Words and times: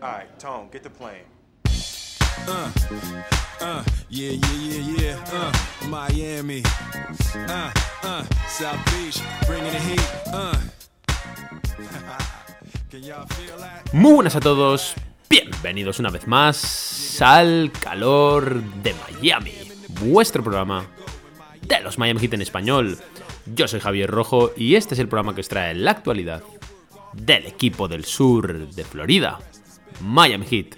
Alright, 0.00 0.38
Tone, 0.38 0.68
get 0.70 0.84
the 0.84 0.90
plane. 0.90 1.26
Uh, 2.46 2.70
uh, 3.60 3.82
yeah, 4.08 4.30
yeah, 4.30 4.54
yeah, 4.54 4.94
yeah. 4.96 5.24
Uh, 5.32 5.52
Miami. 5.88 6.62
Uh, 7.34 7.72
uh, 8.04 8.24
South 8.46 8.78
Beach, 8.92 9.20
bringing 9.48 9.72
the 9.72 9.80
heat. 9.80 10.00
Uh. 10.32 10.56
Can 12.90 13.02
y'all 13.02 13.26
feel 13.26 13.58
that? 13.58 13.92
Muy 13.92 14.14
buenas 14.14 14.36
a 14.36 14.40
todos, 14.40 14.94
bienvenidos 15.28 15.98
una 15.98 16.10
vez 16.10 16.28
más 16.28 17.20
al 17.20 17.72
calor 17.72 18.62
de 18.84 18.94
Miami, 18.94 19.54
vuestro 20.00 20.44
programa 20.44 20.86
de 21.60 21.80
los 21.80 21.98
Miami 21.98 22.20
Heat 22.20 22.34
en 22.34 22.42
español. 22.42 22.98
Yo 23.46 23.66
soy 23.66 23.80
Javier 23.80 24.08
Rojo 24.08 24.52
y 24.56 24.76
este 24.76 24.94
es 24.94 25.00
el 25.00 25.08
programa 25.08 25.34
que 25.34 25.40
os 25.40 25.48
trae 25.48 25.74
la 25.74 25.90
actualidad 25.90 26.44
del 27.14 27.46
equipo 27.46 27.88
del 27.88 28.04
sur 28.04 28.68
de 28.68 28.84
Florida, 28.84 29.40
Miami 30.00 30.46
Heat. 30.46 30.76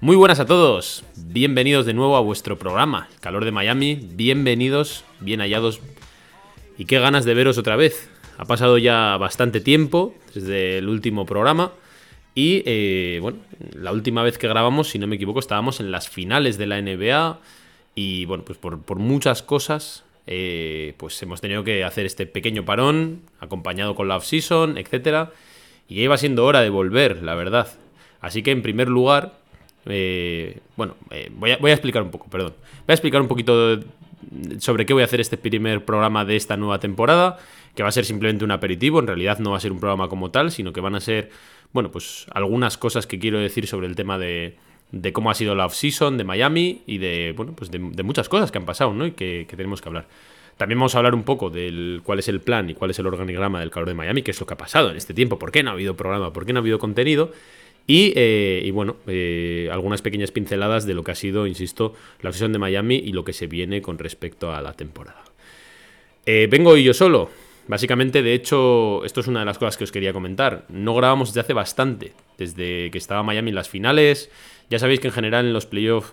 Muy 0.00 0.14
buenas 0.14 0.38
a 0.38 0.46
todos, 0.46 1.04
bienvenidos 1.16 1.86
de 1.86 1.94
nuevo 1.94 2.16
a 2.16 2.20
vuestro 2.20 2.58
programa, 2.58 3.08
Calor 3.20 3.44
de 3.44 3.52
Miami, 3.52 3.98
bienvenidos, 4.12 5.04
bien 5.18 5.40
hallados 5.40 5.80
y 6.76 6.84
qué 6.84 7.00
ganas 7.00 7.24
de 7.24 7.34
veros 7.34 7.58
otra 7.58 7.74
vez. 7.74 8.08
Ha 8.36 8.44
pasado 8.44 8.78
ya 8.78 9.16
bastante 9.16 9.60
tiempo 9.60 10.14
desde 10.34 10.78
el 10.78 10.88
último 10.88 11.26
programa 11.26 11.72
y 12.34 12.62
eh, 12.66 13.18
bueno, 13.22 13.38
la 13.74 13.92
última 13.92 14.22
vez 14.22 14.38
que 14.38 14.46
grabamos, 14.46 14.88
si 14.88 14.98
no 14.98 15.06
me 15.06 15.16
equivoco, 15.16 15.40
estábamos 15.40 15.80
en 15.80 15.90
las 15.90 16.08
finales 16.08 16.58
de 16.58 16.66
la 16.66 16.80
NBA 16.80 17.40
y 17.94 18.26
bueno, 18.26 18.44
pues 18.44 18.58
por, 18.58 18.98
muchas 18.98 19.42
cosas 19.42 20.04
eh, 20.26 20.94
pues 20.98 21.20
hemos 21.22 21.40
tenido 21.40 21.64
que 21.64 21.82
hacer 21.82 22.06
este 22.06 22.26
pequeño 22.26 22.64
parón, 22.64 23.22
acompañado 23.40 23.96
con 23.96 24.06
la 24.06 24.16
off-season, 24.16 24.78
etc. 24.78 25.30
Y 25.88 25.96
ya 25.96 26.02
iba 26.02 26.18
siendo 26.18 26.44
hora 26.44 26.60
de 26.60 26.68
volver, 26.70 27.22
la 27.24 27.34
verdad. 27.34 27.68
Así 28.20 28.42
que 28.42 28.50
en 28.50 28.62
primer 28.62 28.88
lugar, 28.88 29.34
eh, 29.86 30.58
bueno, 30.76 30.96
eh, 31.10 31.30
voy, 31.34 31.52
a, 31.52 31.58
voy, 31.58 31.70
a, 31.70 31.74
explicar 31.74 32.02
un 32.02 32.10
poco, 32.10 32.28
perdón. 32.28 32.54
Voy 32.86 32.92
a 32.92 32.94
explicar 32.94 33.20
un 33.20 33.28
poquito 33.28 33.80
sobre 34.58 34.86
qué 34.86 34.92
voy 34.92 35.02
a 35.02 35.06
hacer 35.06 35.20
este 35.20 35.36
primer 35.36 35.84
programa 35.84 36.24
de 36.24 36.36
esta 36.36 36.56
nueva 36.56 36.80
temporada, 36.80 37.38
que 37.74 37.82
va 37.82 37.88
a 37.88 37.92
ser 37.92 38.04
simplemente 38.04 38.44
un 38.44 38.50
aperitivo, 38.50 38.98
en 39.00 39.06
realidad 39.06 39.38
no 39.38 39.52
va 39.52 39.56
a 39.56 39.60
ser 39.60 39.72
un 39.72 39.80
programa 39.80 40.08
como 40.08 40.30
tal, 40.30 40.50
sino 40.50 40.72
que 40.72 40.80
van 40.80 40.94
a 40.94 41.00
ser, 41.00 41.30
bueno, 41.72 41.90
pues 41.90 42.26
algunas 42.32 42.76
cosas 42.76 43.06
que 43.06 43.18
quiero 43.18 43.38
decir 43.38 43.66
sobre 43.66 43.86
el 43.86 43.94
tema 43.94 44.18
de, 44.18 44.56
de 44.92 45.12
cómo 45.12 45.30
ha 45.30 45.34
sido 45.34 45.54
la 45.54 45.66
off-season 45.66 46.18
de 46.18 46.24
Miami 46.24 46.82
y 46.86 46.98
de, 46.98 47.34
bueno, 47.36 47.54
pues 47.54 47.70
de, 47.70 47.78
muchas 47.78 48.28
cosas 48.28 48.50
que 48.50 48.58
han 48.58 48.64
pasado, 48.64 48.92
¿no? 48.92 49.06
Y 49.06 49.12
que, 49.12 49.46
que, 49.48 49.56
tenemos 49.56 49.80
que 49.80 49.88
hablar. 49.88 50.06
También 50.56 50.78
vamos 50.78 50.94
a 50.94 50.98
hablar 50.98 51.14
un 51.14 51.22
poco 51.22 51.50
del 51.50 52.00
cuál 52.02 52.18
es 52.18 52.28
el 52.28 52.40
plan 52.40 52.68
y 52.68 52.74
cuál 52.74 52.90
es 52.90 52.98
el 52.98 53.06
organigrama 53.06 53.60
del 53.60 53.70
calor 53.70 53.88
de 53.88 53.94
Miami, 53.94 54.22
qué 54.22 54.32
es 54.32 54.40
lo 54.40 54.46
que 54.46 54.54
ha 54.54 54.58
pasado 54.58 54.90
en 54.90 54.96
este 54.96 55.14
tiempo, 55.14 55.38
por 55.38 55.52
qué 55.52 55.62
no 55.62 55.70
ha 55.70 55.74
habido 55.74 55.94
programa, 55.94 56.32
por 56.32 56.44
qué 56.44 56.52
no 56.52 56.58
ha 56.58 56.62
habido 56.62 56.78
contenido. 56.78 57.32
Y, 57.90 58.12
eh, 58.16 58.60
y 58.62 58.70
bueno, 58.70 58.96
eh, 59.06 59.70
algunas 59.72 60.02
pequeñas 60.02 60.30
pinceladas 60.30 60.84
de 60.84 60.92
lo 60.92 61.02
que 61.02 61.12
ha 61.12 61.14
sido, 61.14 61.46
insisto, 61.46 61.94
la 62.20 62.28
off-season 62.28 62.52
de 62.52 62.58
Miami 62.58 62.96
y 62.96 63.12
lo 63.12 63.24
que 63.24 63.32
se 63.32 63.46
viene 63.46 63.80
con 63.80 63.98
respecto 63.98 64.52
a 64.52 64.60
la 64.60 64.74
temporada. 64.74 65.24
Eh, 66.26 66.48
vengo 66.50 66.76
yo 66.76 66.92
solo. 66.92 67.30
Básicamente, 67.66 68.22
de 68.22 68.34
hecho, 68.34 69.04
esto 69.06 69.20
es 69.20 69.26
una 69.26 69.40
de 69.40 69.46
las 69.46 69.56
cosas 69.56 69.78
que 69.78 69.84
os 69.84 69.92
quería 69.92 70.12
comentar. 70.12 70.66
No 70.68 70.94
grabamos 70.94 71.30
desde 71.30 71.40
hace 71.40 71.54
bastante, 71.54 72.12
desde 72.36 72.90
que 72.90 72.98
estaba 72.98 73.22
Miami 73.22 73.48
en 73.48 73.54
las 73.54 73.70
finales. 73.70 74.30
Ya 74.68 74.78
sabéis 74.78 75.00
que 75.00 75.08
en 75.08 75.14
general 75.14 75.46
en 75.46 75.54
los 75.54 75.64
playoffs 75.64 76.12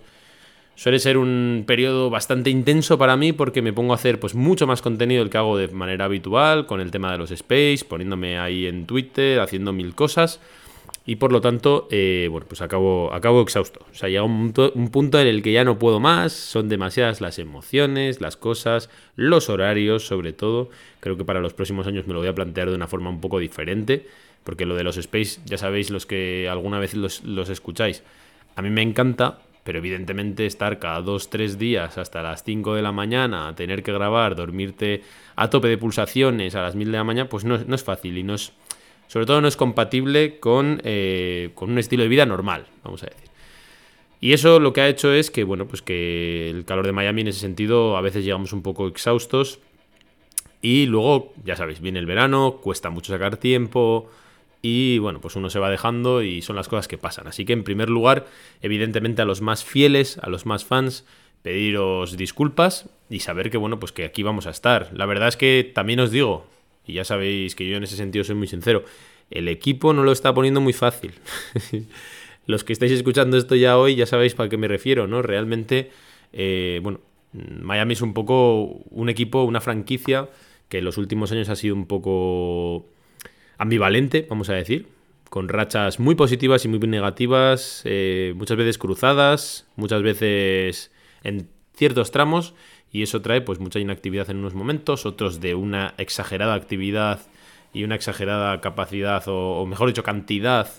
suele 0.76 1.00
ser 1.00 1.18
un 1.18 1.66
periodo 1.68 2.10
bastante 2.10 2.50
intenso 2.50 2.98
para 2.98 3.18
mí 3.18 3.34
porque 3.34 3.62
me 3.62 3.74
pongo 3.74 3.92
a 3.92 3.96
hacer 3.96 4.18
pues 4.22 4.34
mucho 4.34 4.66
más 4.66 4.82
contenido 4.82 5.22
del 5.22 5.30
que 5.30 5.38
hago 5.38 5.58
de 5.58 5.68
manera 5.68 6.06
habitual, 6.06 6.68
con 6.68 6.80
el 6.80 6.92
tema 6.92 7.12
de 7.12 7.18
los 7.18 7.32
space, 7.32 7.84
poniéndome 7.86 8.40
ahí 8.40 8.66
en 8.66 8.86
Twitter, 8.86 9.42
haciendo 9.42 9.74
mil 9.74 9.94
cosas. 9.94 10.40
Y 11.08 11.18
por 11.18 11.32
lo 11.32 11.40
tanto, 11.40 11.88
eh, 11.92 12.28
bueno, 12.32 12.48
pues 12.48 12.62
acabo, 12.62 13.14
acabo 13.14 13.42
exhausto. 13.42 13.86
O 13.92 13.94
sea, 13.94 14.10
llega 14.10 14.24
un 14.24 14.52
punto, 14.52 14.72
un 14.74 14.90
punto 14.90 15.20
en 15.20 15.28
el 15.28 15.44
que 15.44 15.52
ya 15.52 15.64
no 15.64 15.78
puedo 15.78 16.00
más, 16.00 16.34
son 16.34 16.68
demasiadas 16.68 17.22
las 17.22 17.38
emociones, 17.38 18.22
las 18.22 18.38
cosas, 18.38 18.90
los 19.16 19.50
horarios 19.50 20.08
sobre 20.08 20.34
todo. 20.34 20.70
Creo 21.02 21.16
que 21.16 21.24
para 21.24 21.42
los 21.42 21.54
próximos 21.54 21.86
años 21.86 22.08
me 22.08 22.14
lo 22.14 22.20
voy 22.20 22.30
a 22.30 22.34
plantear 22.34 22.70
de 22.70 22.76
una 22.76 22.88
forma 22.88 23.12
un 23.12 23.22
poco 23.22 23.38
diferente, 23.38 24.08
porque 24.44 24.66
lo 24.66 24.76
de 24.76 24.84
los 24.84 24.98
space, 24.98 25.42
ya 25.46 25.60
sabéis 25.60 25.92
los 25.92 26.08
que 26.08 26.50
alguna 26.50 26.80
vez 26.80 26.96
los, 26.96 27.24
los 27.24 27.50
escucháis, 27.50 28.02
a 28.56 28.64
mí 28.64 28.72
me 28.72 28.82
encanta, 28.82 29.42
pero 29.64 29.80
evidentemente 29.80 30.46
estar 30.46 30.80
cada 30.80 31.02
dos, 31.02 31.30
tres 31.30 31.60
días 31.60 31.98
hasta 31.98 32.24
las 32.24 32.44
5 32.44 32.76
de 32.76 32.82
la 32.82 32.92
mañana, 32.92 33.54
tener 33.56 33.84
que 33.84 33.92
grabar, 33.92 34.36
dormirte 34.36 35.02
a 35.36 35.50
tope 35.50 35.68
de 35.68 35.78
pulsaciones 35.78 36.56
a 36.56 36.62
las 36.62 36.76
1000 36.76 36.92
de 36.92 36.98
la 36.98 37.04
mañana, 37.04 37.30
pues 37.30 37.46
no, 37.46 37.58
no 37.58 37.76
es 37.76 37.84
fácil 37.84 38.18
y 38.18 38.24
no 38.24 38.36
es, 38.36 38.54
sobre 39.08 39.26
todo 39.26 39.42
no 39.42 39.48
es 39.48 39.58
compatible 39.58 40.40
con, 40.40 40.82
eh, 40.84 41.52
con 41.56 41.72
un 41.72 41.78
estilo 41.78 42.04
de 42.04 42.10
vida 42.10 42.26
normal, 42.26 42.66
vamos 42.84 43.04
a 43.04 43.08
decir. 43.08 43.30
Y 44.22 44.34
eso 44.34 44.60
lo 44.60 44.74
que 44.74 44.82
ha 44.82 44.88
hecho 44.88 45.14
es 45.14 45.30
que, 45.30 45.44
bueno, 45.44 45.68
pues 45.68 45.82
que 45.82 46.50
el 46.50 46.66
calor 46.66 46.86
de 46.86 46.94
Miami 46.94 47.22
en 47.22 47.28
ese 47.28 47.40
sentido 47.40 47.98
a 47.98 48.02
veces 48.02 48.24
llegamos 48.24 48.54
un 48.54 48.62
poco 48.62 48.88
exhaustos 48.88 49.60
y 50.62 50.88
luego, 50.88 51.34
ya 51.44 51.56
sabéis, 51.56 51.80
viene 51.80 52.00
el 52.00 52.06
verano, 52.06 52.60
cuesta 52.62 52.90
mucho 52.90 53.14
sacar 53.14 53.38
tiempo, 53.38 54.10
y 54.68 54.98
bueno, 54.98 55.22
pues 55.22 55.36
uno 55.36 55.52
se 55.52 55.60
va 55.60 55.70
dejando 55.70 56.24
y 56.24 56.42
son 56.42 56.56
las 56.56 56.68
cosas 56.68 56.88
que 56.88 56.98
pasan. 56.98 57.28
Así 57.28 57.46
que 57.46 57.54
en 57.54 57.64
primer 57.64 57.88
lugar, 57.88 58.26
evidentemente 58.64 59.22
a 59.22 59.26
los 59.26 59.42
más 59.42 59.64
fieles, 59.64 60.18
a 60.24 60.28
los 60.28 60.48
más 60.48 60.66
fans, 60.66 61.06
pediros 61.44 62.18
disculpas 62.18 62.90
y 63.08 63.20
saber 63.20 63.52
que 63.52 63.58
bueno, 63.58 63.80
pues 63.80 63.92
que 63.92 64.06
aquí 64.06 64.24
vamos 64.24 64.48
a 64.48 64.50
estar. 64.50 64.90
La 64.92 65.06
verdad 65.06 65.28
es 65.28 65.38
que 65.38 65.72
también 65.76 66.00
os 66.00 66.10
digo, 66.10 66.48
y 66.86 66.94
ya 66.94 67.04
sabéis 67.04 67.56
que 67.56 67.68
yo 67.68 67.78
en 67.78 67.84
ese 67.84 67.96
sentido 67.96 68.24
soy 68.24 68.36
muy 68.36 68.48
sincero, 68.48 68.84
el 69.32 69.48
equipo 69.48 69.94
no 69.94 70.04
lo 70.04 70.12
está 70.12 70.34
poniendo 70.34 70.62
muy 70.62 70.74
fácil. 70.74 71.14
los 72.48 72.64
que 72.64 72.74
estáis 72.74 72.92
escuchando 72.92 73.38
esto 73.38 73.56
ya 73.56 73.78
hoy 73.78 73.96
ya 73.96 74.06
sabéis 74.06 74.36
para 74.36 74.50
qué 74.50 74.58
me 74.58 74.68
refiero, 74.68 75.08
¿no? 75.08 75.22
Realmente, 75.22 75.92
eh, 76.34 76.80
bueno, 76.84 77.00
Miami 77.34 77.94
es 77.94 78.02
un 78.02 78.14
poco 78.14 78.64
un 78.90 79.10
equipo, 79.10 79.44
una 79.44 79.62
franquicia 79.62 80.30
que 80.70 80.80
en 80.80 80.86
los 80.86 80.98
últimos 80.98 81.32
años 81.32 81.50
ha 81.50 81.56
sido 81.56 81.76
un 81.76 81.86
poco 81.86 82.88
ambivalente, 83.58 84.26
vamos 84.30 84.50
a 84.50 84.54
decir, 84.54 84.88
con 85.30 85.50
rachas 85.50 86.00
muy 86.00 86.16
positivas 86.16 86.66
y 86.66 86.68
muy 86.68 86.80
negativas, 86.80 87.82
eh, 87.86 88.34
muchas 88.36 88.58
veces 88.58 88.78
cruzadas, 88.78 89.68
muchas 89.76 90.02
veces 90.02 90.92
en 91.24 91.50
ciertos 91.76 92.12
tramos, 92.12 92.54
y 92.96 93.04
eso 93.04 93.22
trae 93.22 93.42
pues 93.42 93.60
mucha 93.60 93.78
inactividad 93.78 94.30
en 94.30 94.38
unos 94.38 94.54
momentos, 94.54 95.06
otros 95.06 95.42
de 95.42 95.54
una 95.54 95.96
exagerada 95.98 96.54
actividad 96.54 97.20
y 97.74 97.84
una 97.84 97.96
exagerada 97.96 98.62
capacidad, 98.62 99.22
o, 99.28 99.66
mejor 99.66 99.90
dicho, 99.90 100.02
cantidad 100.02 100.70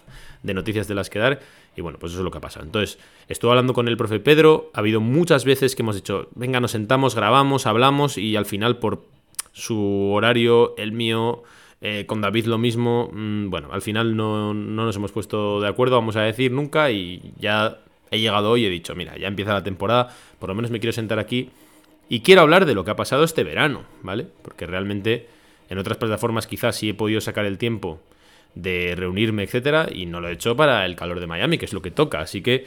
de 0.42 0.54
noticias 0.54 0.88
de 0.88 0.94
las 0.94 1.10
que 1.10 1.18
dar. 1.18 1.40
Y 1.76 1.82
bueno, 1.82 1.98
pues 1.98 2.12
eso 2.12 2.22
es 2.22 2.24
lo 2.24 2.30
que 2.30 2.38
ha 2.38 2.40
pasado. 2.40 2.64
Entonces, 2.64 2.98
estuve 3.28 3.50
hablando 3.50 3.74
con 3.74 3.86
el 3.86 3.98
profe 3.98 4.18
Pedro, 4.18 4.70
ha 4.72 4.78
habido 4.78 5.02
muchas 5.02 5.44
veces 5.44 5.76
que 5.76 5.82
hemos 5.82 5.94
dicho, 5.94 6.30
venga, 6.34 6.58
nos 6.58 6.70
sentamos, 6.70 7.14
grabamos, 7.14 7.66
hablamos, 7.66 8.16
y 8.16 8.34
al 8.34 8.46
final 8.46 8.78
por 8.78 9.02
su 9.52 10.12
horario, 10.14 10.74
el 10.78 10.92
mío, 10.92 11.42
eh, 11.82 12.06
con 12.06 12.22
David 12.22 12.46
lo 12.46 12.56
mismo. 12.56 13.10
Mmm, 13.12 13.50
bueno, 13.50 13.68
al 13.72 13.82
final 13.82 14.16
no, 14.16 14.54
no, 14.54 14.86
nos 14.86 14.96
hemos 14.96 15.12
puesto 15.12 15.60
de 15.60 15.68
acuerdo, 15.68 15.96
vamos 15.96 16.16
a 16.16 16.22
decir, 16.22 16.50
nunca. 16.50 16.90
Y 16.90 17.34
ya 17.38 17.76
he 18.10 18.18
llegado 18.20 18.52
hoy 18.52 18.62
y 18.62 18.64
he 18.64 18.70
dicho, 18.70 18.94
mira, 18.94 19.18
ya 19.18 19.28
empieza 19.28 19.52
la 19.52 19.62
temporada. 19.62 20.08
Por 20.38 20.48
lo 20.48 20.54
menos 20.54 20.70
me 20.70 20.80
quiero 20.80 20.94
sentar 20.94 21.18
aquí. 21.18 21.50
Y 22.08 22.20
quiero 22.20 22.42
hablar 22.42 22.66
de 22.66 22.74
lo 22.74 22.84
que 22.84 22.90
ha 22.92 22.96
pasado 22.96 23.24
este 23.24 23.44
verano, 23.44 23.84
¿vale? 24.02 24.26
Porque 24.42 24.66
realmente 24.66 25.26
en 25.68 25.78
otras 25.78 25.98
plataformas 25.98 26.46
quizás 26.46 26.76
sí 26.76 26.90
he 26.90 26.94
podido 26.94 27.20
sacar 27.20 27.44
el 27.46 27.58
tiempo 27.58 28.00
de 28.54 28.94
reunirme, 28.96 29.42
etcétera, 29.42 29.88
y 29.92 30.06
no 30.06 30.20
lo 30.20 30.28
he 30.28 30.32
hecho 30.32 30.56
para 30.56 30.86
el 30.86 30.96
calor 30.96 31.20
de 31.20 31.26
Miami, 31.26 31.58
que 31.58 31.64
es 31.66 31.72
lo 31.72 31.82
que 31.82 31.90
toca. 31.90 32.20
Así 32.20 32.42
que, 32.42 32.64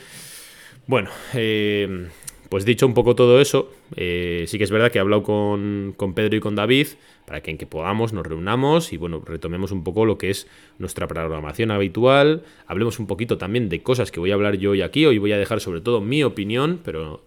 bueno, 0.88 1.10
eh, 1.34 2.10
pues 2.50 2.66
dicho 2.66 2.86
un 2.86 2.94
poco 2.94 3.16
todo 3.16 3.40
eso, 3.40 3.72
eh, 3.96 4.46
sí 4.48 4.58
que 4.58 4.64
es 4.64 4.72
verdad 4.72 4.92
que 4.92 4.98
he 4.98 5.02
hablado 5.02 5.24
con, 5.24 5.94
con, 5.96 6.14
Pedro 6.14 6.36
y 6.36 6.40
con 6.40 6.56
David 6.56 6.88
para 7.26 7.42
que 7.42 7.52
en 7.52 7.60
que 7.60 7.68
podamos 7.68 8.12
nos 8.12 8.26
reunamos 8.26 8.92
y 8.92 8.98
bueno, 8.98 9.22
retomemos 9.24 9.72
un 9.72 9.84
poco 9.84 10.04
lo 10.06 10.18
que 10.18 10.32
es 10.32 10.48
nuestra 10.80 11.08
programación 11.08 11.70
habitual, 11.70 12.44
hablemos 12.66 12.98
un 13.00 13.06
poquito 13.06 13.38
también 13.38 13.70
de 13.70 13.84
cosas 13.84 14.12
que 14.12 14.20
voy 14.20 14.32
a 14.32 14.34
hablar 14.34 14.58
yo 14.58 14.72
hoy 14.72 14.82
aquí, 14.82 15.06
hoy 15.06 15.20
voy 15.20 15.32
a 15.32 15.38
dejar 15.38 15.60
sobre 15.60 15.82
todo 15.82 16.02
mi 16.02 16.24
opinión, 16.24 16.82
pero 16.84 17.22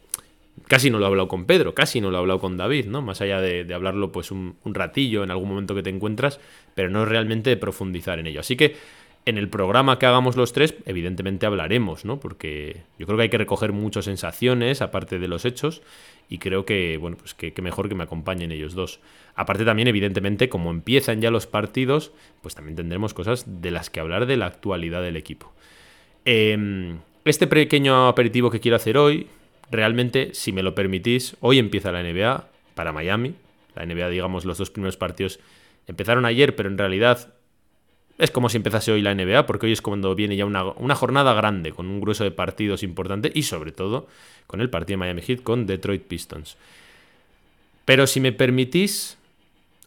casi 0.69 0.91
no 0.91 0.99
lo 0.99 1.05
he 1.05 1.09
hablado 1.09 1.29
con 1.29 1.45
Pedro, 1.45 1.75
casi 1.75 2.01
no 2.01 2.11
lo 2.11 2.19
he 2.19 2.21
hablado 2.21 2.41
con 2.41 2.57
David, 2.57 2.87
¿no? 2.87 3.03
Más 3.03 3.21
allá 3.21 3.41
de, 3.41 3.73
hablarlo 3.75 4.13
pues 4.13 4.31
un, 4.31 4.57
ratillo 4.65 5.25
en 5.25 5.31
algún 5.31 5.49
momento 5.49 5.75
que 5.75 5.83
te 5.83 5.91
encuentras, 5.91 6.41
pero 6.75 6.91
no 6.91 7.05
realmente 7.05 7.51
de 7.51 7.57
profundizar 7.57 8.19
en 8.19 8.27
ello. 8.27 8.41
Así 8.41 8.57
que 8.57 8.77
en 9.25 9.39
el 9.39 9.49
programa 9.49 9.99
que 9.99 10.07
hagamos 10.07 10.37
los 10.37 10.53
tres, 10.53 10.75
evidentemente 10.85 11.47
hablaremos, 11.47 12.05
¿no? 12.05 12.19
Porque 12.19 12.83
yo 12.99 13.07
creo 13.07 13.17
que 13.17 13.23
hay 13.25 13.29
que 13.29 13.39
recoger 13.39 13.73
muchas 13.73 14.07
sensaciones, 14.07 14.83
aparte 14.83 15.19
de 15.19 15.29
los 15.29 15.45
hechos, 15.45 15.83
y 16.29 16.39
creo 16.39 16.65
que, 16.65 16.97
bueno, 16.97 17.17
pues 17.17 17.35
que, 17.35 17.53
mejor 17.63 17.89
que 17.89 17.95
me 17.95 18.05
acompañen 18.05 18.51
ellos 18.51 18.75
dos. 18.75 19.01
Aparte 19.35 19.65
también, 19.65 19.89
evidentemente, 19.89 20.49
como 20.49 20.71
empiezan 20.71 21.21
ya 21.21 21.31
los 21.31 21.47
partidos, 21.47 22.13
pues 22.41 22.55
también 22.55 22.77
tendremos 22.77 23.15
cosas 23.15 23.63
de 23.63 23.71
las 23.71 23.91
que 23.91 24.01
hablar 24.01 24.27
de 24.27 24.37
la 24.37 24.47
actualidad 24.47 25.03
del 25.03 25.17
equipo. 25.17 25.53
Eh, 26.25 26.97
este 27.25 27.47
pequeño 27.47 28.09
aperitivo 28.09 28.51
que 28.51 28.61
quiero 28.61 28.77
hacer 28.77 28.99
hoy, 28.99 29.29
realmente, 29.73 30.35
si 30.35 30.53
me 30.53 30.63
lo 30.63 30.75
permitís, 30.75 31.37
hoy 31.41 31.59
empieza 31.59 31.91
la 31.91 32.03
NBA 32.03 32.47
para 32.75 32.93
Miami. 32.93 33.35
La 33.75 33.87
NBA, 33.87 34.11
digamos, 34.11 34.45
los 34.45 34.59
dos 34.59 34.71
primeros 34.71 34.97
partidos 34.97 35.41
empezaron 35.87 36.25
ayer, 36.27 36.55
pero 36.55 36.69
en 36.69 36.79
realidad 36.79 37.33
es 38.19 38.31
como 38.31 38.49
si 38.49 38.59
empezase 38.59 38.93
hoy 38.93 39.03
la 39.03 39.15
NBA, 39.15 39.47
porque 39.47 39.67
hoy 39.67 39.73
es 39.73 39.83
cuando 39.83 40.15
viene 40.15 40.37
ya 40.37 40.45
una, 40.45 40.95
jornada 40.95 41.33
grande, 41.35 41.73
con 41.73 41.87
un 41.87 42.01
grueso 42.01 42.23
de 42.23 42.31
partidos 42.31 42.83
importante 42.83 43.33
y 43.35 43.45
sobre 43.45 43.73
todo 43.73 44.07
con 44.47 44.61
el 44.61 44.71
partido 44.71 44.95
de 44.95 44.99
Miami 44.99 45.23
Heat 45.23 45.43
con 45.43 45.67
Detroit 45.67 46.03
Pistons. 46.03 46.57
Pero 47.85 48.07
si 48.07 48.21
me 48.21 48.33
permitís, 48.33 49.17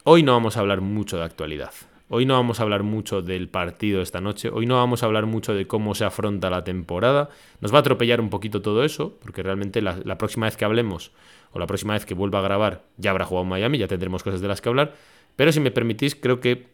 hoy 0.03 0.23
no 0.23 0.33
vamos 0.33 0.57
a 0.57 0.61
hablar 0.61 0.81
mucho 0.81 1.17
de 1.17 1.23
actualidad. 1.23 1.71
Hoy 2.07 2.27
no 2.27 2.35
vamos 2.35 2.59
a 2.59 2.63
hablar 2.63 2.83
mucho 2.83 3.23
del 3.23 3.49
partido 3.49 4.01
esta 4.03 4.21
noche, 4.21 4.49
hoy 4.53 4.67
no 4.67 4.75
vamos 4.75 5.01
a 5.01 5.07
hablar 5.07 5.25
mucho 5.25 5.55
de 5.55 5.65
cómo 5.65 5.95
se 5.95 6.05
afronta 6.05 6.51
la 6.51 6.63
temporada. 6.63 7.29
Nos 7.61 7.73
va 7.73 7.77
a 7.77 7.79
atropellar 7.79 8.21
un 8.21 8.29
poquito 8.29 8.61
todo 8.61 8.83
eso, 8.83 9.17
porque 9.23 9.41
realmente 9.41 9.81
la, 9.81 10.17
próxima 10.19 10.45
vez 10.45 10.55
que 10.55 10.65
hablemos, 10.65 11.11
o 11.51 11.57
la 11.57 11.65
próxima 11.65 11.93
vez 11.93 12.05
que 12.05 12.13
vuelva 12.13 12.39
a 12.39 12.41
grabar, 12.43 12.83
ya 12.97 13.09
habrá 13.09 13.25
jugado 13.25 13.45
Miami, 13.45 13.79
ya 13.79 13.87
tendremos 13.87 14.21
cosas 14.21 14.39
de 14.39 14.47
las 14.47 14.61
que 14.61 14.69
hablar. 14.69 14.93
Pero 15.35 15.51
si 15.51 15.59
me 15.59 15.71
permitís, 15.71 16.13
creo 16.13 16.39
que, 16.39 16.67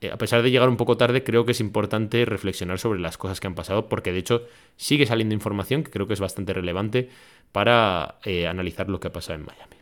eh, 0.00 0.10
a 0.10 0.16
pesar 0.16 0.42
de 0.42 0.50
llegar 0.50 0.70
un 0.70 0.78
poco 0.78 0.96
tarde, 0.96 1.22
creo 1.22 1.44
que 1.44 1.52
es 1.52 1.60
importante 1.60 2.24
reflexionar 2.24 2.78
sobre 2.78 2.98
las 2.98 3.18
cosas 3.18 3.40
que 3.40 3.46
han 3.46 3.54
pasado, 3.54 3.90
porque 3.90 4.10
de 4.10 4.20
hecho 4.20 4.44
sigue 4.78 5.04
saliendo 5.04 5.34
información 5.34 5.82
que 5.82 5.90
creo 5.90 6.06
que 6.06 6.14
es 6.14 6.20
bastante 6.20 6.54
relevante 6.54 7.10
para 7.52 8.14
eh, 8.24 8.46
analizar 8.46 8.88
lo 8.88 9.00
que 9.00 9.08
ha 9.08 9.12
pasado 9.12 9.38
en 9.38 9.44
Miami. 9.44 9.76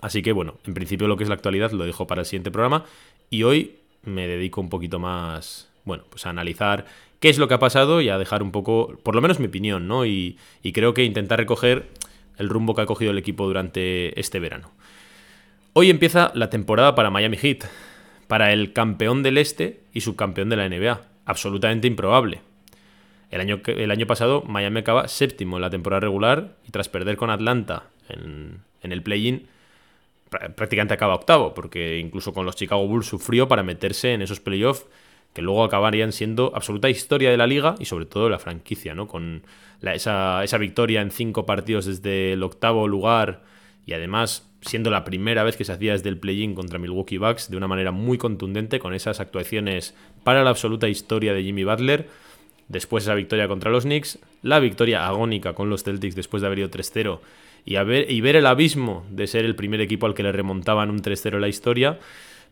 Así 0.00 0.22
que 0.22 0.30
bueno, 0.30 0.58
en 0.64 0.74
principio 0.74 1.08
lo 1.08 1.16
que 1.16 1.24
es 1.24 1.28
la 1.28 1.34
actualidad 1.34 1.72
lo 1.72 1.84
dejo 1.84 2.06
para 2.06 2.22
el 2.22 2.26
siguiente 2.26 2.50
programa 2.50 2.84
y 3.30 3.44
hoy 3.44 3.81
me 4.04 4.26
dedico 4.26 4.60
un 4.60 4.68
poquito 4.68 4.98
más, 4.98 5.70
bueno, 5.84 6.04
pues 6.10 6.26
a 6.26 6.30
analizar 6.30 6.86
qué 7.20 7.28
es 7.28 7.38
lo 7.38 7.48
que 7.48 7.54
ha 7.54 7.58
pasado 7.58 8.00
y 8.00 8.08
a 8.08 8.18
dejar 8.18 8.42
un 8.42 8.50
poco, 8.50 8.98
por 9.02 9.14
lo 9.14 9.20
menos 9.22 9.38
mi 9.38 9.46
opinión, 9.46 9.86
¿no? 9.86 10.04
Y, 10.04 10.36
creo 10.74 10.92
que 10.92 11.04
intentar 11.04 11.38
recoger 11.38 11.88
el 12.36 12.48
rumbo 12.48 12.74
que 12.74 12.82
ha 12.82 12.86
cogido 12.86 13.12
el 13.12 13.18
equipo 13.18 13.46
durante 13.46 14.18
este 14.18 14.40
verano. 14.40 14.72
Hoy 15.72 15.88
empieza 15.88 16.32
la 16.34 16.50
temporada 16.50 16.94
para 16.94 17.10
Miami 17.10 17.36
Heat, 17.36 17.64
para 18.26 18.52
el 18.52 18.72
campeón 18.72 19.22
del 19.22 19.38
este 19.38 19.80
y 19.92 20.00
subcampeón 20.00 20.48
de 20.48 20.56
la 20.56 20.68
NBA. 20.68 21.00
Absolutamente 21.24 21.86
improbable. 21.86 22.40
El 23.30 23.40
año, 23.40 23.60
el 23.66 23.90
año 23.90 24.06
pasado 24.06 24.42
Miami 24.42 24.80
acaba 24.80 25.08
séptimo 25.08 25.56
en 25.56 25.62
la 25.62 25.70
temporada 25.70 26.00
regular 26.00 26.56
y 26.66 26.72
tras 26.72 26.88
perder 26.88 27.16
con 27.16 27.30
Atlanta 27.30 27.84
en, 28.08 28.58
en 28.82 28.92
el 28.92 29.02
play-in, 29.02 29.46
prácticamente 30.56 30.94
acaba 30.94 31.14
octavo, 31.14 31.54
porque 31.54 31.98
incluso 31.98 32.32
con 32.32 32.46
los 32.46 32.56
Chicago 32.56 32.86
Bulls 32.86 33.06
sufrió 33.06 33.48
para 33.48 33.62
meterse 33.62 34.14
en 34.14 34.22
esos 34.22 34.40
playoffs 34.40 34.86
que 35.32 35.42
luego 35.42 35.64
acabarían 35.64 36.12
siendo 36.12 36.52
absoluta 36.54 36.90
historia 36.90 37.30
de 37.30 37.36
la 37.36 37.46
liga 37.46 37.74
y 37.78 37.86
sobre 37.86 38.06
todo 38.06 38.24
de 38.24 38.30
la 38.30 38.38
franquicia, 38.38 38.94
¿no? 38.94 39.08
Con 39.08 39.42
esa, 39.80 40.44
esa, 40.44 40.58
victoria 40.58 41.00
en 41.00 41.10
cinco 41.10 41.46
partidos 41.46 41.86
desde 41.86 42.34
el 42.34 42.42
octavo 42.42 42.86
lugar 42.86 43.42
y 43.86 43.94
además 43.94 44.48
siendo 44.60 44.90
la 44.90 45.04
primera 45.04 45.42
vez 45.42 45.56
que 45.56 45.64
se 45.64 45.72
hacía 45.72 45.92
desde 45.92 46.08
el 46.08 46.18
play-in 46.18 46.54
contra 46.54 46.78
Milwaukee 46.78 47.18
Bucks 47.18 47.50
de 47.50 47.56
una 47.56 47.66
manera 47.66 47.90
muy 47.90 48.18
contundente 48.18 48.78
con 48.78 48.94
esas 48.94 49.20
actuaciones 49.20 49.94
para 50.22 50.44
la 50.44 50.50
absoluta 50.50 50.88
historia 50.88 51.32
de 51.32 51.42
Jimmy 51.42 51.64
Butler. 51.64 52.08
Después 52.68 53.04
esa 53.04 53.14
victoria 53.14 53.48
contra 53.48 53.70
los 53.70 53.84
Knicks, 53.84 54.18
la 54.42 54.60
victoria 54.60 55.06
agónica 55.06 55.54
con 55.54 55.68
los 55.68 55.82
Celtics 55.82 56.14
después 56.14 56.42
de 56.42 56.46
haber 56.46 56.60
ido 56.60 56.70
3-0 56.70 57.18
y, 57.64 57.76
ver, 57.76 58.10
y 58.10 58.20
ver 58.20 58.36
el 58.36 58.46
abismo 58.46 59.06
de 59.10 59.26
ser 59.26 59.44
el 59.44 59.54
primer 59.54 59.80
equipo 59.80 60.06
al 60.06 60.14
que 60.14 60.22
le 60.22 60.32
remontaban 60.32 60.90
un 60.90 61.00
3-0 61.00 61.38
la 61.38 61.48
historia. 61.48 61.98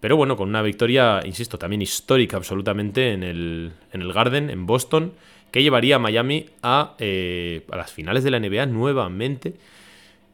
Pero 0.00 0.16
bueno, 0.16 0.36
con 0.36 0.48
una 0.48 0.62
victoria, 0.62 1.20
insisto, 1.24 1.58
también 1.58 1.82
histórica 1.82 2.36
absolutamente 2.36 3.12
en 3.12 3.22
el, 3.22 3.72
en 3.92 4.02
el 4.02 4.12
Garden, 4.12 4.48
en 4.48 4.66
Boston, 4.66 5.12
que 5.50 5.62
llevaría 5.62 5.96
a 5.96 5.98
Miami 5.98 6.46
a, 6.62 6.94
eh, 6.98 7.66
a 7.70 7.76
las 7.76 7.92
finales 7.92 8.24
de 8.24 8.30
la 8.30 8.40
NBA 8.40 8.66
nuevamente. 8.66 9.54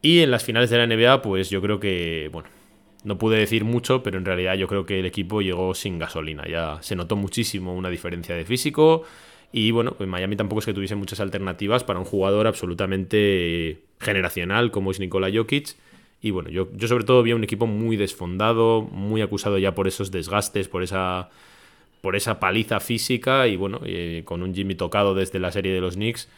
Y 0.02 0.20
en 0.20 0.30
las 0.30 0.44
finales 0.44 0.70
de 0.70 0.78
la 0.78 0.86
NBA, 0.86 1.22
pues 1.22 1.50
yo 1.50 1.60
creo 1.60 1.80
que, 1.80 2.28
bueno, 2.32 2.48
no 3.02 3.18
pude 3.18 3.38
decir 3.38 3.64
mucho, 3.64 4.02
pero 4.02 4.18
en 4.18 4.24
realidad 4.24 4.54
yo 4.54 4.68
creo 4.68 4.84
que 4.84 5.00
el 5.00 5.06
equipo 5.06 5.40
llegó 5.40 5.74
sin 5.74 5.98
gasolina. 5.98 6.44
Ya 6.48 6.78
se 6.82 6.94
notó 6.94 7.16
muchísimo 7.16 7.74
una 7.74 7.88
diferencia 7.88 8.34
de 8.34 8.44
físico. 8.44 9.04
Y 9.58 9.70
bueno, 9.70 9.92
pues 9.92 10.06
Miami 10.06 10.36
tampoco 10.36 10.58
es 10.58 10.66
que 10.66 10.74
tuviese 10.74 10.96
muchas 10.96 11.18
alternativas 11.18 11.82
para 11.82 11.98
un 11.98 12.04
jugador 12.04 12.46
absolutamente 12.46 13.78
generacional 13.98 14.70
como 14.70 14.90
es 14.90 15.00
Nikola 15.00 15.30
Jokic. 15.34 15.76
Y 16.20 16.30
bueno, 16.30 16.50
yo, 16.50 16.68
yo 16.74 16.88
sobre 16.88 17.04
todo 17.04 17.22
vi 17.22 17.32
un 17.32 17.42
equipo 17.42 17.66
muy 17.66 17.96
desfondado, 17.96 18.82
muy 18.82 19.22
acusado 19.22 19.56
ya 19.56 19.74
por 19.74 19.88
esos 19.88 20.10
desgastes, 20.10 20.68
por 20.68 20.82
esa, 20.82 21.30
por 22.02 22.16
esa 22.16 22.38
paliza 22.38 22.80
física 22.80 23.48
y 23.48 23.56
bueno, 23.56 23.80
eh, 23.86 24.24
con 24.26 24.42
un 24.42 24.54
Jimmy 24.54 24.74
tocado 24.74 25.14
desde 25.14 25.38
la 25.38 25.50
serie 25.50 25.72
de 25.72 25.80
los 25.80 25.94
Knicks. 25.94 26.28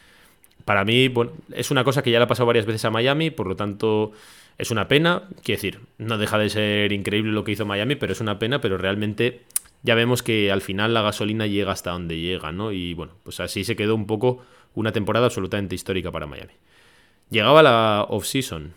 Para 0.65 0.85
mí, 0.85 1.09
bueno, 1.09 1.33
es 1.53 1.73
una 1.73 1.83
cosa 1.83 2.05
que 2.05 2.13
ya 2.13 2.21
le 2.21 2.27
ha 2.27 2.29
pasado 2.29 2.47
varias 2.47 2.67
veces 2.67 2.85
a 2.85 2.93
Miami, 2.93 3.31
por 3.31 3.49
lo 3.49 3.57
tanto 3.57 4.13
es 4.59 4.71
una 4.71 4.87
pena. 4.87 5.25
Quiero 5.43 5.57
decir, 5.57 5.81
no 5.99 6.19
deja 6.19 6.39
de 6.39 6.51
ser 6.51 6.93
increíble 6.93 7.33
lo 7.33 7.43
que 7.43 7.51
hizo 7.51 7.67
Miami, 7.67 7.97
pero 7.97 8.13
es 8.13 8.21
una 8.21 8.39
pena, 8.39 8.61
pero 8.61 8.79
realmente 8.79 9.41
ya 9.83 9.95
vemos 9.95 10.23
que 10.23 10.51
al 10.51 10.61
final 10.61 10.95
la 10.95 11.03
gasolina 11.03 11.47
llega 11.47 11.73
hasta 11.73 11.93
donde 11.93 12.19
llega, 12.19 12.53
¿no? 12.53 12.73
Y 12.73 12.95
bueno, 12.95 13.15
pues 13.23 13.41
así 13.41 13.65
se 13.65 13.77
quedó 13.77 13.95
un 13.95 14.07
poco 14.07 14.43
una 14.75 14.93
temporada 14.93 15.27
absolutamente 15.27 15.75
histórica 15.75 16.11
para 16.11 16.27
Miami. 16.27 16.53
Llegaba 17.31 17.63
la 17.63 18.07
off-season 18.09 18.73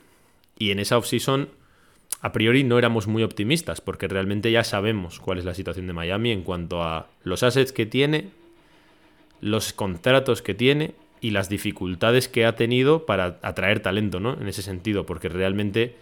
y 0.57 0.71
en 0.71 0.79
esa 0.79 0.97
off-season 0.97 1.49
a 2.21 2.31
priori 2.31 2.63
no 2.63 2.77
éramos 2.77 3.07
muy 3.07 3.23
optimistas 3.23 3.81
porque 3.81 4.07
realmente 4.07 4.51
ya 4.51 4.63
sabemos 4.63 5.19
cuál 5.19 5.39
es 5.39 5.45
la 5.45 5.55
situación 5.55 5.87
de 5.87 5.93
Miami 5.93 6.31
en 6.31 6.43
cuanto 6.43 6.83
a 6.83 7.07
los 7.23 7.43
assets 7.43 7.71
que 7.71 7.85
tiene, 7.85 8.29
los 9.39 9.73
contratos 9.73 10.41
que 10.41 10.53
tiene 10.53 10.93
y 11.19 11.31
las 11.31 11.49
dificultades 11.49 12.27
que 12.27 12.45
ha 12.45 12.55
tenido 12.55 13.05
para 13.05 13.39
atraer 13.41 13.79
talento, 13.79 14.19
¿no? 14.19 14.33
En 14.39 14.47
ese 14.47 14.61
sentido, 14.61 15.05
porque 15.05 15.29
realmente 15.29 15.95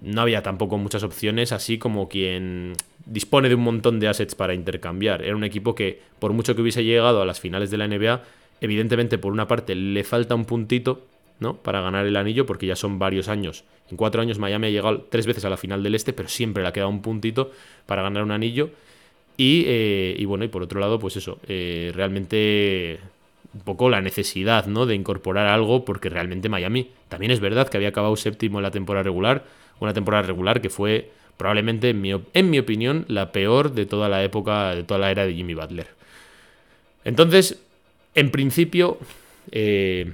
no 0.00 0.20
había 0.20 0.42
tampoco 0.42 0.78
muchas 0.78 1.02
opciones, 1.02 1.52
así 1.52 1.78
como 1.78 2.08
quien 2.08 2.74
dispone 3.06 3.48
de 3.48 3.54
un 3.54 3.62
montón 3.62 4.00
de 4.00 4.08
assets 4.08 4.34
para 4.34 4.54
intercambiar. 4.54 5.22
Era 5.22 5.36
un 5.36 5.44
equipo 5.44 5.74
que, 5.74 6.00
por 6.18 6.32
mucho 6.32 6.54
que 6.54 6.62
hubiese 6.62 6.84
llegado 6.84 7.22
a 7.22 7.26
las 7.26 7.40
finales 7.40 7.70
de 7.70 7.78
la 7.78 7.88
NBA, 7.88 8.22
evidentemente 8.60 9.18
por 9.18 9.32
una 9.32 9.48
parte 9.48 9.74
le 9.74 10.04
falta 10.04 10.34
un 10.34 10.44
puntito 10.44 11.02
¿no? 11.40 11.56
Para 11.56 11.80
ganar 11.80 12.06
el 12.06 12.16
anillo, 12.16 12.46
porque 12.46 12.66
ya 12.66 12.76
son 12.76 12.98
varios 12.98 13.28
años. 13.28 13.64
En 13.90 13.96
cuatro 13.96 14.20
años 14.20 14.38
Miami 14.38 14.68
ha 14.68 14.70
llegado 14.70 15.06
tres 15.08 15.26
veces 15.26 15.44
a 15.44 15.50
la 15.50 15.56
final 15.56 15.82
del 15.82 15.94
este, 15.94 16.12
pero 16.12 16.28
siempre 16.28 16.62
le 16.62 16.68
ha 16.68 16.72
quedado 16.72 16.90
un 16.90 17.02
puntito 17.02 17.52
para 17.86 18.02
ganar 18.02 18.22
un 18.22 18.32
anillo. 18.32 18.70
Y, 19.36 19.64
eh, 19.66 20.24
bueno, 20.26 20.44
y 20.44 20.48
por 20.48 20.62
otro 20.62 20.80
lado, 20.80 20.98
pues 20.98 21.16
eso, 21.16 21.38
eh, 21.46 21.92
realmente 21.94 22.98
un 23.54 23.60
poco 23.60 23.88
la 23.88 24.00
necesidad, 24.00 24.66
¿no? 24.66 24.84
De 24.84 24.94
incorporar 24.94 25.46
algo, 25.46 25.84
porque 25.84 26.08
realmente 26.08 26.48
Miami 26.48 26.90
también 27.08 27.30
es 27.30 27.40
verdad 27.40 27.68
que 27.68 27.76
había 27.76 27.90
acabado 27.90 28.16
séptimo 28.16 28.58
en 28.58 28.64
la 28.64 28.70
temporada 28.72 29.04
regular, 29.04 29.44
una 29.80 29.94
temporada 29.94 30.22
regular 30.22 30.60
que 30.60 30.70
fue 30.70 31.10
probablemente, 31.36 31.90
en 31.90 32.00
mi, 32.50 32.58
opinión, 32.58 33.04
la 33.08 33.32
peor 33.32 33.72
de 33.72 33.86
toda 33.86 34.08
la 34.08 34.24
época, 34.24 34.74
de 34.74 34.82
toda 34.82 34.98
la 34.98 35.10
era 35.10 35.24
de 35.24 35.34
Jimmy 35.34 35.54
Butler. 35.54 35.86
Entonces, 37.04 37.62
en 38.14 38.30
principio, 38.30 38.98
eh, 39.52 40.12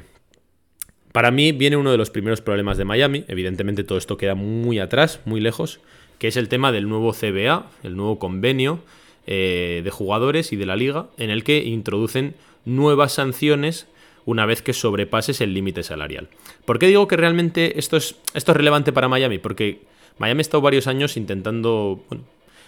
para 1.13 1.31
mí 1.31 1.53
viene 1.53 1.79
uno 1.79 1.91
de 1.91 1.97
los 1.97 2.11
primeros 2.11 2.43
problemas 2.43 2.77
de 2.77 2.85
Miami, 2.85 3.25
evidentemente 3.27 3.85
todo 3.85 3.97
esto 3.97 4.19
queda 4.19 4.35
muy 4.35 4.79
atrás, 4.79 5.21
muy 5.25 5.41
lejos, 5.41 5.81
que 6.19 6.29
es 6.29 6.37
el 6.37 6.49
tema 6.49 6.73
del 6.73 6.89
nuevo 6.89 7.13
CBA, 7.13 7.71
el 7.83 7.97
nuevo 7.97 8.19
convenio 8.19 8.81
eh, 9.27 9.81
de 9.83 9.91
jugadores 9.91 10.53
y 10.53 10.57
de 10.57 10.67
la 10.67 10.77
liga, 10.77 11.07
en 11.17 11.31
el 11.31 11.43
que 11.43 11.65
introducen 11.65 12.35
nuevas 12.67 13.15
sanciones 13.15 13.87
una 14.27 14.47
vez 14.47 14.63
que 14.63 14.73
sobrepases 14.73 15.41
el 15.41 15.55
límite 15.55 15.83
salarial. 15.83 16.29
¿Por 16.65 16.79
qué 16.79 16.87
digo 16.87 17.09
que 17.09 17.17
realmente 17.17 17.79
esto 17.79 17.97
es, 17.97 18.17
esto 18.35 18.53
es 18.53 18.57
relevante 18.57 18.93
para 18.93 19.09
Miami? 19.09 19.39
Porque 19.39 19.83
Miami 20.19 20.41
ha 20.41 20.43
estado 20.43 20.61
varios 20.61 20.87
años 20.87 21.17
intentando, 21.17 22.05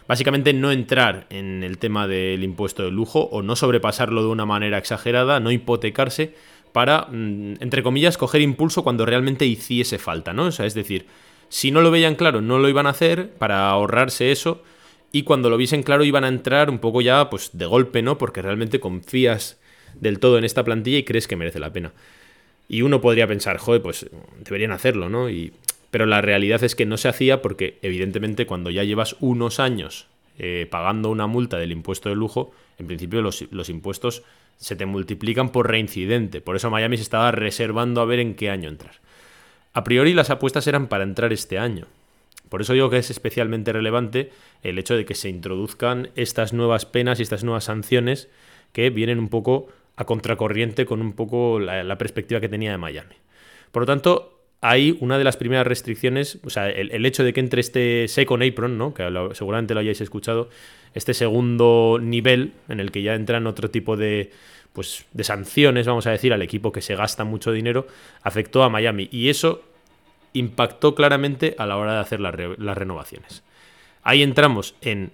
básicamente 0.09 0.53
no 0.53 0.73
entrar 0.73 1.27
en 1.31 1.63
el 1.63 1.79
tema 1.79 2.07
del 2.07 2.45
impuesto 2.45 2.83
de 2.83 2.91
lujo 2.91 3.21
o 3.33 3.43
no 3.43 3.57
sobrepasarlo 3.57 4.23
de 4.23 4.29
una 4.29 4.47
manera 4.47 4.79
exagerada, 4.79 5.41
no 5.41 5.51
hipotecarse 5.51 6.35
para, 6.73 7.07
mm, 7.11 7.55
entre 7.61 7.83
comillas, 7.83 8.19
coger 8.19 8.43
impulso 8.43 8.83
cuando 8.83 9.07
realmente 9.07 9.47
hiciese 9.47 9.99
falta, 9.99 10.33
¿no? 10.33 10.45
O 10.47 10.53
sea, 10.53 10.67
es 10.67 10.75
decir, 10.75 11.07
si 11.49 11.71
no 11.71 11.81
lo 11.81 11.91
veían 11.91 12.17
claro, 12.17 12.43
no 12.43 12.59
lo 12.59 12.69
iban 12.69 12.87
a 12.87 12.91
hacer 12.91 13.31
para 13.35 13.71
ahorrarse 13.71 14.33
eso 14.33 14.63
y 15.13 15.23
cuando 15.23 15.49
lo 15.49 15.57
viesen 15.57 15.83
claro 15.83 16.05
iban 16.05 16.25
a 16.25 16.29
entrar 16.29 16.69
un 16.69 16.79
poco 16.79 17.01
ya, 17.01 17.31
pues, 17.31 17.51
de 17.55 17.65
golpe, 17.65 18.03
¿no? 18.03 18.19
Porque 18.19 18.43
realmente 18.43 18.81
confías 18.81 19.59
del 20.01 20.19
todo 20.19 20.39
en 20.39 20.45
esta 20.45 20.65
plantilla 20.65 20.99
y 20.99 21.05
crees 21.05 21.29
que 21.29 21.37
merece 21.37 21.59
la 21.59 21.73
pena. 21.73 21.93
Y 22.69 22.83
uno 22.83 23.01
podría 23.01 23.27
pensar, 23.27 23.59
joder, 23.59 23.83
pues 23.83 24.09
deberían 24.45 24.73
hacerlo, 24.73 25.09
¿no? 25.09 25.31
Y, 25.31 25.53
pero 25.91 26.07
la 26.07 26.21
realidad 26.21 26.63
es 26.65 26.75
que 26.75 26.87
no 26.87 26.97
se 26.97 27.09
hacía 27.09 27.43
porque, 27.43 27.79
evidentemente, 27.83 28.47
cuando 28.47 28.71
ya 28.71 28.85
llevas 28.85 29.17
unos 29.21 29.61
años 29.61 30.07
eh, 30.39 30.67
pagando 30.71 31.11
una 31.11 31.27
multa 31.27 31.59
del 31.59 31.73
impuesto 31.73 32.09
de 32.09 32.17
lujo, 32.17 32.53
en 32.79 32.87
principio 32.87 33.23
los, 33.23 33.45
los 33.51 33.69
impuestos 33.69 34.23
se 34.59 34.77
te 34.77 34.87
multiplican 34.87 35.51
por 35.51 35.71
reincidente. 35.71 36.41
Por 36.41 36.57
eso 36.57 36.71
Miami 36.71 36.97
se 36.97 37.03
estaba 37.03 37.31
reservando 37.31 38.01
a 38.01 38.05
ver 38.05 38.19
en 38.19 38.35
qué 38.35 38.51
año 38.51 38.69
entrar. 38.69 38.95
A 39.73 39.85
priori 39.85 40.15
las 40.15 40.31
apuestas 40.31 40.67
eran 40.67 40.89
para 40.89 41.05
entrar 41.05 41.33
este 41.33 41.59
año. 41.59 41.87
Por 42.49 42.61
eso 42.61 42.73
digo 42.73 42.91
que 42.91 42.99
es 42.99 43.11
especialmente 43.11 43.73
relevante 43.73 44.31
el 44.63 44.79
hecho 44.79 44.97
de 44.97 45.05
que 45.05 45.15
se 45.15 45.29
introduzcan 45.29 46.11
estas 46.15 46.53
nuevas 46.53 46.87
penas 46.87 47.19
y 47.19 47.23
estas 47.23 47.45
nuevas 47.45 47.65
sanciones 47.65 48.29
que 48.73 48.91
vienen 48.91 49.19
un 49.19 49.29
poco 49.29 49.69
a 49.97 50.05
contracorriente 50.05 50.87
con 50.87 51.01
un 51.01 51.13
poco 51.13 51.59
la, 51.59 51.99
perspectiva 51.99 52.41
que 52.41 52.49
tenía 52.49 52.71
de 52.71 52.79
Miami. 52.79 53.15
Por 53.73 53.83
lo 53.83 53.87
tanto, 53.87 54.45
hay 54.61 54.97
una 55.01 55.19
de 55.19 55.25
las 55.25 55.37
primeras 55.37 55.67
restricciones, 55.67 56.39
o 56.45 56.51
sea, 56.51 56.69
el, 56.69 57.05
hecho 57.07 57.25
de 57.25 57.33
que 57.33 57.41
entre 57.41 57.61
este 57.61 58.07
second 58.09 58.43
apron, 58.43 58.79
¿no? 58.79 58.95
que 58.95 59.09
seguramente 59.33 59.75
lo 59.75 59.81
hayáis 59.81 60.01
escuchado, 60.01 60.51
este 60.95 61.15
segundo 61.15 61.99
nivel 62.01 62.53
en 62.69 62.81
el 62.81 62.91
que 62.91 63.03
ya 63.03 63.15
entran 63.15 63.47
otro 63.47 63.71
tipo 63.71 63.97
de, 63.97 64.31
pues, 64.73 65.07
de 65.13 65.25
sanciones, 65.25 65.87
vamos 65.87 66.07
a 66.07 66.11
decir, 66.11 66.33
al 66.33 66.43
equipo 66.43 66.73
que 66.73 66.83
se 66.83 66.95
gasta 66.95 67.25
mucho 67.25 67.53
dinero, 67.53 67.87
afectó 68.23 68.63
a 68.63 68.69
Miami. 68.69 69.09
Y 69.11 69.31
eso 69.31 69.63
impactó 70.35 70.95
claramente 70.95 71.55
a 71.59 71.67
la 71.67 71.79
hora 71.79 71.95
de 71.95 72.01
hacer 72.01 72.21
las, 72.21 72.35
las 72.59 72.77
renovaciones. 72.77 73.43
Ahí 74.03 74.23
entramos 74.23 74.75
en 74.83 75.13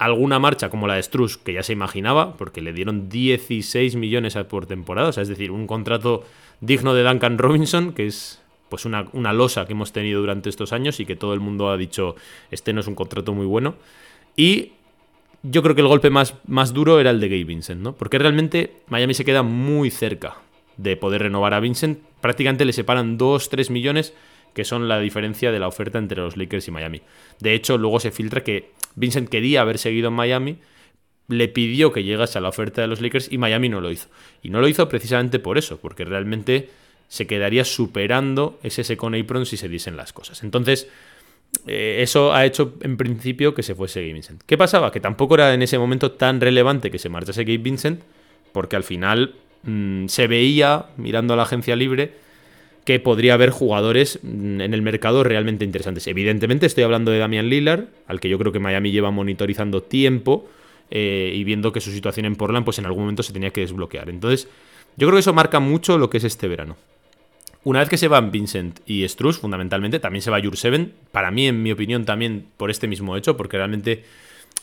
alguna 0.00 0.38
marcha 0.38 0.70
como 0.70 0.86
la 0.86 0.94
de 0.94 1.02
Struss, 1.02 1.36
que 1.36 1.52
ya 1.52 1.62
se 1.62 1.74
imaginaba, 1.74 2.32
porque 2.38 2.62
le 2.62 2.72
dieron 2.72 3.10
16 3.10 3.96
millones 3.96 4.34
por 4.48 4.64
temporada, 4.64 5.10
o 5.10 5.12
sea, 5.12 5.22
es 5.22 5.28
decir, 5.28 5.50
un 5.50 5.66
contrato 5.66 6.24
digno 6.62 6.94
de 6.94 7.04
Duncan 7.04 7.36
Robinson, 7.36 7.92
que 7.92 8.06
es 8.06 8.40
pues 8.70 8.86
una, 8.86 9.08
una, 9.12 9.34
losa 9.34 9.66
que 9.66 9.72
hemos 9.72 9.92
tenido 9.92 10.20
durante 10.20 10.48
estos 10.48 10.72
años 10.72 11.00
y 11.00 11.04
que 11.04 11.16
todo 11.16 11.34
el 11.34 11.40
mundo 11.40 11.68
ha 11.68 11.76
dicho, 11.76 12.16
este 12.50 12.72
no 12.72 12.80
es 12.80 12.86
un 12.86 12.94
contrato 12.94 13.34
muy 13.34 13.44
bueno. 13.44 13.74
Y 14.36 14.72
yo 15.42 15.62
creo 15.62 15.74
que 15.74 15.82
el 15.82 15.88
golpe 15.88 16.08
más, 16.08 16.34
más 16.46 16.72
duro 16.72 16.98
era 16.98 17.10
el 17.10 17.20
de 17.20 17.28
Gabe 17.28 17.44
Vincent, 17.44 17.82
¿no? 17.82 17.92
Porque 17.92 18.18
realmente 18.18 18.76
Miami 18.88 19.12
se 19.12 19.26
queda 19.26 19.42
muy 19.42 19.90
cerca 19.90 20.36
de 20.78 20.96
poder 20.96 21.22
renovar 21.22 21.52
a 21.52 21.60
Vincent. 21.60 21.98
Prácticamente 22.22 22.64
le 22.64 22.72
separan 22.72 23.18
2-3 23.18 23.68
millones, 23.70 24.14
que 24.54 24.64
son 24.64 24.88
la 24.88 24.98
diferencia 24.98 25.52
de 25.52 25.58
la 25.58 25.68
oferta 25.68 25.98
entre 25.98 26.22
los 26.22 26.38
Lakers 26.38 26.68
y 26.68 26.70
Miami. 26.70 27.02
De 27.38 27.52
hecho, 27.52 27.76
luego 27.76 28.00
se 28.00 28.12
filtra 28.12 28.42
que 28.42 28.70
Vincent 28.94 29.28
quería 29.28 29.62
haber 29.62 29.78
seguido 29.78 30.08
en 30.08 30.14
Miami, 30.14 30.58
le 31.28 31.48
pidió 31.48 31.92
que 31.92 32.02
llegase 32.02 32.38
a 32.38 32.40
la 32.40 32.48
oferta 32.48 32.80
de 32.80 32.88
los 32.88 33.00
Lakers 33.00 33.30
y 33.30 33.38
Miami 33.38 33.68
no 33.68 33.80
lo 33.80 33.90
hizo. 33.90 34.08
Y 34.42 34.50
no 34.50 34.60
lo 34.60 34.68
hizo 34.68 34.88
precisamente 34.88 35.38
por 35.38 35.58
eso, 35.58 35.78
porque 35.78 36.04
realmente 36.04 36.68
se 37.08 37.26
quedaría 37.26 37.64
superando 37.64 38.58
ese 38.62 38.84
second 38.84 39.16
apron 39.16 39.46
si 39.46 39.56
se 39.56 39.68
dicen 39.68 39.96
las 39.96 40.12
cosas. 40.12 40.42
Entonces, 40.42 40.88
eh, 41.66 41.98
eso 42.00 42.32
ha 42.32 42.46
hecho 42.46 42.74
en 42.80 42.96
principio 42.96 43.54
que 43.54 43.62
se 43.62 43.74
fuese 43.74 44.00
Gabe 44.00 44.12
Vincent. 44.14 44.42
¿Qué 44.46 44.56
pasaba? 44.56 44.92
Que 44.92 45.00
tampoco 45.00 45.34
era 45.34 45.52
en 45.52 45.62
ese 45.62 45.78
momento 45.78 46.12
tan 46.12 46.40
relevante 46.40 46.90
que 46.90 46.98
se 46.98 47.08
marchase 47.08 47.44
Gabe 47.44 47.58
Vincent, 47.58 48.02
porque 48.52 48.76
al 48.76 48.84
final 48.84 49.34
mm, 49.64 50.06
se 50.06 50.26
veía, 50.26 50.86
mirando 50.96 51.34
a 51.34 51.36
la 51.36 51.42
agencia 51.44 51.76
libre, 51.76 52.14
que 52.84 52.98
podría 53.00 53.34
haber 53.34 53.50
jugadores 53.50 54.18
mm, 54.22 54.60
en 54.60 54.74
el 54.74 54.82
mercado 54.82 55.22
realmente 55.24 55.64
interesantes. 55.64 56.06
Evidentemente 56.06 56.66
estoy 56.66 56.84
hablando 56.84 57.10
de 57.10 57.18
Damian 57.18 57.48
Lillard, 57.48 57.84
al 58.06 58.20
que 58.20 58.28
yo 58.28 58.38
creo 58.38 58.52
que 58.52 58.58
Miami 58.58 58.90
lleva 58.90 59.10
monitorizando 59.10 59.82
tiempo 59.82 60.48
eh, 60.90 61.32
y 61.34 61.44
viendo 61.44 61.72
que 61.72 61.80
su 61.80 61.90
situación 61.90 62.26
en 62.26 62.36
Portland 62.36 62.64
pues 62.64 62.78
en 62.78 62.86
algún 62.86 63.02
momento 63.02 63.22
se 63.22 63.32
tenía 63.32 63.50
que 63.50 63.60
desbloquear. 63.60 64.08
Entonces 64.08 64.48
yo 64.96 65.06
creo 65.06 65.16
que 65.16 65.20
eso 65.20 65.32
marca 65.32 65.60
mucho 65.60 65.98
lo 65.98 66.10
que 66.10 66.18
es 66.18 66.24
este 66.24 66.48
verano. 66.48 66.76
Una 67.62 67.80
vez 67.80 67.90
que 67.90 67.98
se 67.98 68.08
van 68.08 68.30
Vincent 68.30 68.80
y 68.86 69.06
Struss, 69.06 69.38
fundamentalmente, 69.38 69.98
también 69.98 70.22
se 70.22 70.30
va 70.30 70.40
Jurseven. 70.40 70.94
Para 71.12 71.30
mí, 71.30 71.46
en 71.46 71.62
mi 71.62 71.72
opinión, 71.72 72.06
también 72.06 72.46
por 72.56 72.70
este 72.70 72.88
mismo 72.88 73.18
hecho, 73.18 73.36
porque 73.36 73.58
realmente 73.58 74.02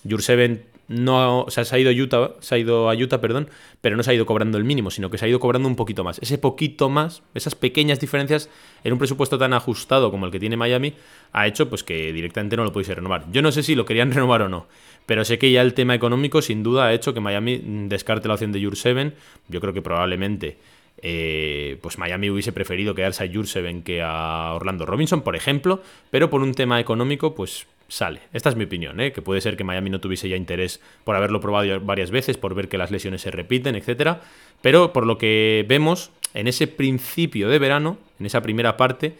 Jurseven 0.07 0.63
no 0.87 1.45
se 1.49 1.61
ha 1.61 1.79
ido 1.79 1.89
a 1.89 1.93
Utah, 1.93 2.31
se 2.39 2.55
ha 2.55 2.57
ido 2.57 2.89
a 2.89 2.95
Utah, 2.95 3.19
perdón, 3.19 3.49
pero 3.81 3.97
no 3.97 4.03
se 4.03 4.11
ha 4.11 4.13
ido 4.13 4.25
cobrando 4.25 4.57
el 4.57 4.63
mínimo, 4.63 4.89
sino 4.89 5.09
que 5.09 5.17
se 5.17 5.25
ha 5.25 5.27
ido 5.27 5.39
cobrando 5.39 5.67
un 5.67 5.75
poquito 5.75 6.03
más. 6.03 6.19
Ese 6.19 6.37
poquito 6.37 6.89
más, 6.89 7.23
esas 7.33 7.55
pequeñas 7.55 7.99
diferencias 7.99 8.49
en 8.83 8.93
un 8.93 8.99
presupuesto 8.99 9.37
tan 9.37 9.53
ajustado 9.53 10.11
como 10.11 10.25
el 10.25 10.31
que 10.31 10.39
tiene 10.39 10.55
Miami, 10.55 10.93
ha 11.33 11.45
hecho 11.45 11.69
pues 11.69 11.83
que 11.83 12.13
directamente 12.13 12.55
no 12.55 12.63
lo 12.63 12.71
pudiese 12.71 12.95
renovar. 12.95 13.25
Yo 13.31 13.41
no 13.41 13.51
sé 13.51 13.63
si 13.63 13.75
lo 13.75 13.85
querían 13.85 14.11
renovar 14.13 14.43
o 14.43 14.49
no, 14.49 14.67
pero 15.05 15.25
sé 15.25 15.37
que 15.37 15.51
ya 15.51 15.61
el 15.61 15.73
tema 15.73 15.93
económico 15.93 16.41
sin 16.41 16.63
duda 16.63 16.87
ha 16.87 16.93
hecho 16.93 17.13
que 17.13 17.19
Miami 17.19 17.61
descarte 17.87 18.27
la 18.27 18.35
opción 18.35 18.51
de 18.53 18.63
Jurseven. 18.63 19.13
Yo 19.49 19.59
creo 19.59 19.73
que 19.73 19.81
probablemente 19.81 20.57
eh, 21.01 21.77
pues 21.81 21.97
Miami 21.97 22.29
hubiese 22.29 22.53
preferido 22.53 22.95
quedarse 22.95 23.25
a 23.25 23.31
Jurseven 23.31 23.83
que 23.83 24.01
a 24.01 24.53
Orlando 24.53 24.85
Robinson, 24.85 25.21
por 25.21 25.35
ejemplo, 25.35 25.81
pero 26.11 26.29
por 26.29 26.41
un 26.41 26.53
tema 26.53 26.79
económico, 26.79 27.35
pues 27.35 27.67
sale. 27.87 28.21
Esta 28.33 28.49
es 28.49 28.55
mi 28.55 28.65
opinión, 28.65 28.99
¿eh? 28.99 29.11
que 29.11 29.21
puede 29.21 29.41
ser 29.41 29.57
que 29.57 29.63
Miami 29.63 29.89
no 29.89 29.99
tuviese 29.99 30.29
ya 30.29 30.35
interés 30.35 30.81
por 31.03 31.15
haberlo 31.15 31.39
probado 31.39 31.79
varias 31.81 32.11
veces, 32.11 32.37
por 32.37 32.53
ver 32.53 32.67
que 32.69 32.77
las 32.77 32.91
lesiones 32.91 33.21
se 33.21 33.31
repiten, 33.31 33.75
etc. 33.75 34.17
Pero 34.61 34.93
por 34.93 35.05
lo 35.05 35.17
que 35.17 35.65
vemos, 35.67 36.11
en 36.33 36.47
ese 36.47 36.67
principio 36.67 37.49
de 37.49 37.59
verano, 37.59 37.97
en 38.19 38.25
esa 38.25 38.41
primera 38.41 38.77
parte, 38.77 39.15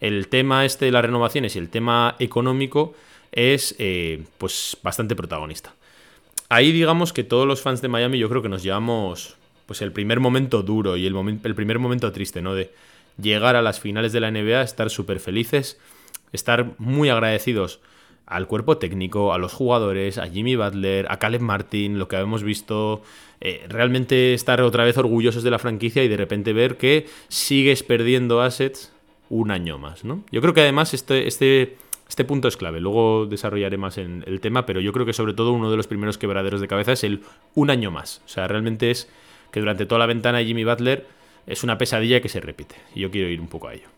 el 0.00 0.28
tema 0.28 0.64
este 0.64 0.86
de 0.86 0.92
las 0.92 1.04
renovaciones 1.04 1.56
y 1.56 1.58
el 1.58 1.68
tema 1.68 2.16
económico 2.18 2.94
es 3.32 3.74
eh, 3.78 4.24
pues 4.38 4.76
bastante 4.82 5.16
protagonista. 5.16 5.74
Ahí 6.48 6.70
digamos 6.70 7.12
que 7.12 7.24
todos 7.24 7.46
los 7.46 7.62
fans 7.62 7.80
de 7.80 7.88
Miami 7.88 8.18
yo 8.18 8.28
creo 8.28 8.42
que 8.42 8.48
nos 8.48 8.62
llevamos 8.62 9.36
pues 9.66 9.80
el 9.80 9.92
primer 9.92 10.20
momento 10.20 10.62
duro 10.62 10.96
y 10.96 11.06
el, 11.06 11.14
el 11.44 11.54
primer 11.54 11.78
momento 11.78 12.12
triste, 12.12 12.42
¿no? 12.42 12.54
De 12.54 12.72
llegar 13.20 13.56
a 13.56 13.62
las 13.62 13.80
finales 13.80 14.12
de 14.12 14.20
la 14.20 14.30
NBA, 14.30 14.62
estar 14.62 14.90
súper 14.90 15.18
felices, 15.18 15.78
estar 16.32 16.72
muy 16.78 17.08
agradecidos 17.08 17.80
al 18.26 18.46
cuerpo 18.46 18.78
técnico, 18.78 19.32
a 19.32 19.38
los 19.38 19.52
jugadores, 19.52 20.18
a 20.18 20.26
Jimmy 20.28 20.56
Butler, 20.56 21.06
a 21.10 21.18
Caleb 21.18 21.40
Martin, 21.40 21.98
lo 21.98 22.08
que 22.08 22.16
hemos 22.16 22.42
visto, 22.42 23.02
eh, 23.40 23.66
realmente 23.68 24.34
estar 24.34 24.60
otra 24.62 24.84
vez 24.84 24.96
orgullosos 24.96 25.42
de 25.42 25.50
la 25.50 25.58
franquicia 25.58 26.04
y 26.04 26.08
de 26.08 26.16
repente 26.16 26.52
ver 26.52 26.76
que 26.76 27.06
sigues 27.28 27.82
perdiendo 27.82 28.40
assets 28.40 28.92
un 29.28 29.50
año 29.50 29.78
más, 29.78 30.04
¿no? 30.04 30.22
Yo 30.30 30.40
creo 30.40 30.54
que 30.54 30.60
además 30.60 30.94
este, 30.94 31.26
este, 31.26 31.76
este 32.08 32.24
punto 32.24 32.48
es 32.48 32.56
clave, 32.56 32.80
luego 32.80 33.26
desarrollaré 33.26 33.76
más 33.78 33.98
en 33.98 34.22
el 34.26 34.40
tema, 34.40 34.66
pero 34.66 34.80
yo 34.80 34.92
creo 34.92 35.06
que 35.06 35.12
sobre 35.12 35.34
todo 35.34 35.52
uno 35.52 35.70
de 35.70 35.76
los 35.76 35.86
primeros 35.86 36.18
quebraderos 36.18 36.60
de 36.60 36.68
cabeza 36.68 36.92
es 36.92 37.04
el 37.04 37.22
un 37.54 37.70
año 37.70 37.90
más, 37.90 38.22
o 38.24 38.28
sea, 38.28 38.46
realmente 38.46 38.90
es 38.90 39.10
que 39.50 39.60
durante 39.60 39.86
toda 39.86 39.98
la 39.98 40.06
ventana 40.06 40.42
Jimmy 40.42 40.64
Butler 40.64 41.06
es 41.46 41.64
una 41.64 41.78
pesadilla 41.78 42.20
que 42.20 42.28
se 42.28 42.40
repite, 42.40 42.76
y 42.94 43.00
yo 43.00 43.10
quiero 43.10 43.28
ir 43.28 43.40
un 43.40 43.48
poco 43.48 43.68
a 43.68 43.74
ello. 43.74 43.88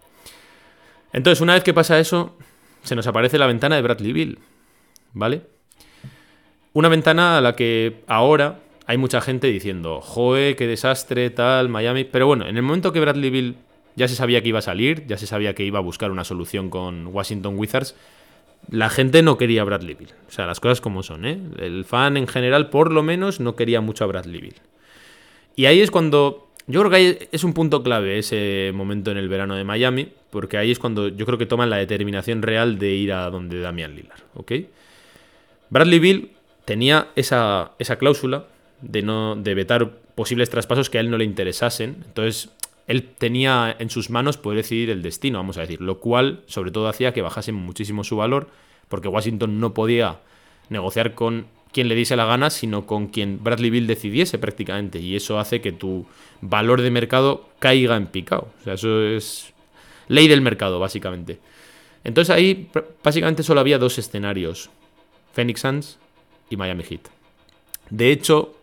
Entonces, 1.13 1.41
una 1.41 1.55
vez 1.55 1.63
que 1.63 1.73
pasa 1.73 2.01
eso, 2.01 2.37
se 2.85 2.95
nos 2.95 3.07
aparece 3.07 3.39
la 3.39 3.47
ventana 3.47 3.77
de 3.77 3.83
Bradley 3.83 4.13
Bill, 4.13 4.39
¿vale? 5.13 5.43
Una 6.73 6.89
ventana 6.89 7.39
a 7.39 7.41
la 7.41 7.55
que 7.55 8.03
ahora 8.07 8.61
hay 8.87 8.99
mucha 8.99 9.21
gente 9.21 9.47
diciendo, 9.49 10.01
joe, 10.01 10.57
qué 10.57 10.67
desastre, 10.67 11.31
tal, 11.31 11.69
Miami. 11.69 12.05
Pero 12.05 12.27
bueno, 12.27 12.47
en 12.47 12.57
el 12.57 12.63
momento 12.63 12.93
que 12.93 13.01
Bradley 13.01 13.31
Bill 13.31 13.57
ya 13.97 14.09
se 14.09 14.15
sabía 14.15 14.43
que 14.43 14.49
iba 14.49 14.59
a 14.59 14.63
salir, 14.63 15.07
ya 15.07 15.17
se 15.17 15.27
sabía 15.27 15.55
que 15.55 15.65
iba 15.65 15.79
a 15.79 15.83
buscar 15.83 16.11
una 16.11 16.25
solución 16.25 16.71
con 16.71 17.07
Washington 17.07 17.57
Wizards, 17.57 17.95
la 18.71 18.91
gente 18.91 19.23
no 19.23 19.37
quería 19.37 19.63
a 19.63 19.65
Bradley 19.65 19.95
Bill. 19.95 20.13
O 20.29 20.31
sea, 20.31 20.47
las 20.47 20.61
cosas 20.61 20.81
como 20.81 21.03
son, 21.03 21.25
¿eh? 21.27 21.39
El 21.59 21.85
fan 21.85 22.17
en 22.17 22.27
general, 22.27 22.71
por 22.71 22.91
lo 22.93 23.03
menos, 23.03 23.41
no 23.41 23.57
quería 23.57 23.81
mucho 23.81 24.05
a 24.05 24.07
Bradley 24.07 24.41
Bill. 24.41 24.57
Y 25.57 25.67
ahí 25.67 25.81
es 25.81 25.91
cuando 25.91 26.49
yo 26.67 26.81
creo 26.81 26.91
que 26.91 27.29
es 27.31 27.45
un 27.45 27.53
punto 27.53 27.83
clave 27.83 28.19
ese 28.19 28.73
momento 28.75 29.11
en 29.11 29.19
el 29.19 29.29
verano 29.29 29.55
de 29.55 29.65
Miami, 29.65 30.09
porque 30.35 30.59
ahí 30.59 30.73
es 30.73 30.81
cuando 30.81 31.07
yo 31.07 31.27
creo 31.27 31.39
que 31.39 31.47
toman 31.47 31.71
la 31.71 31.77
determinación 31.77 32.43
real 32.43 32.77
de 32.77 32.91
ir 32.91 33.13
a 33.13 33.31
donde 33.31 33.61
Damian 33.61 33.95
Lillard, 33.95 34.21
¿ok? 34.35 34.53
Bradley 35.71 36.01
Bill 36.01 36.33
tenía 36.65 37.07
esa, 37.15 37.71
esa 37.79 37.99
cláusula 37.99 38.47
de, 38.83 39.03
no, 39.03 39.37
de 39.37 39.55
vetar 39.55 39.93
posibles 40.17 40.51
traspasos 40.51 40.91
que 40.91 40.99
a 40.99 41.03
él 41.03 41.09
no 41.09 41.19
le 41.19 41.25
interesasen, 41.25 42.03
entonces 42.05 42.51
él 42.89 43.05
tenía 43.17 43.77
en 43.79 43.91
sus 43.91 44.11
manos 44.11 44.37
poder 44.37 44.57
decidir 44.57 44.91
el 44.91 45.03
destino, 45.03 45.39
vamos 45.39 45.57
a 45.57 45.61
decir, 45.61 45.81
lo 45.81 46.01
cual 46.01 46.43
sobre 46.47 46.73
todo 46.73 46.89
hacía 46.89 47.15
que 47.15 47.23
bajase 47.23 47.53
muchísimo 47.53 48.03
su 48.03 48.17
valor, 48.17 48.49
porque 48.89 49.07
Washington 49.07 49.61
no 49.61 49.73
podía 49.73 50.19
negociar 50.69 51.15
con 51.15 51.47
quien 51.71 51.87
le 51.87 51.95
diese 51.95 52.17
la 52.17 52.25
gana, 52.25 52.51
sino 52.51 52.87
con 52.87 53.07
quien 53.07 53.39
Bradley 53.41 53.71
Bill 53.71 53.87
decidiese 53.87 54.39
prácticamente. 54.39 54.99
Y 54.99 55.15
eso 55.15 55.39
hace 55.39 55.61
que 55.61 55.71
tu 55.71 56.07
valor 56.41 56.83
de 56.83 56.91
mercado 56.91 57.49
caiga 57.61 57.97
en 57.97 58.07
picado. 58.07 58.49
O 58.61 58.65
sea, 58.65 58.75
eso 58.75 59.03
es 59.03 59.54
ley 60.09 60.29
del 60.29 60.41
mercado, 60.41 60.79
básicamente. 60.79 61.39
Entonces 62.05 62.35
ahí 62.35 62.69
básicamente 63.03 63.43
solo 63.43 63.61
había 63.61 63.79
dos 63.79 63.99
escenarios. 63.99 64.71
Phoenix 65.33 65.61
Suns 65.61 65.99
y 66.51 66.57
Miami 66.57 66.85
Heat. 66.85 67.09
De 67.91 68.13
hecho, 68.13 68.55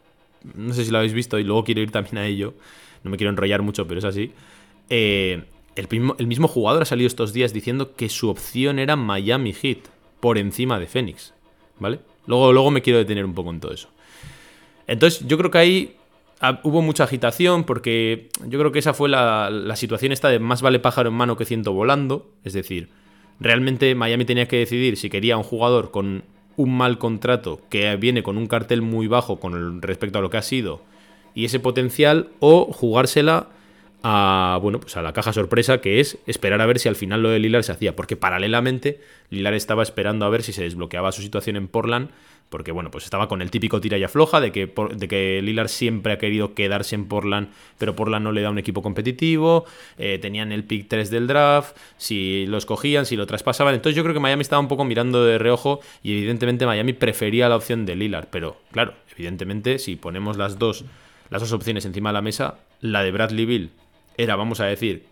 no 0.56 0.74
sé 0.74 0.86
si 0.86 0.92
lo 0.92 1.00
habéis 1.00 1.14
visto 1.14 1.38
y 1.40 1.44
luego 1.44 1.64
quiero 1.64 1.82
ir 1.82 1.92
también 1.92 2.18
a 2.18 2.26
ello. 2.26 2.54
No 3.04 3.12
me 3.12 3.18
quiero 3.18 3.32
enrollar 3.32 3.62
mucho, 3.62 3.88
pero 3.88 4.00
es 4.00 4.06
así. 4.06 4.32
Eh, 4.90 5.44
el, 5.76 5.88
mismo, 5.90 6.16
el 6.20 6.28
mismo 6.28 6.48
jugador 6.48 6.84
ha 6.84 6.86
salido 6.86 7.08
estos 7.08 7.34
días 7.34 7.54
diciendo 7.54 7.96
que 7.96 8.10
su 8.10 8.30
opción 8.30 8.80
era 8.80 8.96
Miami 8.96 9.54
Heat 9.54 9.80
por 10.20 10.38
encima 10.38 10.80
de 10.80 10.88
Phoenix. 10.88 11.34
¿Vale? 11.80 12.00
Luego, 12.28 12.72
me 12.72 12.82
quiero 12.82 13.00
detener 13.00 13.26
un 13.26 13.34
poco 13.34 13.50
en 13.50 13.60
todo 13.60 13.74
eso. 13.74 13.90
Entonces, 14.88 15.26
yo 15.28 15.38
creo 15.38 15.50
que 15.50 15.58
ahí 15.58 15.96
hubo 16.64 16.82
mucha 16.82 17.04
agitación 17.04 17.64
porque 17.64 18.30
yo 18.48 18.60
creo 18.60 18.72
que 18.72 18.80
esa 18.80 18.94
fue 18.94 19.10
la, 19.10 19.50
la, 19.50 19.76
situación 19.76 20.12
esta 20.12 20.30
de 20.30 20.40
más 20.40 20.62
vale 20.62 20.80
pájaro 20.80 21.10
en 21.10 21.16
mano 21.16 21.38
que 21.38 21.46
ciento 21.46 21.74
volando. 21.74 22.30
Es 22.44 22.54
decir, 22.54 22.90
realmente 23.40 23.96
Miami 23.96 24.26
tenía 24.26 24.48
que 24.48 24.58
decidir 24.58 24.98
si 24.98 25.10
quería 25.10 25.38
un 25.38 25.44
jugador 25.44 25.92
con 25.92 26.24
un 26.58 26.78
mal 26.78 26.98
contrato 26.98 27.62
que 27.70 27.96
viene 27.96 28.24
con 28.24 28.38
un 28.38 28.48
cartel 28.48 28.82
muy 28.82 29.08
bajo 29.08 29.40
con 29.40 29.82
respecto 29.82 30.20
a 30.20 30.22
lo 30.22 30.30
que 30.30 30.38
ha 30.38 30.42
sido 30.42 30.82
y 31.34 31.46
ese 31.46 31.60
potencial 31.60 32.30
o 32.40 32.72
jugársela 32.72 33.48
a, 34.04 34.58
bueno, 34.62 34.80
pues 34.80 34.98
a 34.98 35.02
la 35.02 35.14
caja 35.14 35.32
sorpresa, 35.32 35.80
que 35.80 36.00
es 36.00 36.18
esperar 36.26 36.60
a 36.62 36.66
ver 36.66 36.80
si 36.80 36.90
al 36.90 36.96
final 36.96 37.22
lo 37.22 37.30
de 37.30 37.40
Lilar 37.40 37.64
se 37.64 37.72
hacía, 37.72 37.96
porque 37.96 38.16
paralelamente 38.16 39.00
Lilar 39.30 39.54
estaba 39.54 39.84
esperando 39.84 40.26
a 40.26 40.30
ver 40.30 40.42
si 40.42 40.54
se 40.54 40.64
desbloqueaba 40.64 41.12
su 41.12 41.22
situación 41.22 41.56
en 41.56 41.68
Portland, 41.68 42.10
porque 42.52 42.72
bueno, 42.72 42.92
pues 42.92 43.06
estaba 43.06 43.28
con 43.28 43.42
el 43.42 43.50
típico 43.50 43.82
tira 43.82 43.98
y 43.98 44.04
afloja 44.04 44.40
de 44.40 44.52
que, 44.52 44.72
de 44.94 45.08
que 45.08 45.42
Lillard 45.42 45.70
siempre 45.70 46.14
ha 46.14 46.18
querido 46.20 46.54
quedarse 46.54 46.94
en 46.94 47.08
Portland, 47.08 47.50
pero 47.80 47.96
Portland 47.96 48.24
no 48.24 48.32
le 48.32 48.42
da 48.42 48.52
un 48.52 48.60
equipo 48.60 48.84
competitivo, 48.84 49.66
eh, 49.98 50.20
tenían 50.22 50.52
el 50.52 50.66
pick 50.66 50.88
3 50.88 51.10
del 51.10 51.26
draft, 51.26 51.76
si 51.98 52.46
lo 52.46 52.58
escogían, 52.58 53.08
si 53.08 53.16
lo 53.16 53.26
traspasaban, 53.26 53.74
entonces 53.74 53.96
yo 53.96 54.04
creo 54.04 54.14
que 54.14 54.20
Miami 54.20 54.42
estaba 54.42 54.60
un 54.60 54.68
poco 54.68 54.84
mirando 54.84 55.26
de 55.26 55.40
reojo 55.40 55.80
y 56.04 56.12
evidentemente 56.12 56.68
Miami 56.68 56.94
prefería 56.94 57.50
la 57.50 57.56
opción 57.56 57.86
de 57.86 57.96
Lillard, 57.96 58.28
pero 58.30 58.58
claro, 58.72 58.94
evidentemente 59.12 59.80
si 59.80 59.96
ponemos 59.96 60.38
las 60.38 60.60
dos, 60.60 60.86
las 61.32 61.42
dos 61.42 61.54
opciones 61.54 61.86
encima 61.86 62.10
de 62.10 62.14
la 62.14 62.22
mesa, 62.22 62.60
la 62.82 63.02
de 63.02 63.12
Bradley 63.12 63.46
Bill 63.46 63.72
era, 64.18 64.36
vamos 64.36 64.60
a 64.60 64.66
decir, 64.66 65.06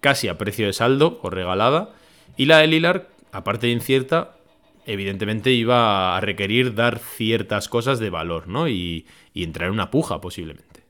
casi 0.00 0.28
a 0.28 0.36
precio 0.36 0.66
de 0.66 0.72
saldo 0.72 1.18
o 1.22 1.30
regalada. 1.30 1.90
Y 2.36 2.46
la 2.46 2.58
de 2.58 2.66
Lilar, 2.66 3.08
aparte 3.30 3.68
de 3.68 3.72
incierta, 3.72 4.36
evidentemente 4.86 5.50
iba 5.52 6.16
a 6.16 6.20
requerir 6.20 6.74
dar 6.74 6.98
ciertas 6.98 7.68
cosas 7.68 7.98
de 7.98 8.10
valor, 8.10 8.48
¿no? 8.48 8.68
Y, 8.68 9.06
entrar 9.34 9.68
en 9.68 9.74
una 9.74 9.90
puja 9.90 10.20
posiblemente. 10.20 10.82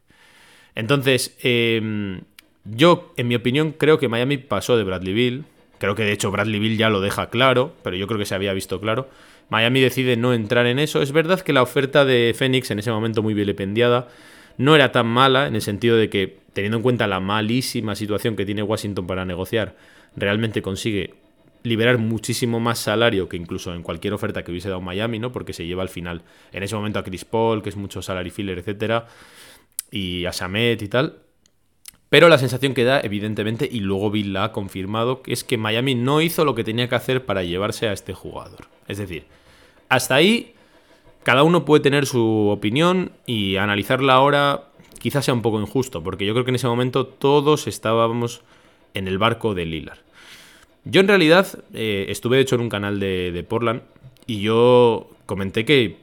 Entonces, 0.75 1.37
em, 1.43 2.23
yo, 2.65 3.13
en 3.17 3.29
mi 3.29 3.35
opinión, 3.35 3.73
creo 3.73 3.99
que 3.99 4.09
Miami 4.09 4.39
pasó 4.39 4.77
de 4.77 4.85
Bradley 4.85 5.15
Bill. 5.15 5.45
Creo 5.79 5.95
que 5.95 6.05
de 6.05 6.13
hecho 6.13 6.31
Bradley 6.31 6.61
Bill 6.61 6.77
ya 6.77 6.91
lo 6.91 7.01
deja 7.01 7.31
claro, 7.31 7.75
pero 7.83 7.97
yo 7.97 8.07
creo 8.07 8.19
que 8.19 8.27
se 8.27 8.35
había 8.35 8.53
visto 8.53 8.81
claro. 8.81 9.09
Miami 9.49 9.81
decide 9.81 10.17
no 10.17 10.33
entrar 10.33 10.67
en 10.67 10.79
eso. 10.79 11.03
Es 11.03 11.13
verdad 11.13 11.41
que 11.41 11.53
la 11.53 11.63
oferta 11.63 12.05
de 12.05 12.35
Phoenix 12.37 12.71
en 12.71 12.79
ese 12.79 12.91
momento 12.91 13.23
muy 13.23 13.35
vilipendiada 13.35 14.09
no 14.57 14.75
era 14.75 14.93
tan 14.93 15.07
mala 15.07 15.47
en 15.47 15.55
el 15.55 15.63
sentido 15.63 15.97
de 15.97 16.09
que, 16.09 16.39
teniendo 16.53 16.79
en 16.79 16.83
cuenta 16.83 17.07
la 17.07 17.21
malísima 17.21 17.95
situación 17.95 18.37
que 18.37 18.47
tiene 18.47 18.63
Washington 18.63 19.07
para 19.07 19.25
negociar, 19.25 19.77
realmente 20.17 20.63
consigue 20.63 21.15
liberar 21.63 21.99
muchísimo 21.99 22.61
más 22.61 22.79
salario 22.79 23.29
que 23.29 23.37
incluso 23.37 23.75
en 23.75 23.83
cualquier 23.83 24.15
oferta 24.15 24.43
que 24.43 24.51
hubiese 24.51 24.69
dado 24.69 24.81
Miami, 24.81 25.19
¿no? 25.19 25.33
Porque 25.33 25.53
se 25.53 25.67
lleva 25.67 25.83
al 25.83 25.89
final, 25.89 26.23
en 26.53 26.63
ese 26.63 26.75
momento 26.75 26.99
a 26.99 27.05
Chris 27.05 27.25
Paul, 27.25 27.63
que 27.63 27.69
es 27.69 27.77
mucho 27.77 28.03
salary 28.03 28.31
filler, 28.31 28.59
etcétera, 28.59 29.07
y 29.91 30.25
a 30.25 30.33
Samet 30.33 30.83
y 30.83 30.89
tal. 30.89 31.19
Pero 32.09 32.29
la 32.29 32.39
sensación 32.39 32.75
que 32.75 32.85
da, 32.85 33.01
evidentemente, 33.01 33.69
y 33.71 33.81
luego 33.81 34.11
Bill 34.11 34.35
la 34.35 34.45
ha 34.45 34.53
confirmado, 34.53 35.23
es 35.27 35.45
que 35.45 35.57
Miami 35.57 35.95
no 35.95 36.21
hizo 36.21 36.45
lo 36.45 36.55
que 36.55 36.65
tenía 36.65 36.89
que 36.89 36.95
hacer 36.95 37.25
para 37.25 37.43
llevarse 37.43 37.89
a 37.89 37.93
este 37.93 38.13
jugador. 38.13 38.67
Es 38.87 38.99
decir, 38.99 39.25
hasta 39.89 40.15
ahí 40.17 40.55
cada 41.23 41.43
uno 41.43 41.65
puede 41.65 41.83
tener 41.83 42.05
su 42.07 42.49
opinión 42.51 43.13
y 43.27 43.57
analizarla 43.57 44.15
ahora 44.15 44.65
quizás 44.99 45.25
sea 45.25 45.35
un 45.35 45.43
poco 45.43 45.61
injusto, 45.61 46.03
porque 46.03 46.27
yo 46.27 46.33
creo 46.33 46.45
que 46.45 46.51
en 46.51 46.57
ese 46.57 46.69
momento 46.69 47.07
todos 47.07 47.67
estábamos 47.67 48.43
en 48.95 49.09
el 49.09 49.19
barco 49.19 49.55
de 49.55 49.67
Lilar. 49.67 49.99
Yo 50.85 51.01
en 51.01 51.09
realidad 51.09 51.47
eh, 51.73 52.07
estuve 52.09 52.37
de 52.37 52.43
hecho 52.43 52.57
en 52.57 52.63
un 52.63 52.69
canal 52.69 52.99
de, 52.99 53.45
Portland 53.49 53.83
y 54.27 54.41
yo 54.41 55.11
comenté 55.27 55.65
que, 55.65 55.99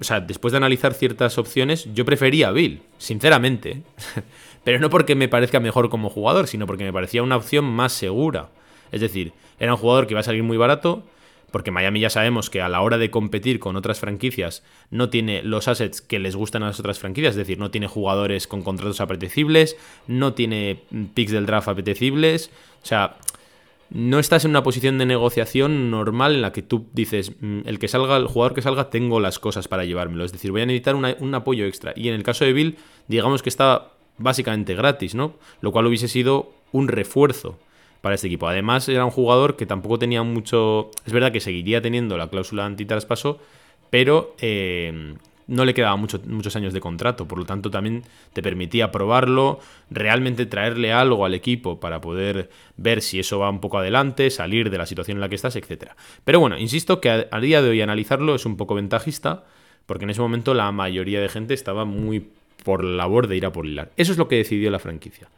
o 0.00 0.04
sea, 0.04 0.20
después 0.20 0.52
de 0.52 0.58
analizar 0.58 0.94
ciertas 0.94 1.38
opciones, 1.38 1.88
yo 1.94 2.04
prefería 2.04 2.48
a 2.48 2.52
Bill, 2.52 2.82
sinceramente. 2.98 3.82
Pero 4.64 4.80
no 4.80 4.90
porque 4.90 5.14
me 5.14 5.28
parezca 5.28 5.60
mejor 5.60 5.90
como 5.90 6.10
jugador, 6.10 6.48
sino 6.48 6.66
porque 6.66 6.84
me 6.84 6.92
parecía 6.92 7.22
una 7.22 7.36
opción 7.36 7.64
más 7.64 7.92
segura. 7.92 8.48
Es 8.90 9.00
decir, 9.00 9.32
era 9.60 9.74
un 9.74 9.78
jugador 9.78 10.06
que 10.06 10.14
iba 10.14 10.20
a 10.20 10.24
salir 10.24 10.42
muy 10.42 10.56
barato, 10.56 11.04
porque 11.50 11.70
Miami 11.70 12.00
ya 12.00 12.10
sabemos 12.10 12.50
que 12.50 12.60
a 12.60 12.68
la 12.68 12.80
hora 12.80 12.98
de 12.98 13.10
competir 13.10 13.60
con 13.60 13.76
otras 13.76 14.00
franquicias 14.00 14.62
no 14.90 15.08
tiene 15.08 15.42
los 15.42 15.68
assets 15.68 16.00
que 16.00 16.18
les 16.18 16.36
gustan 16.36 16.62
a 16.62 16.66
las 16.66 16.80
otras 16.80 16.98
franquicias, 16.98 17.32
es 17.32 17.36
decir, 17.36 17.58
no 17.58 17.70
tiene 17.70 17.86
jugadores 17.86 18.46
con 18.46 18.62
contratos 18.62 19.00
apetecibles, 19.00 19.76
no 20.06 20.34
tiene 20.34 20.82
picks 21.14 21.32
del 21.32 21.46
draft 21.46 21.68
apetecibles, 21.68 22.50
o 22.82 22.86
sea, 22.86 23.16
no 23.90 24.18
estás 24.18 24.44
en 24.44 24.50
una 24.50 24.62
posición 24.62 24.98
de 24.98 25.06
negociación 25.06 25.90
normal 25.90 26.34
en 26.34 26.42
la 26.42 26.52
que 26.52 26.62
tú 26.62 26.86
dices, 26.92 27.32
mm, 27.40 27.60
el 27.66 27.78
que 27.78 27.88
salga, 27.88 28.16
el 28.16 28.26
jugador 28.26 28.54
que 28.54 28.62
salga, 28.62 28.90
tengo 28.90 29.20
las 29.20 29.38
cosas 29.38 29.68
para 29.68 29.84
llevármelo, 29.84 30.24
es 30.24 30.32
decir, 30.32 30.50
voy 30.50 30.62
a 30.62 30.66
necesitar 30.66 30.94
un 30.94 31.34
apoyo 31.34 31.66
extra. 31.66 31.92
Y 31.96 32.08
en 32.08 32.14
el 32.14 32.22
caso 32.22 32.44
de 32.44 32.52
Bill, 32.52 32.76
digamos 33.08 33.42
que 33.42 33.48
está 33.48 33.92
básicamente 34.18 34.74
gratis, 34.74 35.14
¿no? 35.14 35.34
Lo 35.60 35.72
cual 35.72 35.86
hubiese 35.86 36.08
sido 36.08 36.52
un 36.72 36.88
refuerzo 36.88 37.58
para 38.00 38.14
este 38.14 38.26
equipo. 38.28 38.48
Además, 38.48 38.88
era 38.88 39.04
un 39.04 39.10
jugador 39.10 39.56
que 39.56 39.66
tampoco 39.66 39.98
tenía 39.98 40.22
mucho. 40.22 40.90
Es 41.04 41.12
verdad 41.12 41.32
que 41.32 41.40
seguiría 41.40 41.82
teniendo 41.82 42.16
la 42.16 42.28
cláusula 42.28 42.64
antitraspaso, 42.64 43.38
pero 43.90 44.34
eh, 44.40 45.14
no 45.46 45.64
le 45.64 45.74
quedaba 45.74 45.96
muchos 45.96 46.56
años 46.56 46.72
de 46.72 46.80
contrato. 46.80 47.28
Por 47.28 47.38
lo 47.38 47.44
tanto, 47.44 47.70
también 47.70 48.02
te 48.32 48.42
permitía 48.42 48.90
probarlo, 48.90 49.60
realmente 49.90 50.46
traerle 50.46 50.92
algo 50.92 51.24
al 51.24 51.34
equipo 51.34 51.78
para 51.78 52.00
poder 52.00 52.50
ver 52.76 53.02
si 53.02 53.20
eso 53.20 53.38
va 53.38 53.50
un 53.50 53.60
poco 53.60 53.78
adelante, 53.78 54.30
salir 54.30 54.70
de 54.70 54.78
la 54.78 54.86
situación 54.86 55.18
en 55.18 55.20
la 55.20 55.28
que 55.28 55.36
estás, 55.36 55.56
etc. 55.56 55.92
Pero 56.24 56.40
bueno, 56.40 56.58
insisto 56.58 57.00
que 57.00 57.28
a, 57.30 57.40
día 57.40 57.62
de 57.62 57.70
hoy 57.70 57.80
analizarlo 57.80 58.34
es 58.34 58.46
un 58.46 58.56
poco 58.56 58.74
ventajista, 58.74 59.44
porque 59.86 60.04
en 60.04 60.10
ese 60.10 60.20
momento 60.20 60.54
la 60.54 60.70
mayoría 60.72 61.20
de 61.20 61.28
gente 61.28 61.54
estaba 61.54 61.84
muy 61.84 62.28
por 62.64 62.82
la 62.82 62.96
labor 62.96 63.28
de 63.28 63.36
ir 63.36 63.46
a 63.46 63.52
por 63.52 63.66
hilar. 63.66 63.92
Eso 63.96 64.12
es 64.12 64.18
lo 64.18 64.26
que 64.26 64.36
decidió 64.36 64.70
la 64.70 64.80
franquicia. 64.80 65.28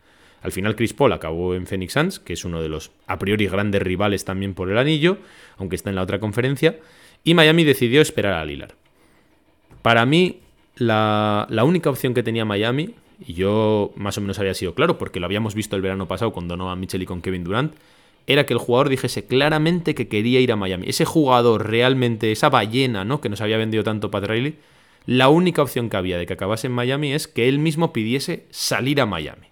Al 0.40 0.52
final 0.52 0.76
Chris 0.76 0.94
Paul 0.94 1.12
acabó 1.12 1.54
en 1.54 1.66
Phoenix 1.66 1.92
Suns, 1.92 2.20
que 2.20 2.32
es 2.32 2.44
uno 2.44 2.62
de 2.62 2.68
los 2.68 2.92
a 3.06 3.18
priori 3.18 3.46
grandes 3.48 3.82
rivales 3.82 4.24
también 4.24 4.54
por 4.54 4.70
el 4.70 4.78
anillo, 4.78 5.18
aunque 5.56 5.76
está 5.76 5.90
en 5.90 5.96
la 5.96 6.02
otra 6.02 6.20
conferencia, 6.20 6.76
y 7.24 7.34
Miami 7.34 7.64
decidió 7.64 8.00
esperar 8.00 8.34
a 8.34 8.44
Lillard. 8.44 8.72
Para 9.88 10.04
mí, 10.04 10.40
la, 10.76 11.46
única 11.64 11.88
opción 11.88 12.12
que 12.12 12.22
tenía 12.22 12.44
Miami, 12.44 12.90
y 13.26 13.32
yo 13.32 13.90
más 13.96 14.18
o 14.18 14.20
menos 14.20 14.38
había 14.38 14.52
sido 14.52 14.74
claro, 14.74 14.98
porque 14.98 15.18
lo 15.18 15.24
habíamos 15.24 15.54
visto 15.54 15.76
el 15.76 15.80
verano 15.80 16.06
pasado 16.06 16.30
con 16.34 16.46
Donovan 16.46 16.78
Mitchell 16.78 17.00
y 17.00 17.06
con 17.06 17.22
Kevin 17.22 17.42
Durant, 17.42 17.72
era 18.26 18.44
que 18.44 18.52
el 18.52 18.58
jugador 18.58 18.90
dijese 18.90 19.24
claramente 19.24 19.94
que 19.94 20.06
quería 20.06 20.40
ir 20.40 20.52
a 20.52 20.56
Miami. 20.56 20.90
Ese 20.90 21.06
jugador 21.06 21.70
realmente, 21.70 22.30
esa 22.30 22.50
ballena 22.50 23.06
¿no? 23.06 23.22
que 23.22 23.30
nos 23.30 23.40
había 23.40 23.56
vendido 23.56 23.82
tanto 23.82 24.10
Pat 24.10 24.24
Riley, 24.24 24.58
la 25.06 25.30
única 25.30 25.62
opción 25.62 25.88
que 25.88 25.96
había 25.96 26.18
de 26.18 26.26
que 26.26 26.34
acabase 26.34 26.66
en 26.66 26.74
Miami 26.74 27.14
es 27.14 27.26
que 27.26 27.48
él 27.48 27.58
mismo 27.58 27.94
pidiese 27.94 28.44
salir 28.50 29.00
a 29.00 29.06
Miami. 29.06 29.46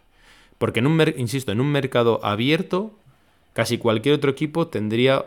Porque, 0.59 0.81
en 0.81 0.87
un 0.87 1.03
insisto, 1.17 1.51
en 1.51 1.63
un 1.63 1.73
mercado 1.73 2.21
abierto, 2.23 2.93
casi 3.55 3.79
cualquier 3.79 4.17
otro 4.17 4.33
equipo 4.33 4.67
tendría 4.67 5.25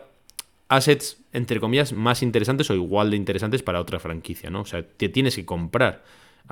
assets, 0.68 1.19
entre 1.32 1.60
comillas, 1.60 1.92
más 1.92 2.22
interesantes 2.22 2.70
o 2.70 2.74
igual 2.74 3.10
de 3.10 3.16
interesantes 3.16 3.62
para 3.62 3.80
otra 3.80 3.98
franquicia, 3.98 4.50
¿no? 4.50 4.62
O 4.62 4.64
sea, 4.64 4.82
te 4.82 5.08
tienes 5.08 5.36
que 5.36 5.44
comprar 5.44 6.02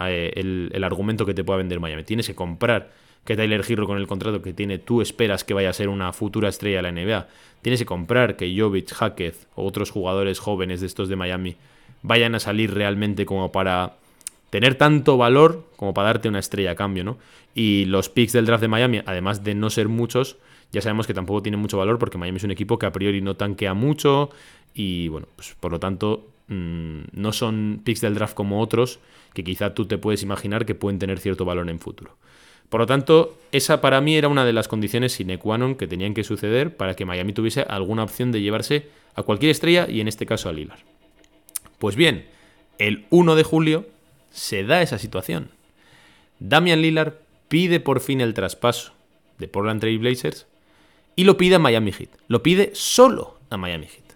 eh, 0.07 0.33
el, 0.37 0.85
argumento 0.85 1.27
que 1.27 1.35
te 1.35 1.43
pueda 1.43 1.59
vender 1.59 1.81
Miami. 1.81 2.05
Tienes 2.05 2.27
que 2.27 2.35
comprar 2.35 2.91
que 3.25 3.37
Tyler 3.37 3.65
Hero 3.69 3.87
con 3.87 3.99
el 3.99 4.07
contrato 4.07 4.41
que 4.41 4.53
tiene, 4.53 4.79
tú 4.79 5.03
esperas 5.03 5.45
que 5.45 5.55
vaya 5.55 5.71
a 5.71 5.73
ser 5.73 5.89
una 5.89 6.13
futura 6.13 6.49
estrella 6.49 6.77
de 6.77 6.83
la 6.83 6.93
NBA. 6.93 7.29
Tienes 7.63 7.81
que 7.81 7.87
comprar 7.87 8.37
que 8.37 8.55
Jovic, 8.57 8.93
Hackett 8.93 9.35
o 9.55 9.67
otros 9.67 9.91
jugadores 9.91 10.39
jóvenes 10.39 10.81
de 10.81 10.87
estos 10.87 11.09
de 11.09 11.17
Miami 11.17 11.57
vayan 12.03 12.35
a 12.37 12.41
salir 12.41 12.73
realmente 12.73 13.27
como 13.27 13.51
para 13.51 13.97
tener 14.51 14.77
tanto 14.77 15.17
valor 15.17 15.67
como 15.77 15.93
para 15.93 16.07
darte 16.07 16.29
una 16.29 16.39
estrella 16.39 16.71
a 16.71 16.75
cambio, 16.77 17.05
¿no? 17.05 17.19
Y 17.55 17.87
los 17.87 18.09
picks 18.09 18.33
del 18.33 18.47
draft 18.47 18.63
de 18.63 18.69
Miami, 18.69 19.03
además 19.05 19.43
de 19.43 19.55
no 19.55 19.69
ser 19.69 19.89
muchos, 19.89 20.37
ya 20.71 20.81
sabemos 20.81 21.07
que 21.07 21.15
tampoco 21.15 21.43
tienen 21.43 21.61
mucho 21.61 21.79
valor 21.79 21.99
porque 21.99 22.19
Miami 22.19 22.37
es 22.37 22.45
un 22.45 22.51
equipo 22.51 22.79
que 22.79 22.87
a 22.87 22.93
priori 22.93 23.21
no 23.21 23.37
tanquea 23.37 23.75
mucho 23.75 24.31
y, 24.75 25.09
bueno, 25.09 25.27
pues 25.37 25.57
por 25.59 25.73
lo 25.73 25.81
tanto 25.81 26.29
mm, 26.49 27.01
no 27.13 27.33
son 27.33 27.81
picks 27.85 28.01
del 28.01 28.15
draft 28.15 28.35
como 28.35 28.61
otros 28.61 29.01
que 29.35 29.45
quizá 29.45 29.75
tú 29.75 29.87
te 29.87 29.99
puedes 29.99 30.23
imaginar 30.23 30.67
que 30.67 30.75
pueden 30.75 30.99
tener 30.99 31.19
cierto 31.19 31.45
valor 31.45 31.69
en 31.69 31.81
futuro. 31.81 32.17
Por 32.69 32.81
lo 32.81 32.87
tanto, 32.87 33.39
esa 33.51 33.81
para 33.81 34.01
mí 34.01 34.17
era 34.17 34.29
una 34.29 34.45
de 34.45 34.53
las 34.53 34.69
condiciones 34.69 35.13
sine 35.13 35.39
qua 35.39 35.57
non 35.57 35.75
que 35.75 35.89
tenían 35.89 36.13
que 36.13 36.25
suceder 36.25 36.77
para 36.77 36.93
que 36.95 37.09
Miami 37.09 37.33
tuviese 37.33 37.63
alguna 37.65 38.05
opción 38.05 38.31
de 38.31 38.43
llevarse 38.43 38.89
a 39.15 39.23
cualquier 39.23 39.51
estrella 39.51 39.89
y 39.89 40.01
en 40.01 40.09
este 40.09 40.27
caso 40.27 40.49
a 40.49 40.53
Lilar. 40.53 40.85
Pues 41.79 41.97
bien, 41.97 42.27
el 42.79 43.07
1 43.11 43.37
de 43.37 43.43
julio 43.43 43.87
se 44.31 44.65
da 44.65 44.83
esa 44.83 44.99
situación. 44.99 45.51
Damian 46.41 46.83
Lillard 46.83 47.15
pide 47.49 47.81
por 47.81 48.01
fin 48.01 48.21
el 48.21 48.35
traspaso 48.35 48.93
de 49.39 49.49
Portland 49.49 49.81
Trail 49.81 49.99
Blazers 49.99 50.47
y 51.17 51.25
lo 51.25 51.37
pide 51.37 51.57
a 51.57 51.59
Miami 51.59 51.93
Heat. 51.93 52.11
Lo 52.29 52.43
pide 52.43 52.71
solo 52.75 53.39
a 53.51 53.57
Miami 53.57 53.87
Heat. 53.87 54.08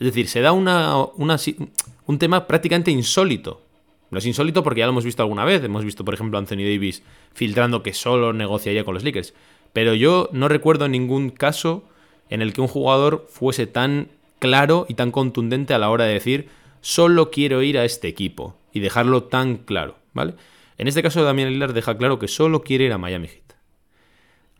Es 0.00 0.06
decir, 0.06 0.28
se 0.28 0.40
da 0.40 0.52
un 0.52 2.18
tema 2.18 2.46
prácticamente 2.46 2.90
insólito. 2.90 3.62
No 4.10 4.18
es 4.18 4.26
insólito 4.26 4.64
porque 4.64 4.80
ya 4.80 4.86
lo 4.86 4.92
hemos 4.92 5.04
visto 5.04 5.22
alguna 5.22 5.44
vez. 5.44 5.62
Hemos 5.62 5.84
visto, 5.84 6.04
por 6.04 6.14
ejemplo, 6.14 6.38
Anthony 6.38 6.64
Davis 6.64 7.02
filtrando 7.34 7.82
que 7.82 7.92
solo 7.92 8.32
negociaría 8.32 8.82
con 8.84 8.94
los 8.94 9.04
Lakers. 9.04 9.34
Pero 9.74 9.94
yo 9.94 10.30
no 10.32 10.48
recuerdo 10.48 10.88
ningún 10.88 11.28
caso 11.30 11.84
en 12.30 12.40
el 12.40 12.54
que 12.54 12.62
un 12.62 12.68
jugador 12.68 13.26
fuese 13.28 13.66
tan 13.66 14.08
claro 14.38 14.86
y 14.88 14.94
tan 14.94 15.12
contundente 15.12 15.74
a 15.74 15.78
la 15.78 15.90
hora 15.90 16.06
de 16.06 16.14
decir 16.14 16.48
solo 16.80 17.30
quiero 17.30 17.62
ir 17.62 17.76
a 17.76 17.84
este 17.84 18.08
equipo 18.08 18.56
y 18.72 18.80
dejarlo 18.80 19.24
tan 19.24 19.58
claro, 19.58 19.96
¿vale? 20.14 20.34
En 20.78 20.88
este 20.88 21.02
caso 21.02 21.22
Damian 21.22 21.50
Lillard 21.50 21.74
deja 21.74 21.98
claro 21.98 22.18
que 22.18 22.26
solo 22.26 22.62
quiere 22.62 22.86
ir 22.86 22.92
a 22.94 22.98
Miami 22.98 23.28
Heat. 23.28 23.52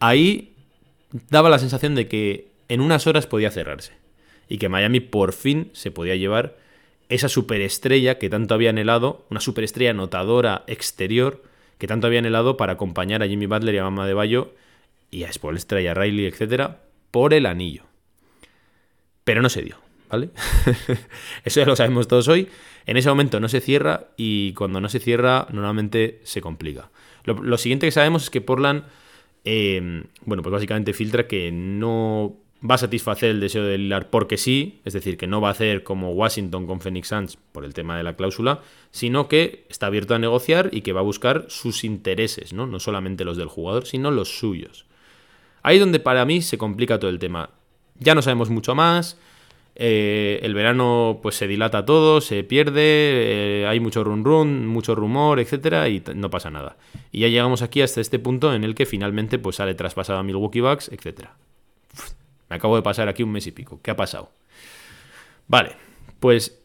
Ahí 0.00 0.53
daba 1.31 1.48
la 1.48 1.59
sensación 1.59 1.94
de 1.94 2.09
que 2.09 2.50
en 2.68 2.83
unas 2.83 3.07
horas 3.07 3.26
podía 3.26 3.50
cerrarse 3.50 3.94
y 4.51 4.59
que 4.59 4.69
Miami 4.69 5.01
por 5.01 5.33
fin 5.33 5.71
se 5.73 5.91
podía 5.91 6.17
llevar 6.17 6.59
esa 7.09 7.29
superestrella 7.29 8.19
que 8.19 8.29
tanto 8.29 8.53
había 8.53 8.71
anhelado, 8.71 9.25
una 9.31 9.41
superestrella 9.41 9.93
anotadora 9.93 10.65
exterior 10.67 11.43
que 11.79 11.87
tanto 11.87 12.09
habían 12.09 12.27
helado 12.27 12.57
para 12.57 12.75
acompañar 12.75 13.23
a 13.23 13.29
Jimmy 13.29 13.47
Butler 13.47 13.77
y 13.77 13.79
a 13.79 13.85
Mama 13.85 14.07
de 14.07 14.15
Bayo 14.15 14.53
y 15.11 15.23
a 15.23 15.33
Spolstra 15.33 15.81
y 15.81 15.87
a 15.87 15.95
Riley, 15.95 16.27
etcétera, 16.27 16.81
por 17.11 17.33
el 17.33 17.47
anillo. 17.47 17.85
Pero 19.25 19.41
no 19.41 19.49
se 19.49 19.63
dio, 19.63 19.77
¿vale? 20.11 20.31
Eso 21.45 21.61
ya 21.61 21.67
lo 21.67 21.77
sabemos 21.77 22.09
todos 22.09 22.27
hoy. 22.27 22.49
En 22.87 22.97
ese 22.97 23.09
momento 23.09 23.39
no 23.39 23.49
se 23.49 23.61
cierra 23.61 24.09
y 24.17 24.53
cuando 24.55 24.81
no 24.81 24.89
se 24.89 24.99
cierra 24.99 25.47
normalmente 25.53 26.21
se 26.25 26.41
complica. 26.41 26.91
Lo, 27.25 27.57
siguiente 27.57 27.87
que 27.87 27.93
sabemos 27.93 28.25
es 28.25 28.31
que 28.31 28.41
Portland, 28.41 28.83
eh, 29.45 30.05
bueno, 30.25 30.43
pues 30.43 30.53
básicamente 30.53 30.93
filtra 30.93 31.29
que 31.29 31.53
no 31.53 32.39
va 32.68 32.75
a 32.75 32.79
satisfacer 32.79 33.31
el 33.31 33.40
deseo 33.40 33.64
de 33.64 33.79
Lillard 33.79 34.07
porque 34.07 34.37
sí, 34.37 34.81
es 34.85 34.92
decir, 34.92 35.16
que 35.16 35.27
no 35.27 35.40
va 35.40 35.49
a 35.49 35.53
hacer 35.53 35.83
como 35.83 36.12
Washington 36.12 36.66
con 36.66 36.81
Phoenix 36.81 37.09
Suns 37.09 37.38
por 37.53 37.64
el 37.64 37.75
tema 37.75 37.96
de 37.96 38.03
la 38.03 38.16
cláusula, 38.16 38.61
sino 38.90 39.29
que 39.29 39.64
está 39.68 39.87
abierto 39.87 40.14
a 40.14 40.18
negociar 40.18 40.68
y 40.73 40.83
que 40.83 40.92
va 40.92 41.01
a 41.01 41.05
buscar 41.05 41.46
sus 41.49 41.85
intereses, 41.85 42.53
¿no? 42.53 42.66
No 42.66 42.79
solamente 42.79 43.25
los 43.25 43.37
del 43.37 43.49
jugador, 43.49 43.87
sino 43.87 44.11
los 44.11 44.38
suyos. 44.38 44.85
Ahí 45.62 45.79
donde 45.79 46.01
para 46.01 46.25
mí 46.25 46.42
se 46.42 46.59
complica 46.59 46.99
todo 46.99 47.11
el 47.11 47.18
tema. 47.18 47.51
Ya 47.99 48.14
no 48.14 48.23
sabemos 48.23 48.51
mucho 48.51 48.75
más. 48.75 49.18
Eh, 49.77 50.40
el 50.42 50.53
verano 50.53 51.20
pues 51.23 51.37
se 51.37 51.46
dilata 51.46 51.87
todo, 51.87 52.20
se 52.20 52.44
pierde, 52.44 52.83
eh, 53.62 53.66
hay 53.66 53.81
mucho 53.81 54.05
run 54.05 54.25
run, 54.25 54.66
mucho 54.66 54.94
rumor, 54.94 55.40
etcétera, 55.40 55.88
y 55.88 56.03
no 56.14 56.29
pasa 56.29 56.51
nada. 56.51 56.77
Y 57.12 57.20
ya 57.20 57.29
llegamos 57.29 57.62
aquí 57.62 57.81
hasta 57.81 58.01
este 58.03 58.18
punto 58.18 58.53
en 58.53 58.64
el 58.64 58.75
que 58.75 58.85
finalmente 58.85 59.38
pues 59.38 59.57
sale 59.57 59.75
traspasado 59.75 60.18
a 60.18 60.23
Milwaukee 60.23 60.61
Bucks, 60.61 60.90
etcétera. 60.92 61.37
Me 62.51 62.57
acabo 62.57 62.77
de 62.77 62.83
pasar 62.83 63.09
aquí 63.09 63.23
un 63.23 63.33
mes 63.33 63.47
y 63.47 63.53
pico. 63.53 63.81
¿Qué 63.83 63.93
ha 63.93 63.97
pasado? 63.97 64.33
Vale, 65.47 65.77
pues 66.19 66.61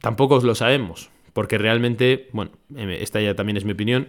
tampoco 0.00 0.34
os 0.34 0.44
lo 0.44 0.54
sabemos, 0.54 1.10
porque 1.32 1.56
realmente, 1.56 2.28
bueno, 2.32 2.50
esta 2.76 3.20
ya 3.20 3.34
también 3.34 3.56
es 3.56 3.64
mi 3.64 3.72
opinión. 3.72 4.08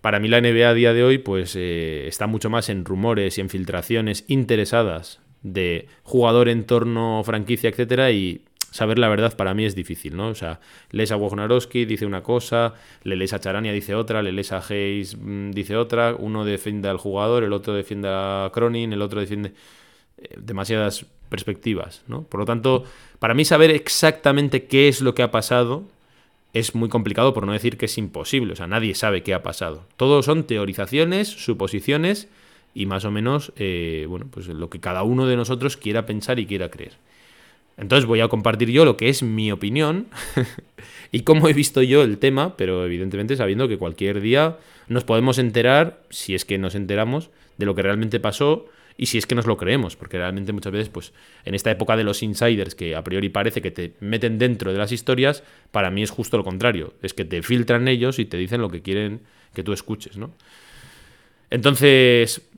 Para 0.00 0.18
mí 0.18 0.28
la 0.28 0.40
NBA 0.40 0.68
a 0.68 0.74
día 0.74 0.92
de 0.92 1.04
hoy, 1.04 1.18
pues 1.18 1.54
eh, 1.54 2.06
está 2.08 2.26
mucho 2.26 2.50
más 2.50 2.68
en 2.68 2.84
rumores 2.84 3.38
y 3.38 3.40
en 3.40 3.50
filtraciones 3.50 4.24
interesadas 4.26 5.20
de 5.42 5.86
jugador, 6.02 6.48
entorno, 6.48 7.22
franquicia, 7.24 7.70
etcétera, 7.70 8.10
y 8.10 8.42
saber 8.70 8.98
la 8.98 9.08
verdad 9.08 9.36
para 9.36 9.54
mí 9.54 9.64
es 9.64 9.74
difícil, 9.74 10.16
¿no? 10.16 10.28
O 10.28 10.34
sea, 10.34 10.60
lees 10.90 11.12
a 11.12 11.16
Wojnarowski, 11.16 11.84
dice 11.84 12.06
una 12.06 12.22
cosa, 12.22 12.74
le 13.02 13.16
lees 13.16 13.32
a 13.32 13.40
Charania, 13.40 13.72
dice 13.72 13.94
otra, 13.94 14.22
le 14.22 14.32
lees 14.32 14.50
a 14.52 14.58
Hayes, 14.58 15.16
mm, 15.20 15.50
dice 15.50 15.76
otra, 15.76 16.16
uno 16.18 16.44
defiende 16.44 16.88
al 16.88 16.96
jugador, 16.96 17.44
el 17.44 17.52
otro 17.52 17.74
defiende 17.74 18.08
a 18.10 18.50
Cronin, 18.52 18.92
el 18.92 19.02
otro 19.02 19.20
defiende... 19.20 19.52
Eh, 20.18 20.34
demasiadas 20.36 21.06
perspectivas, 21.28 22.02
¿no? 22.08 22.22
Por 22.24 22.40
lo 22.40 22.46
tanto, 22.46 22.84
para 23.18 23.34
mí 23.34 23.44
saber 23.44 23.70
exactamente 23.70 24.64
qué 24.66 24.88
es 24.88 25.00
lo 25.00 25.14
que 25.14 25.22
ha 25.22 25.30
pasado 25.30 25.84
es 26.52 26.74
muy 26.74 26.90
complicado, 26.90 27.32
por 27.32 27.46
no 27.46 27.52
decir 27.52 27.78
que 27.78 27.86
es 27.86 27.96
imposible. 27.96 28.52
O 28.52 28.56
sea, 28.56 28.66
nadie 28.66 28.94
sabe 28.94 29.22
qué 29.22 29.32
ha 29.32 29.42
pasado. 29.42 29.86
Todo 29.96 30.22
son 30.22 30.44
teorizaciones, 30.44 31.28
suposiciones 31.28 32.28
y 32.74 32.86
más 32.86 33.04
o 33.04 33.10
menos, 33.10 33.52
eh, 33.56 34.06
bueno, 34.08 34.26
pues 34.30 34.48
lo 34.48 34.68
que 34.68 34.80
cada 34.80 35.02
uno 35.02 35.26
de 35.26 35.36
nosotros 35.36 35.76
quiera 35.76 36.04
pensar 36.04 36.38
y 36.38 36.46
quiera 36.46 36.70
creer. 36.70 36.92
Entonces 37.78 38.04
voy 38.04 38.20
a 38.20 38.28
compartir 38.28 38.70
yo 38.70 38.84
lo 38.84 38.98
que 38.98 39.08
es 39.08 39.22
mi 39.22 39.50
opinión 39.50 40.08
y 41.12 41.20
cómo 41.20 41.48
he 41.48 41.54
visto 41.54 41.82
yo 41.82 42.02
el 42.02 42.18
tema, 42.18 42.56
pero 42.56 42.84
evidentemente 42.84 43.36
sabiendo 43.36 43.66
que 43.66 43.78
cualquier 43.78 44.20
día 44.20 44.58
nos 44.88 45.04
podemos 45.04 45.38
enterar, 45.38 46.02
si 46.10 46.34
es 46.34 46.44
que 46.44 46.58
nos 46.58 46.74
enteramos, 46.74 47.30
de 47.56 47.66
lo 47.66 47.74
que 47.74 47.82
realmente 47.82 48.20
pasó 48.20 48.66
y 48.96 49.06
si 49.06 49.18
es 49.18 49.26
que 49.26 49.34
nos 49.34 49.46
lo 49.46 49.56
creemos, 49.56 49.96
porque 49.96 50.18
realmente 50.18 50.52
muchas 50.52 50.72
veces, 50.72 50.88
pues 50.88 51.12
en 51.44 51.54
esta 51.54 51.70
época 51.70 51.96
de 51.96 52.04
los 52.04 52.22
insiders 52.22 52.74
que 52.74 52.94
a 52.94 53.04
priori 53.04 53.28
parece 53.28 53.62
que 53.62 53.70
te 53.70 53.94
meten 54.00 54.38
dentro 54.38 54.72
de 54.72 54.78
las 54.78 54.92
historias, 54.92 55.42
para 55.70 55.90
mí 55.90 56.02
es 56.02 56.10
justo 56.10 56.36
lo 56.36 56.44
contrario, 56.44 56.94
es 57.02 57.14
que 57.14 57.24
te 57.24 57.42
filtran 57.42 57.88
ellos 57.88 58.18
y 58.18 58.24
te 58.24 58.36
dicen 58.36 58.60
lo 58.60 58.70
que 58.70 58.82
quieren 58.82 59.20
que 59.54 59.62
tú 59.62 59.72
escuches, 59.72 60.16
¿no? 60.16 60.32
Entonces, 61.50 62.48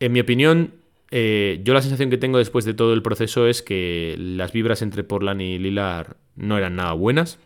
en 0.00 0.12
mi 0.12 0.20
opinión, 0.20 0.74
eh, 1.10 1.60
yo 1.62 1.74
la 1.74 1.82
sensación 1.82 2.10
que 2.10 2.18
tengo 2.18 2.38
después 2.38 2.64
de 2.64 2.74
todo 2.74 2.94
el 2.94 3.02
proceso 3.02 3.46
es 3.46 3.62
que 3.62 4.16
las 4.18 4.52
vibras 4.52 4.82
entre 4.82 5.04
Portland 5.04 5.40
y 5.40 5.58
Lilar 5.58 6.16
no 6.36 6.58
eran 6.58 6.76
nada 6.76 6.92
buenas 6.92 7.38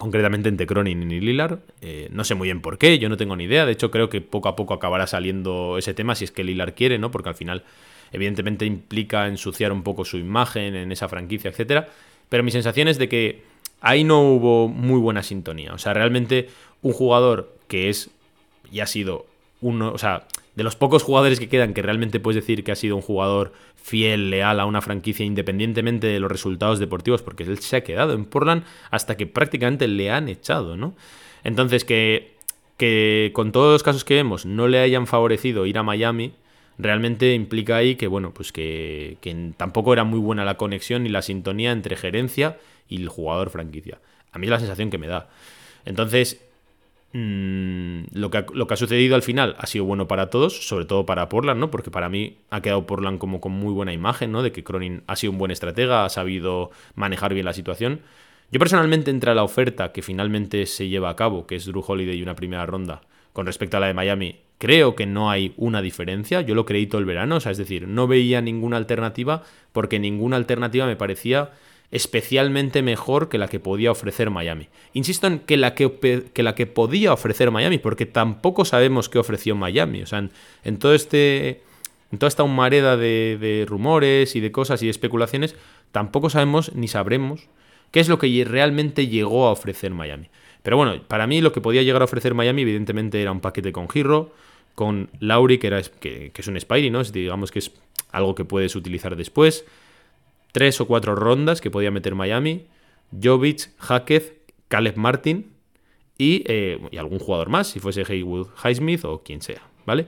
concretamente 0.00 0.48
entre 0.48 0.66
Cronin 0.66 1.12
y 1.12 1.20
Lillard. 1.20 1.58
Eh, 1.82 2.08
no 2.10 2.24
sé 2.24 2.34
muy 2.34 2.48
bien 2.48 2.62
por 2.62 2.78
qué, 2.78 2.98
yo 2.98 3.10
no 3.10 3.18
tengo 3.18 3.36
ni 3.36 3.44
idea. 3.44 3.66
De 3.66 3.72
hecho, 3.72 3.90
creo 3.90 4.08
que 4.08 4.22
poco 4.22 4.48
a 4.48 4.56
poco 4.56 4.72
acabará 4.72 5.06
saliendo 5.06 5.76
ese 5.76 5.92
tema 5.92 6.14
si 6.14 6.24
es 6.24 6.30
que 6.32 6.42
Lillard 6.42 6.72
quiere, 6.72 6.98
¿no? 6.98 7.10
Porque 7.10 7.28
al 7.28 7.34
final, 7.34 7.64
evidentemente, 8.10 8.64
implica 8.64 9.28
ensuciar 9.28 9.72
un 9.72 9.82
poco 9.82 10.06
su 10.06 10.16
imagen 10.16 10.74
en 10.74 10.90
esa 10.90 11.06
franquicia, 11.06 11.50
etcétera. 11.50 11.90
Pero 12.30 12.42
mi 12.42 12.50
sensación 12.50 12.88
es 12.88 12.96
de 12.96 13.10
que 13.10 13.42
ahí 13.82 14.02
no 14.02 14.22
hubo 14.22 14.68
muy 14.68 14.98
buena 14.98 15.22
sintonía. 15.22 15.74
O 15.74 15.78
sea, 15.78 15.92
realmente 15.92 16.48
un 16.80 16.94
jugador 16.94 17.54
que 17.68 17.90
es 17.90 18.10
y 18.72 18.80
ha 18.80 18.86
sido 18.86 19.26
uno, 19.60 19.92
o 19.92 19.98
sea, 19.98 20.24
de 20.54 20.64
los 20.64 20.76
pocos 20.76 21.02
jugadores 21.02 21.38
que 21.38 21.48
quedan 21.48 21.74
que 21.74 21.82
realmente 21.82 22.20
puedes 22.20 22.42
decir 22.42 22.64
que 22.64 22.72
ha 22.72 22.76
sido 22.76 22.96
un 22.96 23.02
jugador 23.02 23.52
fiel, 23.76 24.30
leal 24.30 24.60
a 24.60 24.66
una 24.66 24.80
franquicia 24.80 25.24
independientemente 25.24 26.06
de 26.06 26.20
los 26.20 26.30
resultados 26.30 26.78
deportivos, 26.78 27.22
porque 27.22 27.44
él 27.44 27.58
se 27.58 27.76
ha 27.76 27.84
quedado 27.84 28.12
en 28.12 28.24
Portland 28.24 28.64
hasta 28.90 29.16
que 29.16 29.26
prácticamente 29.26 29.88
le 29.88 30.10
han 30.10 30.28
echado, 30.28 30.76
¿no? 30.76 30.94
Entonces, 31.44 31.84
que, 31.84 32.34
que 32.76 33.30
con 33.32 33.52
todos 33.52 33.72
los 33.72 33.82
casos 33.82 34.04
que 34.04 34.14
vemos 34.14 34.44
no 34.44 34.68
le 34.68 34.80
hayan 34.80 35.06
favorecido 35.06 35.66
ir 35.66 35.78
a 35.78 35.82
Miami, 35.82 36.34
realmente 36.78 37.34
implica 37.34 37.76
ahí 37.76 37.94
que, 37.94 38.06
bueno, 38.06 38.34
pues 38.34 38.52
que, 38.52 39.18
que 39.20 39.52
tampoco 39.56 39.92
era 39.92 40.04
muy 40.04 40.18
buena 40.18 40.44
la 40.44 40.56
conexión 40.56 41.06
y 41.06 41.08
la 41.08 41.22
sintonía 41.22 41.72
entre 41.72 41.96
gerencia 41.96 42.58
y 42.88 42.96
el 42.96 43.08
jugador 43.08 43.50
franquicia. 43.50 44.00
A 44.32 44.38
mí 44.38 44.46
es 44.46 44.50
la 44.50 44.58
sensación 44.58 44.90
que 44.90 44.98
me 44.98 45.06
da. 45.06 45.28
Entonces, 45.84 46.40
Mm, 47.12 48.02
lo, 48.12 48.30
que, 48.30 48.46
lo 48.54 48.68
que 48.68 48.74
ha 48.74 48.76
sucedido 48.76 49.16
al 49.16 49.22
final 49.22 49.56
ha 49.58 49.66
sido 49.66 49.84
bueno 49.84 50.06
para 50.06 50.30
todos, 50.30 50.68
sobre 50.68 50.84
todo 50.84 51.06
para 51.06 51.28
Portland, 51.28 51.58
¿no? 51.58 51.70
Porque 51.70 51.90
para 51.90 52.08
mí 52.08 52.36
ha 52.50 52.60
quedado 52.60 52.86
Portland 52.86 53.18
como 53.18 53.40
con 53.40 53.52
muy 53.52 53.72
buena 53.72 53.92
imagen, 53.92 54.30
¿no? 54.30 54.42
De 54.42 54.52
que 54.52 54.62
Cronin 54.62 55.02
ha 55.08 55.16
sido 55.16 55.32
un 55.32 55.38
buen 55.38 55.50
estratega, 55.50 56.04
ha 56.04 56.08
sabido 56.08 56.70
manejar 56.94 57.34
bien 57.34 57.46
la 57.46 57.52
situación. 57.52 58.00
Yo 58.52 58.58
personalmente 58.58 59.10
entre 59.10 59.34
la 59.34 59.42
oferta 59.42 59.92
que 59.92 60.02
finalmente 60.02 60.66
se 60.66 60.88
lleva 60.88 61.10
a 61.10 61.16
cabo, 61.16 61.46
que 61.46 61.56
es 61.56 61.66
Drew 61.66 61.84
Holiday 61.86 62.16
y 62.16 62.22
una 62.22 62.36
primera 62.36 62.66
ronda, 62.66 63.00
con 63.32 63.46
respecto 63.46 63.76
a 63.76 63.80
la 63.80 63.86
de 63.88 63.94
Miami, 63.94 64.40
creo 64.58 64.94
que 64.94 65.06
no 65.06 65.30
hay 65.30 65.52
una 65.56 65.82
diferencia. 65.82 66.42
Yo 66.42 66.54
lo 66.54 66.64
creí 66.66 66.86
todo 66.86 67.00
el 67.00 67.06
verano, 67.06 67.36
o 67.36 67.40
sea, 67.40 67.52
es 67.52 67.58
decir, 67.58 67.88
no 67.88 68.06
veía 68.06 68.40
ninguna 68.40 68.76
alternativa 68.76 69.42
porque 69.72 69.98
ninguna 69.98 70.36
alternativa 70.36 70.86
me 70.86 70.96
parecía 70.96 71.50
especialmente 71.90 72.82
mejor 72.82 73.28
que 73.28 73.38
la 73.38 73.48
que 73.48 73.60
podía 73.60 73.90
ofrecer 73.90 74.30
Miami. 74.30 74.68
Insisto 74.92 75.26
en 75.26 75.40
que 75.40 75.56
la 75.56 75.74
que, 75.74 76.24
la 76.36 76.54
que 76.54 76.66
podía 76.66 77.12
ofrecer 77.12 77.50
Miami, 77.50 77.78
porque 77.78 78.06
tampoco 78.06 78.64
sabemos 78.64 79.08
qué 79.08 79.18
ofreció 79.18 79.56
Miami. 79.56 80.02
O 80.02 80.06
sea, 80.06 80.28
en, 80.64 80.78
todo 80.78 80.94
este. 80.94 81.62
En 82.12 82.18
toda 82.18 82.28
esta 82.28 82.42
humareda 82.42 82.96
de, 82.96 83.38
de 83.40 83.66
rumores 83.68 84.34
y 84.34 84.40
de 84.40 84.50
cosas 84.50 84.82
y 84.82 84.86
de 84.86 84.90
especulaciones, 84.90 85.54
tampoco 85.92 86.28
sabemos 86.30 86.74
ni 86.74 86.88
sabremos 86.88 87.48
qué 87.92 88.00
es 88.00 88.08
lo 88.08 88.18
que 88.18 88.44
realmente 88.44 89.06
llegó 89.06 89.46
a 89.46 89.52
ofrecer 89.52 89.92
Miami. 89.92 90.28
Pero 90.62 90.76
bueno, 90.76 91.00
para 91.06 91.26
mí 91.26 91.40
lo 91.40 91.52
que 91.52 91.60
podía 91.60 91.82
llegar 91.82 92.02
a 92.02 92.06
ofrecer 92.06 92.34
Miami, 92.34 92.62
evidentemente, 92.62 93.22
era 93.22 93.32
un 93.32 93.40
paquete 93.40 93.72
con 93.72 93.88
Giro, 93.88 94.32
con 94.74 95.08
Lauri, 95.20 95.58
que, 95.58 95.68
era, 95.68 95.82
que, 95.82 96.30
que 96.32 96.42
es 96.42 96.48
un 96.48 96.58
Spidey, 96.60 96.90
¿no? 96.90 97.02
digamos 97.04 97.50
que 97.50 97.60
es 97.60 97.72
algo 98.12 98.34
que 98.34 98.44
puedes 98.44 98.74
utilizar 98.76 99.16
después 99.16 99.64
tres 100.52 100.80
o 100.80 100.86
cuatro 100.86 101.14
rondas 101.14 101.60
que 101.60 101.70
podía 101.70 101.90
meter 101.90 102.14
Miami, 102.14 102.66
Jovic, 103.20 103.70
Hackett, 103.78 104.52
Caleb 104.68 104.96
Martin 104.96 105.52
eh, 106.18 106.78
y, 106.90 106.96
algún 106.98 107.18
jugador 107.18 107.48
más, 107.48 107.68
si 107.68 107.80
fuese 107.80 108.04
Haywood 108.06 108.48
Highsmith 108.62 109.04
o 109.04 109.22
quien 109.22 109.40
sea, 109.40 109.62
¿vale? 109.86 110.06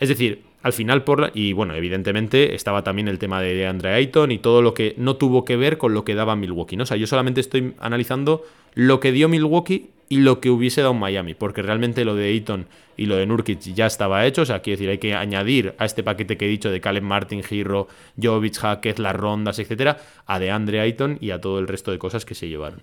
Es 0.00 0.08
decir, 0.08 0.42
al 0.62 0.72
final 0.72 1.04
por 1.04 1.30
y 1.34 1.52
bueno, 1.52 1.74
evidentemente 1.74 2.54
estaba 2.54 2.82
también 2.82 3.08
el 3.08 3.18
tema 3.18 3.40
de 3.40 3.66
Andre 3.66 3.94
Ayton 3.94 4.32
y 4.32 4.38
todo 4.38 4.62
lo 4.62 4.74
que 4.74 4.94
no 4.96 5.16
tuvo 5.16 5.44
que 5.44 5.56
ver 5.56 5.78
con 5.78 5.92
lo 5.94 6.04
que 6.04 6.14
daba 6.14 6.36
Milwaukee, 6.36 6.76
¿no? 6.76 6.84
O 6.84 6.86
sea, 6.86 6.96
yo 6.96 7.06
solamente 7.06 7.40
estoy 7.40 7.74
analizando 7.78 8.44
lo 8.74 8.98
que 8.98 9.12
dio 9.12 9.28
Milwaukee 9.28 9.90
y 10.12 10.18
lo 10.18 10.40
que 10.40 10.50
hubiese 10.50 10.82
dado 10.82 10.92
Miami, 10.92 11.32
porque 11.32 11.62
realmente 11.62 12.04
lo 12.04 12.14
de 12.14 12.26
Ayton 12.26 12.66
y 12.98 13.06
lo 13.06 13.16
de 13.16 13.24
Nurkic 13.24 13.60
ya 13.60 13.86
estaba 13.86 14.26
hecho, 14.26 14.42
o 14.42 14.44
sea, 14.44 14.60
quiero 14.60 14.76
decir, 14.76 14.90
hay 14.90 14.98
que 14.98 15.14
añadir 15.14 15.74
a 15.78 15.86
este 15.86 16.02
paquete 16.02 16.36
que 16.36 16.44
he 16.44 16.48
dicho 16.50 16.70
de 16.70 16.82
Caleb 16.82 17.02
Martin, 17.02 17.42
Giro, 17.42 17.88
Jovic, 18.22 18.58
Hackett, 18.58 18.98
las 18.98 19.16
rondas, 19.16 19.58
etcétera, 19.58 19.96
a 20.26 20.38
de 20.38 20.50
Andre 20.50 20.80
Ayton 20.80 21.16
y 21.18 21.30
a 21.30 21.40
todo 21.40 21.58
el 21.60 21.66
resto 21.66 21.92
de 21.92 21.98
cosas 21.98 22.26
que 22.26 22.34
se 22.34 22.46
llevaron. 22.46 22.82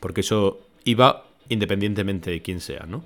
Porque 0.00 0.22
eso 0.22 0.58
iba 0.84 1.26
independientemente 1.50 2.30
de 2.30 2.40
quién 2.40 2.62
sea, 2.62 2.86
¿no? 2.88 3.04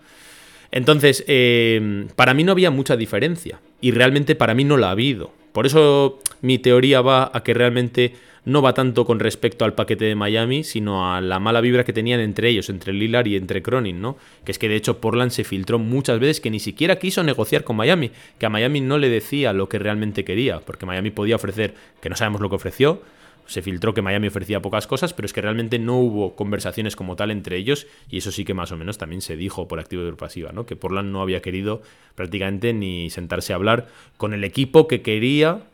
Entonces, 0.70 1.24
eh, 1.26 2.07
para 2.14 2.35
mí 2.35 2.44
no 2.44 2.52
había 2.52 2.70
mucha 2.70 2.96
diferencia 2.96 3.59
y 3.81 3.90
realmente 3.90 4.37
para 4.37 4.55
mí 4.55 4.62
no 4.62 4.76
la 4.76 4.87
ha 4.87 4.92
habido. 4.92 5.33
Por 5.52 5.66
eso 5.66 6.20
mi 6.42 6.59
teoría 6.59 7.00
va 7.00 7.28
a 7.35 7.42
que 7.42 7.55
realmente 7.55 8.14
no 8.44 8.61
va 8.61 8.74
tanto 8.74 9.05
con 9.05 9.20
respecto 9.20 9.64
al 9.64 9.74
paquete 9.74 10.05
de 10.05 10.14
Miami, 10.14 10.64
sino 10.64 11.12
a 11.12 11.20
la 11.20 11.38
mala 11.38 11.61
vibra 11.61 11.85
que 11.85 11.92
tenían 11.92 12.20
entre 12.20 12.48
ellos, 12.48 12.70
entre 12.70 12.92
Lillard 12.92 13.26
y 13.26 13.37
entre 13.37 13.62
Cronin, 13.62 14.00
¿no? 14.00 14.16
Que 14.44 14.52
es 14.52 14.59
que 14.59 14.68
de 14.68 14.76
hecho 14.76 15.00
Portland 15.00 15.31
se 15.31 15.44
filtró 15.44 15.78
muchas 15.78 16.18
veces 16.18 16.40
que 16.40 16.50
ni 16.50 16.59
siquiera 16.59 16.96
quiso 16.96 17.22
negociar 17.22 17.62
con 17.62 17.76
Miami, 17.76 18.11
que 18.38 18.46
a 18.46 18.50
Miami 18.50 18.81
no 18.81 18.98
le 18.98 19.09
decía 19.09 19.52
lo 19.52 19.68
que 19.68 19.78
realmente 19.78 20.24
quería, 20.24 20.61
porque 20.61 20.87
Miami 20.87 21.11
podía 21.11 21.37
ofrecer, 21.37 21.74
que 22.00 22.09
no 22.09 22.16
sabemos 22.16 22.40
lo 22.40 22.48
que 22.48 22.57
ofreció, 22.57 23.02
se 23.46 23.62
filtró 23.62 23.92
que 23.92 24.02
Miami 24.02 24.28
ofrecía 24.28 24.62
pocas 24.62 24.87
cosas, 24.87 25.12
pero 25.12 25.26
es 25.26 25.33
que 25.33 25.40
realmente 25.40 25.78
no 25.78 25.98
hubo 25.98 26.35
conversaciones 26.35 26.96
como 26.96 27.16
tal 27.16 27.31
entre 27.31 27.57
ellos 27.57 27.87
y 28.09 28.18
eso 28.18 28.31
sí 28.33 28.44
que 28.44 28.55
más 28.55 28.72
o 28.72 28.76
menos 28.76 28.98
también 28.98 29.20
se 29.20 29.37
dijo 29.37 29.68
por 29.68 29.81
activo 29.81 30.02
y 30.02 30.07
por 30.07 30.16
pasiva, 30.16 30.52
¿no? 30.52 30.64
Que 30.64 30.76
Portland 30.76 31.11
no 31.12 31.20
había 31.20 31.42
querido 31.42 31.83
prácticamente 32.14 32.72
ni 32.72 33.11
sentarse 33.11 33.52
a 33.52 33.57
hablar 33.57 33.88
con 34.16 34.33
el 34.33 34.44
equipo 34.44 34.88
que 34.88 35.02
quería 35.02 35.64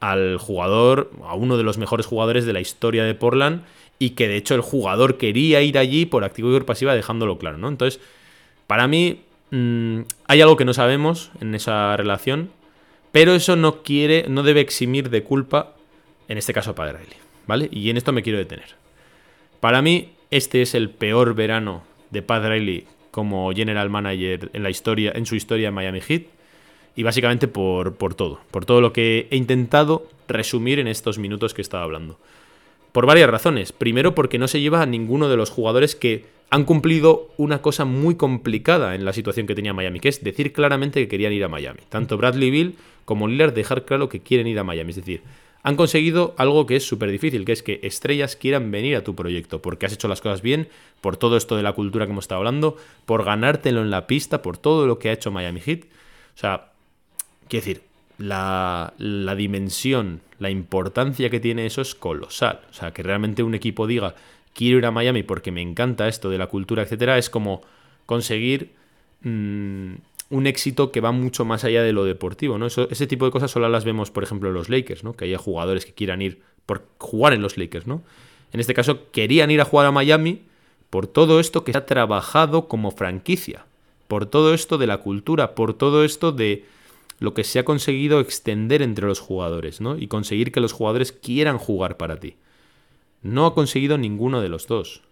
al 0.00 0.38
jugador, 0.38 1.10
a 1.24 1.34
uno 1.34 1.56
de 1.56 1.62
los 1.62 1.78
mejores 1.78 2.06
jugadores 2.06 2.46
de 2.46 2.52
la 2.52 2.60
historia 2.60 3.04
de 3.04 3.14
Portland 3.14 3.62
y 3.98 4.10
que 4.10 4.28
de 4.28 4.36
hecho 4.36 4.54
el 4.54 4.60
jugador 4.60 5.18
quería 5.18 5.60
ir 5.62 5.78
allí 5.78 6.06
por 6.06 6.24
activo 6.24 6.50
y 6.50 6.52
por 6.52 6.66
pasiva 6.66 6.94
dejándolo 6.94 7.38
claro, 7.38 7.58
¿no? 7.58 7.68
Entonces, 7.68 8.00
para 8.66 8.86
mí 8.86 9.22
mm, 9.50 10.00
hay 10.26 10.40
algo 10.40 10.56
que 10.56 10.64
no 10.64 10.74
sabemos 10.74 11.30
en 11.40 11.54
esa 11.54 11.96
relación, 11.96 12.50
pero 13.12 13.34
eso 13.34 13.56
no 13.56 13.82
quiere, 13.82 14.26
no 14.28 14.42
debe 14.42 14.60
eximir 14.60 15.10
de 15.10 15.22
culpa 15.22 15.74
en 16.28 16.38
este 16.38 16.52
caso 16.52 16.74
para 16.74 16.92
Riley, 16.92 17.16
¿vale? 17.46 17.68
Y 17.72 17.90
en 17.90 17.96
esto 17.96 18.12
me 18.12 18.22
quiero 18.22 18.38
detener. 18.38 18.76
Para 19.60 19.82
mí, 19.82 20.10
este 20.30 20.62
es 20.62 20.74
el 20.74 20.90
peor 20.90 21.34
verano 21.34 21.82
de 22.10 22.22
Pat 22.22 22.44
Riley 22.44 22.86
como 23.10 23.50
general 23.52 23.90
manager 23.90 24.50
en 24.52 24.62
la 24.62 24.70
historia, 24.70 25.12
en 25.14 25.26
su 25.26 25.34
historia 25.34 25.68
en 25.68 25.74
Miami 25.74 26.00
Heat. 26.00 26.22
Y 26.98 27.04
básicamente 27.04 27.46
por, 27.46 27.94
por 27.94 28.16
todo, 28.16 28.40
por 28.50 28.64
todo 28.64 28.80
lo 28.80 28.92
que 28.92 29.28
he 29.30 29.36
intentado 29.36 30.08
resumir 30.26 30.80
en 30.80 30.88
estos 30.88 31.16
minutos 31.16 31.54
que 31.54 31.62
estaba 31.62 31.84
hablando. 31.84 32.18
Por 32.90 33.06
varias 33.06 33.30
razones. 33.30 33.70
Primero, 33.70 34.16
porque 34.16 34.36
no 34.36 34.48
se 34.48 34.60
lleva 34.60 34.82
a 34.82 34.86
ninguno 34.86 35.28
de 35.28 35.36
los 35.36 35.48
jugadores 35.48 35.94
que 35.94 36.24
han 36.50 36.64
cumplido 36.64 37.28
una 37.36 37.62
cosa 37.62 37.84
muy 37.84 38.16
complicada 38.16 38.96
en 38.96 39.04
la 39.04 39.12
situación 39.12 39.46
que 39.46 39.54
tenía 39.54 39.72
Miami, 39.72 40.00
que 40.00 40.08
es 40.08 40.24
decir 40.24 40.52
claramente 40.52 40.98
que 40.98 41.06
querían 41.06 41.32
ir 41.32 41.44
a 41.44 41.48
Miami. 41.48 41.78
Tanto 41.88 42.16
Bradley 42.16 42.50
Bill 42.50 42.74
como 43.04 43.28
Lillard 43.28 43.52
dejar 43.52 43.84
claro 43.84 44.08
que 44.08 44.18
quieren 44.18 44.48
ir 44.48 44.58
a 44.58 44.64
Miami. 44.64 44.90
Es 44.90 44.96
decir, 44.96 45.22
han 45.62 45.76
conseguido 45.76 46.34
algo 46.36 46.66
que 46.66 46.74
es 46.74 46.84
súper 46.84 47.12
difícil, 47.12 47.44
que 47.44 47.52
es 47.52 47.62
que 47.62 47.78
estrellas 47.84 48.34
quieran 48.34 48.72
venir 48.72 48.96
a 48.96 49.04
tu 49.04 49.14
proyecto, 49.14 49.62
porque 49.62 49.86
has 49.86 49.92
hecho 49.92 50.08
las 50.08 50.20
cosas 50.20 50.42
bien, 50.42 50.68
por 51.00 51.16
todo 51.16 51.36
esto 51.36 51.54
de 51.54 51.62
la 51.62 51.74
cultura 51.74 52.06
que 52.06 52.10
hemos 52.10 52.24
estado 52.24 52.40
hablando, 52.40 52.76
por 53.06 53.22
ganártelo 53.22 53.82
en 53.82 53.90
la 53.90 54.08
pista, 54.08 54.42
por 54.42 54.58
todo 54.58 54.88
lo 54.88 54.98
que 54.98 55.10
ha 55.10 55.12
hecho 55.12 55.30
Miami 55.30 55.60
Heat. 55.60 55.84
O 55.84 56.40
sea, 56.40 56.72
quiero 57.48 57.66
decir, 57.66 57.82
la, 58.18 58.92
la 58.98 59.34
dimensión, 59.34 60.20
la 60.38 60.50
importancia 60.50 61.30
que 61.30 61.40
tiene 61.40 61.66
eso 61.66 61.82
es 61.82 61.94
colosal. 61.94 62.60
O 62.70 62.72
sea, 62.72 62.92
que 62.92 63.02
realmente 63.02 63.42
un 63.42 63.54
equipo 63.54 63.86
diga, 63.86 64.14
quiero 64.54 64.78
ir 64.78 64.86
a 64.86 64.90
Miami 64.90 65.22
porque 65.22 65.52
me 65.52 65.62
encanta 65.62 66.08
esto 66.08 66.30
de 66.30 66.38
la 66.38 66.48
cultura, 66.48 66.82
etcétera, 66.82 67.18
es 67.18 67.30
como 67.30 67.62
conseguir 68.06 68.72
mm, 69.22 69.92
un 70.30 70.46
éxito 70.46 70.92
que 70.92 71.00
va 71.00 71.12
mucho 71.12 71.44
más 71.44 71.64
allá 71.64 71.82
de 71.82 71.92
lo 71.92 72.04
deportivo, 72.04 72.58
¿no? 72.58 72.66
ese 72.66 73.06
tipo 73.06 73.24
de 73.24 73.30
cosas 73.30 73.50
solo 73.50 73.68
las 73.68 73.84
vemos, 73.84 74.10
por 74.10 74.24
ejemplo, 74.24 74.48
en 74.48 74.54
los 74.54 74.68
Lakers, 74.68 75.04
¿no? 75.04 75.14
Que 75.14 75.24
haya 75.24 75.38
jugadores 75.38 75.86
que 75.86 75.94
quieran 75.94 76.20
ir 76.22 76.42
por 76.66 76.84
jugar 76.98 77.32
en 77.32 77.42
los 77.42 77.56
Lakers, 77.56 77.86
¿no? 77.86 78.02
En 78.52 78.60
este 78.60 78.74
caso, 78.74 79.10
querían 79.10 79.50
ir 79.50 79.60
a 79.60 79.64
jugar 79.64 79.86
a 79.86 79.92
Miami 79.92 80.42
por 80.90 81.06
todo 81.06 81.40
esto 81.40 81.64
que 81.64 81.72
se 81.72 81.78
ha 81.78 81.86
trabajado 81.86 82.68
como 82.68 82.90
franquicia, 82.90 83.64
por 84.06 84.26
todo 84.26 84.54
esto 84.54 84.78
de 84.78 84.86
la 84.86 84.98
cultura, 84.98 85.54
por 85.54 85.74
todo 85.74 86.04
esto 86.04 86.32
de 86.32 86.64
lo 87.18 87.34
que 87.34 87.44
se 87.44 87.58
ha 87.58 87.64
conseguido 87.64 88.20
extender 88.20 88.82
entre 88.82 89.06
los 89.06 89.20
jugadores, 89.20 89.80
¿no? 89.80 89.98
Y 89.98 90.06
conseguir 90.06 90.52
que 90.52 90.60
los 90.60 90.72
jugadores 90.72 91.12
quieran 91.12 91.58
jugar 91.58 91.96
para 91.96 92.20
ti. 92.20 92.36
No 93.22 93.46
ha 93.46 93.54
conseguido 93.54 93.98
ninguno 93.98 94.40
de 94.40 94.48
los 94.48 94.66
dos. 94.66 95.02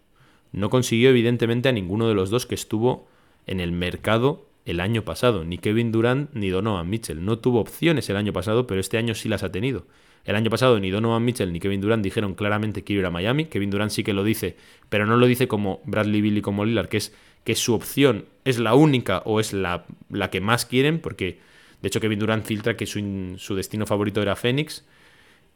No 0.53 0.71
consiguió, 0.71 1.11
evidentemente, 1.11 1.69
a 1.69 1.73
ninguno 1.73 2.09
de 2.09 2.15
los 2.15 2.31
dos 2.31 2.47
que 2.47 2.55
estuvo 2.55 3.09
en 3.47 3.61
el 3.61 3.73
mercado 3.73 4.47
el 4.65 4.81
año 4.81 5.03
pasado. 5.03 5.45
Ni 5.45 5.59
Kevin 5.59 5.91
Durant 5.93 6.31
ni 6.33 6.49
Donovan 6.49 6.89
Mitchell. 6.89 7.25
No 7.25 7.39
tuvo 7.39 7.61
opciones 7.61 8.09
el 8.09 8.17
año 8.17 8.33
pasado, 8.33 8.67
pero 8.67 8.81
este 8.81 8.99
año 8.99 9.15
sí 9.15 9.29
las 9.29 9.43
ha 9.43 9.51
tenido. 9.51 9.87
El 10.25 10.35
año 10.35 10.51
pasado 10.51 10.79
ni 10.81 10.91
Donovan 10.91 11.25
Mitchell 11.25 11.53
ni 11.53 11.61
Kevin 11.61 11.81
Durant 11.81 12.03
dijeron 12.03 12.35
claramente 12.35 12.83
que 12.83 12.93
iba 12.93 13.01
ir 13.01 13.07
a 13.07 13.11
Miami. 13.11 13.47
Kevin 13.47 13.71
Durant 13.71 13.93
sí 13.93 14.03
que 14.03 14.13
lo 14.13 14.25
dice, 14.25 14.57
pero 14.89 15.07
no 15.07 15.17
lo 15.17 15.27
dice 15.27 15.47
como 15.47 15.81
Bradley 15.85 16.21
Bill 16.21 16.39
y 16.39 16.43
como 16.43 16.65
Lillard, 16.65 16.89
que 16.89 16.97
es 16.97 17.15
que 17.45 17.55
su 17.55 17.75
opción 17.75 18.25
es 18.45 18.59
la 18.59 18.75
única 18.75 19.23
o 19.25 19.39
es 19.39 19.53
la, 19.53 19.87
la 20.11 20.31
que 20.31 20.41
más 20.41 20.67
quieren, 20.67 20.99
porque 20.99 21.39
de 21.83 21.89
hecho 21.89 22.01
Kevin 22.01 22.19
Durant 22.19 22.45
filtra 22.45 22.77
que 22.77 22.87
su, 22.87 23.55
destino 23.55 23.87
favorito 23.87 24.23
era 24.23 24.37
Phoenix. 24.37 24.85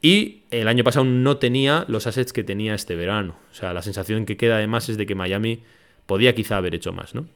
Y 0.03 0.45
el 0.51 0.69
año 0.69 0.83
pasado 0.83 1.05
no 1.05 1.37
tenía 1.37 1.85
los 1.87 2.07
assets 2.07 2.33
que 2.33 2.43
tenía 2.43 2.75
este 2.75 2.97
verano. 2.97 3.37
O 3.51 3.55
sea, 3.55 3.75
la 3.75 3.83
sensación 3.83 4.25
que 4.25 4.39
queda 4.39 4.57
además 4.57 4.89
es 4.89 4.97
de 4.97 5.05
que 5.05 5.15
Miami 5.15 5.63
podía 6.07 6.35
quizá 6.35 6.57
haber 6.57 6.75
hecho 6.75 6.93
más, 6.93 7.15
¿no? 7.15 7.27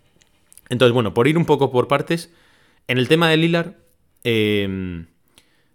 Entonces, 0.71 0.95
bueno, 0.95 1.13
por 1.13 1.29
ir 1.29 1.37
un 1.37 1.45
poco 1.45 1.71
por 1.71 1.89
partes, 1.89 2.33
en 2.89 2.99
el 2.99 3.09
tema 3.09 3.29
de 3.29 3.37
Lilar, 3.37 3.77
em, 4.25 5.07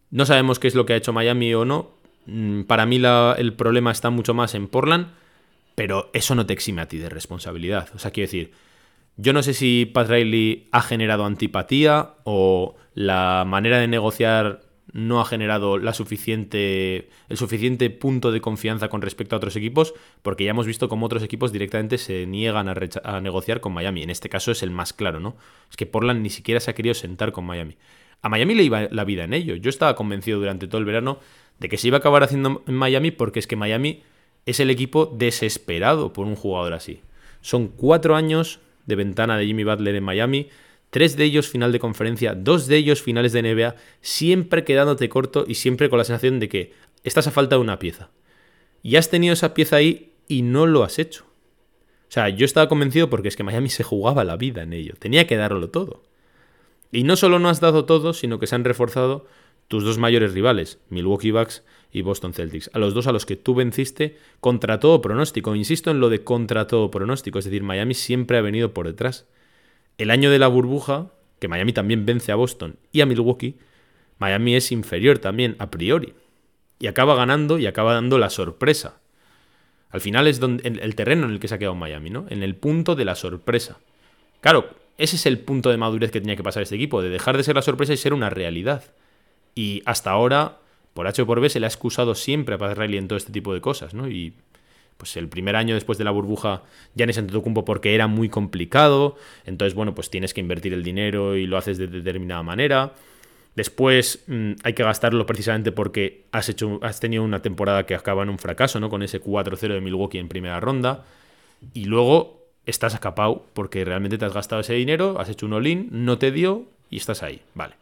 no 0.09 0.25
sabemos 0.25 0.57
qué 0.57 0.67
es 0.67 0.73
lo 0.73 0.85
que 0.85 0.93
ha 0.93 0.95
hecho 0.95 1.13
Miami 1.13 1.53
o 1.53 1.63
no. 1.63 1.91
Mm, 2.25 2.63
para 2.63 2.85
mí 2.87 2.99
el 3.37 3.53
problema 3.53 3.91
está 3.91 4.09
mucho 4.09 4.33
más 4.33 4.55
en 4.55 4.67
Portland, 4.67 5.13
pero 5.75 6.09
eso 6.13 6.35
no 6.35 6.45
te 6.45 6.53
exime 6.53 6.81
a 6.81 6.87
ti 6.87 6.97
de 6.97 7.09
responsabilidad. 7.09 7.89
O 7.93 7.99
sea, 7.99 8.11
quiero 8.11 8.27
decir, 8.27 8.51
yo 9.21 9.33
no 9.33 9.43
sé 9.43 9.53
si 9.53 9.85
Pat 9.85 10.09
Riley 10.09 10.69
ha 10.71 10.81
generado 10.81 11.25
antipatía 11.25 12.13
o 12.23 12.77
la 12.93 13.43
manera 13.45 13.77
de 13.77 13.89
negociar 13.89 14.61
no 14.93 15.19
ha 15.19 15.25
generado 15.25 15.77
la 15.77 15.93
suficiente, 15.93 17.09
el 17.27 17.35
suficiente 17.35 17.89
punto 17.89 18.31
de 18.31 18.39
confianza 18.39 18.87
con 18.87 19.01
respecto 19.01 19.35
a 19.35 19.37
otros 19.37 19.57
equipos, 19.57 19.93
porque 20.21 20.45
ya 20.45 20.51
hemos 20.51 20.65
visto 20.65 20.87
cómo 20.87 21.05
otros 21.05 21.21
equipos 21.21 21.51
directamente 21.51 21.97
se 21.97 22.27
niegan 22.27 22.69
a, 22.69 23.19
negociar 23.19 23.59
con 23.59 23.73
Miami. 23.73 24.03
En 24.03 24.09
este 24.09 24.29
caso 24.29 24.51
es 24.51 24.63
el 24.63 24.71
más 24.71 24.93
claro, 24.93 25.19
¿no? 25.19 25.35
Es 25.69 25.75
que 25.75 25.85
Portland 25.85 26.21
ni 26.21 26.29
siquiera 26.29 26.61
se 26.61 26.71
ha 26.71 26.75
querido 26.75 26.95
sentar 26.95 27.33
con 27.33 27.45
Miami. 27.45 27.75
A 28.21 28.29
Miami 28.29 28.55
le 28.55 28.63
iba 28.63 28.87
la 28.89 29.03
vida 29.03 29.25
en 29.25 29.33
ello. 29.33 29.55
Yo 29.55 29.69
estaba 29.69 29.95
convencido 29.95 30.39
durante 30.39 30.67
todo 30.67 30.79
el 30.79 30.85
verano 30.85 31.19
de 31.59 31.67
que 31.67 31.77
se 31.77 31.89
iba 31.89 31.97
a 31.97 31.99
acabar 31.99 32.23
haciendo 32.23 32.63
en 32.67 32.73
Miami 32.73 33.11
porque 33.11 33.39
es 33.39 33.47
que 33.47 33.57
Miami 33.57 34.01
es 34.45 34.61
el 34.61 34.69
equipo 34.69 35.07
desesperado 35.07 36.13
por 36.13 36.25
un 36.25 36.37
jugador 36.37 36.71
así. 36.71 37.01
Son 37.41 37.67
cuatro 37.67 38.15
años 38.15 38.61
de 38.89 38.95
ventana 38.95 39.37
de 39.37 39.45
Jimmy 39.45 39.63
Butler 39.63 39.95
en 39.95 40.03
Miami 40.03 40.49
Tres 40.89 41.15
de 41.15 41.23
ellos 41.23 41.47
final 41.47 41.71
de 41.71 41.79
conferencia, 41.79 42.33
dos 42.33 42.65
de 42.65 42.77
ellos 42.77 43.01
finales 43.01 43.31
de 43.31 43.43
NBA, 43.43 43.75
siempre 44.01 44.63
quedándote 44.63 45.07
corto 45.07 45.45
y 45.47 45.55
siempre 45.55 45.89
con 45.89 45.99
la 45.99 46.03
sensación 46.03 46.39
de 46.39 46.49
que 46.49 46.73
estás 47.03 47.27
a 47.27 47.31
falta 47.31 47.55
de 47.55 47.61
una 47.61 47.77
pieza. 47.77 48.09
Y 48.81 48.95
has 48.95 49.09
tenido 49.09 49.33
esa 49.33 49.53
pieza 49.53 49.75
ahí 49.75 50.13
y 50.27 50.41
no 50.41 50.65
lo 50.65 50.83
has 50.83 50.97
hecho. 50.97 51.25
O 52.07 52.11
sea, 52.11 52.29
yo 52.29 52.43
estaba 52.43 52.67
convencido 52.67 53.07
porque 53.09 53.27
es 53.27 53.35
que 53.35 53.43
Miami 53.43 53.69
se 53.69 53.83
jugaba 53.83 54.23
la 54.23 54.35
vida 54.35 54.63
en 54.63 54.73
ello, 54.73 54.95
tenía 54.97 55.27
que 55.27 55.35
darlo 55.35 55.69
todo. 55.69 56.01
Y 56.91 57.03
no 57.03 57.15
solo 57.15 57.37
no 57.37 57.49
has 57.49 57.59
dado 57.59 57.85
todo, 57.85 58.13
sino 58.13 58.39
que 58.39 58.47
se 58.47 58.55
han 58.55 58.63
reforzado 58.63 59.27
tus 59.69 59.85
dos 59.85 59.97
mayores 59.97 60.33
rivales, 60.33 60.79
Milwaukee 60.89 61.31
Bucks 61.31 61.63
y 61.91 62.01
Boston 62.01 62.33
Celtics, 62.33 62.69
a 62.73 62.79
los 62.79 62.93
dos 62.93 63.07
a 63.07 63.13
los 63.13 63.25
que 63.25 63.37
tú 63.37 63.55
venciste 63.55 64.17
contra 64.41 64.81
todo 64.81 65.01
pronóstico. 65.01 65.55
Insisto 65.55 65.91
en 65.91 66.01
lo 66.01 66.09
de 66.09 66.23
contra 66.25 66.67
todo 66.67 66.91
pronóstico, 66.91 67.39
es 67.39 67.45
decir, 67.45 67.63
Miami 67.63 67.93
siempre 67.93 68.37
ha 68.37 68.41
venido 68.41 68.73
por 68.73 68.87
detrás 68.87 69.27
el 69.97 70.11
año 70.11 70.31
de 70.31 70.39
la 70.39 70.47
burbuja, 70.47 71.11
que 71.39 71.47
Miami 71.47 71.71
también 71.71 72.05
vence 72.05 72.31
a 72.31 72.35
Boston 72.35 72.77
y 72.91 73.01
a 73.01 73.05
Milwaukee, 73.05 73.57
Miami 74.17 74.55
es 74.55 74.71
inferior 74.71 75.19
también 75.19 75.55
a 75.59 75.69
priori. 75.69 76.13
Y 76.79 76.87
acaba 76.87 77.15
ganando 77.15 77.59
y 77.59 77.67
acaba 77.67 77.93
dando 77.93 78.17
la 78.17 78.29
sorpresa. 78.29 78.99
Al 79.89 80.01
final 80.01 80.27
es 80.27 80.39
donde, 80.39 80.67
el 80.67 80.95
terreno 80.95 81.25
en 81.25 81.31
el 81.31 81.39
que 81.39 81.47
se 81.47 81.55
ha 81.55 81.57
quedado 81.57 81.75
Miami, 81.75 82.09
¿no? 82.09 82.25
En 82.29 82.43
el 82.43 82.55
punto 82.55 82.95
de 82.95 83.05
la 83.05 83.15
sorpresa. 83.15 83.79
Claro, 84.41 84.69
ese 84.97 85.15
es 85.15 85.25
el 85.25 85.39
punto 85.39 85.69
de 85.69 85.77
madurez 85.77 86.11
que 86.11 86.21
tenía 86.21 86.35
que 86.35 86.43
pasar 86.43 86.63
este 86.63 86.75
equipo, 86.75 87.01
de 87.01 87.09
dejar 87.09 87.35
de 87.35 87.43
ser 87.43 87.55
la 87.55 87.61
sorpresa 87.61 87.93
y 87.93 87.97
ser 87.97 88.13
una 88.13 88.29
realidad. 88.29 88.83
Y 89.55 89.81
hasta 89.85 90.11
ahora, 90.11 90.57
por 90.93 91.07
H 91.07 91.21
o 91.21 91.25
por 91.25 91.39
B, 91.39 91.49
se 91.49 91.59
le 91.59 91.65
ha 91.65 91.69
excusado 91.69 92.15
siempre 92.15 92.55
a 92.55 92.57
Pat 92.57 92.77
Riley 92.77 92.97
en 92.97 93.07
todo 93.07 93.17
este 93.17 93.31
tipo 93.31 93.53
de 93.53 93.61
cosas, 93.61 93.93
¿no? 93.93 94.09
Y 94.09 94.33
pues 94.99 95.15
el 95.15 95.29
primer 95.29 95.55
año 95.55 95.75
después 95.75 95.97
de 95.97 96.03
la 96.03 96.11
burbuja 96.11 96.63
ya 96.93 97.05
en 97.05 97.09
ese 97.09 97.21
Antetokounmpo 97.21 97.63
porque 97.63 97.95
era 97.95 98.07
muy 98.07 98.27
complicado, 98.27 99.15
entonces 99.45 99.73
bueno, 99.73 99.95
pues 99.95 100.09
tienes 100.09 100.33
que 100.33 100.41
invertir 100.41 100.73
el 100.73 100.83
dinero 100.83 101.37
y 101.37 101.47
lo 101.47 101.57
haces 101.57 101.77
de 101.77 101.87
determinada 101.87 102.43
manera. 102.43 102.93
Después 103.55 104.23
mm, 104.27 104.51
hay 104.63 104.73
que 104.73 104.83
gastarlo 104.83 105.25
precisamente 105.25 105.71
porque 105.71 106.25
has, 106.33 106.49
hecho, 106.49 106.79
has 106.81 106.99
tenido 106.99 107.23
una 107.23 107.41
temporada 107.41 107.85
que 107.85 107.95
acaba 107.95 108.23
en 108.23 108.29
un 108.29 108.39
fracaso, 108.39 108.79
¿no? 108.79 108.89
Con 108.89 109.01
ese 109.01 109.21
4-0 109.21 109.73
de 109.73 109.81
Milwaukee 109.81 110.17
en 110.17 110.27
primera 110.27 110.59
ronda. 110.59 111.05
Y 111.73 111.85
luego 111.85 112.45
estás 112.65 112.93
acapado 112.93 113.45
porque 113.53 113.83
realmente 113.85 114.17
te 114.17 114.25
has 114.25 114.33
gastado 114.33 114.61
ese 114.61 114.73
dinero, 114.73 115.19
has 115.19 115.29
hecho 115.29 115.45
un 115.45 115.53
all-in, 115.53 115.89
no 115.91 116.17
te 116.17 116.31
dio 116.31 116.65
y 116.89 116.97
estás 116.97 117.23
ahí. 117.23 117.41
Vale. 117.55 117.75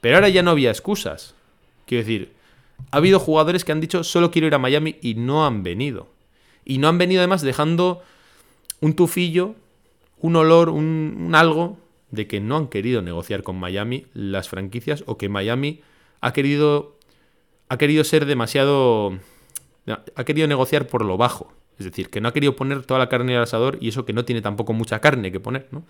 Pero 0.00 0.16
ahora 0.16 0.28
ya 0.28 0.42
no 0.42 0.50
había 0.50 0.70
excusas. 0.70 1.34
Quiero 1.86 2.04
decir, 2.04 2.32
ha 2.90 2.98
habido 2.98 3.18
jugadores 3.18 3.64
que 3.64 3.72
han 3.72 3.80
dicho 3.80 4.04
solo 4.04 4.30
quiero 4.30 4.46
ir 4.46 4.54
a 4.54 4.58
Miami 4.58 4.96
y 5.02 5.14
no 5.14 5.46
han 5.46 5.62
venido. 5.62 6.08
Y 6.64 6.78
no 6.78 6.88
han 6.88 6.98
venido 6.98 7.20
además 7.20 7.42
dejando 7.42 8.02
un 8.80 8.94
tufillo, 8.94 9.54
un 10.20 10.36
olor, 10.36 10.68
un, 10.68 11.32
algo 11.34 11.78
de 12.10 12.26
que 12.26 12.40
no 12.40 12.56
han 12.56 12.68
querido 12.68 13.02
negociar 13.02 13.42
con 13.42 13.58
Miami 13.58 14.06
las 14.14 14.48
franquicias 14.48 15.02
o 15.06 15.18
que 15.18 15.28
Miami 15.28 15.80
ha 16.20 16.32
querido, 16.32 16.96
ha 17.68 17.78
querido 17.78 18.04
ser 18.04 18.26
demasiado... 18.26 19.18
ha 19.86 20.24
querido 20.24 20.46
negociar 20.46 20.86
por 20.86 21.04
lo 21.04 21.16
bajo. 21.16 21.52
Es 21.78 21.84
decir, 21.84 22.10
que 22.10 22.20
no 22.20 22.28
ha 22.28 22.32
querido 22.32 22.56
poner 22.56 22.84
toda 22.84 22.98
la 22.98 23.08
carne 23.08 23.36
al 23.36 23.44
asador 23.44 23.78
y 23.80 23.88
eso 23.88 24.04
que 24.04 24.12
no 24.12 24.24
tiene 24.24 24.42
tampoco 24.42 24.72
mucha 24.72 25.00
carne 25.00 25.30
que 25.30 25.38
poner, 25.38 25.68
¿no? 25.70 25.84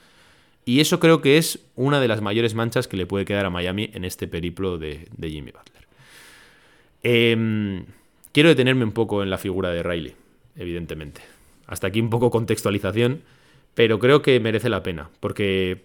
Y 0.65 0.81
eso 0.81 1.01
creo 1.01 1.21
que 1.21 1.39
es 1.39 1.61
una 1.77 2.01
de 2.01 2.09
las 2.09 2.21
mayores 2.21 2.55
manchas 2.55 2.89
que 2.89 2.97
le 2.97 3.07
puede 3.07 3.25
quedar 3.25 3.47
a 3.47 3.51
Miami 3.51 3.91
en 3.95 4.05
este 4.05 4.29
periplo 4.29 4.79
de, 4.79 5.09
de 5.17 5.31
Jimmy 5.31 5.51
Butler. 5.51 5.87
Eh, 7.03 7.85
quiero 8.33 8.49
detenerme 8.49 8.85
un 8.85 8.93
poco 8.93 9.23
en 9.23 9.31
la 9.31 9.39
figura 9.39 9.71
de 9.71 9.83
Riley, 9.83 10.15
evidentemente. 10.57 11.21
Hasta 11.67 11.87
aquí 11.87 12.01
un 12.01 12.11
poco 12.11 12.31
contextualización, 12.31 13.23
pero 13.75 13.99
creo 13.99 14.23
que 14.23 14.41
merece 14.41 14.69
la 14.69 14.83
pena, 14.83 15.11
porque 15.21 15.85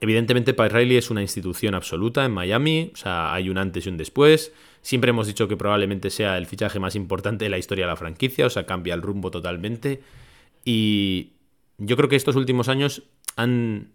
evidentemente 0.00 0.54
Pat 0.54 0.72
Riley 0.72 0.96
es 0.96 1.10
una 1.10 1.22
institución 1.22 1.74
absoluta 1.74 2.24
en 2.24 2.32
Miami, 2.32 2.90
o 2.92 2.96
sea, 2.96 3.32
hay 3.32 3.48
un 3.48 3.58
antes 3.58 3.86
y 3.86 3.88
un 3.88 3.96
después. 3.96 4.52
Siempre 4.80 5.10
hemos 5.10 5.26
dicho 5.26 5.46
que 5.46 5.56
probablemente 5.56 6.10
sea 6.10 6.38
el 6.38 6.46
fichaje 6.46 6.80
más 6.80 6.96
importante 6.96 7.44
de 7.44 7.50
la 7.50 7.58
historia 7.58 7.84
de 7.84 7.90
la 7.90 7.96
franquicia, 7.96 8.46
o 8.46 8.50
sea, 8.50 8.66
cambia 8.66 8.94
el 8.94 9.02
rumbo 9.02 9.30
totalmente. 9.30 10.02
Y 10.64 11.30
yo 11.78 11.96
creo 11.96 12.08
que 12.08 12.16
estos 12.16 12.34
últimos 12.34 12.68
años 12.68 13.04
han, 13.36 13.88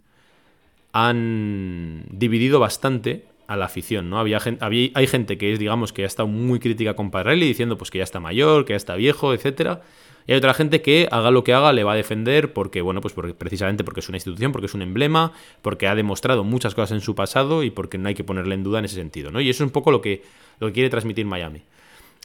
han 0.94 2.06
dividido 2.10 2.60
bastante 2.60 3.26
a 3.48 3.56
la 3.56 3.66
afición, 3.66 4.10
¿no? 4.10 4.20
Había, 4.20 4.40
hay 4.70 5.08
gente 5.08 5.38
que 5.38 5.54
es, 5.54 5.60
digamos, 5.60 5.94
que 5.94 6.04
ha 6.04 6.08
estado 6.08 6.28
muy 6.28 6.60
crítica 6.60 6.96
con 6.96 7.12
Riley 7.12 7.48
diciendo 7.48 7.78
pues 7.78 7.90
que 7.90 8.00
ya 8.00 8.04
está 8.04 8.20
mayor, 8.20 8.66
que 8.66 8.74
ya 8.74 8.78
está 8.78 8.96
viejo, 8.96 9.34
etcétera. 9.34 9.82
Y 10.28 10.34
hay 10.34 10.38
otra 10.38 10.54
gente 10.54 10.82
que 10.82 11.08
haga 11.10 11.32
lo 11.32 11.46
que 11.46 11.54
haga 11.54 11.72
le 11.72 11.86
va 11.86 11.94
a 11.94 11.96
defender 11.96 12.52
porque, 12.52 12.82
bueno, 12.82 13.00
pues 13.00 13.14
precisamente 13.38 13.86
porque 13.86 14.02
es 14.02 14.10
una 14.10 14.18
institución, 14.18 14.52
porque 14.52 14.66
es 14.66 14.74
un 14.74 14.82
emblema, 14.82 15.32
porque 15.62 15.88
ha 15.88 15.96
demostrado 15.96 16.44
muchas 16.44 16.76
cosas 16.76 16.92
en 16.92 17.02
su 17.02 17.16
pasado 17.16 17.64
y 17.64 17.70
porque 17.72 17.98
no 17.98 18.10
hay 18.10 18.16
que 18.16 18.26
ponerle 18.26 18.56
en 18.56 18.64
duda 18.64 18.80
en 18.80 18.86
ese 18.86 18.96
sentido, 18.96 19.32
¿no? 19.32 19.40
Y 19.40 19.50
eso 19.50 19.64
es 19.64 19.68
un 19.68 19.72
poco 19.72 19.90
lo 19.90 20.02
que, 20.02 20.24
lo 20.60 20.68
que 20.68 20.74
quiere 20.74 20.90
transmitir 20.90 21.26
Miami. 21.26 21.62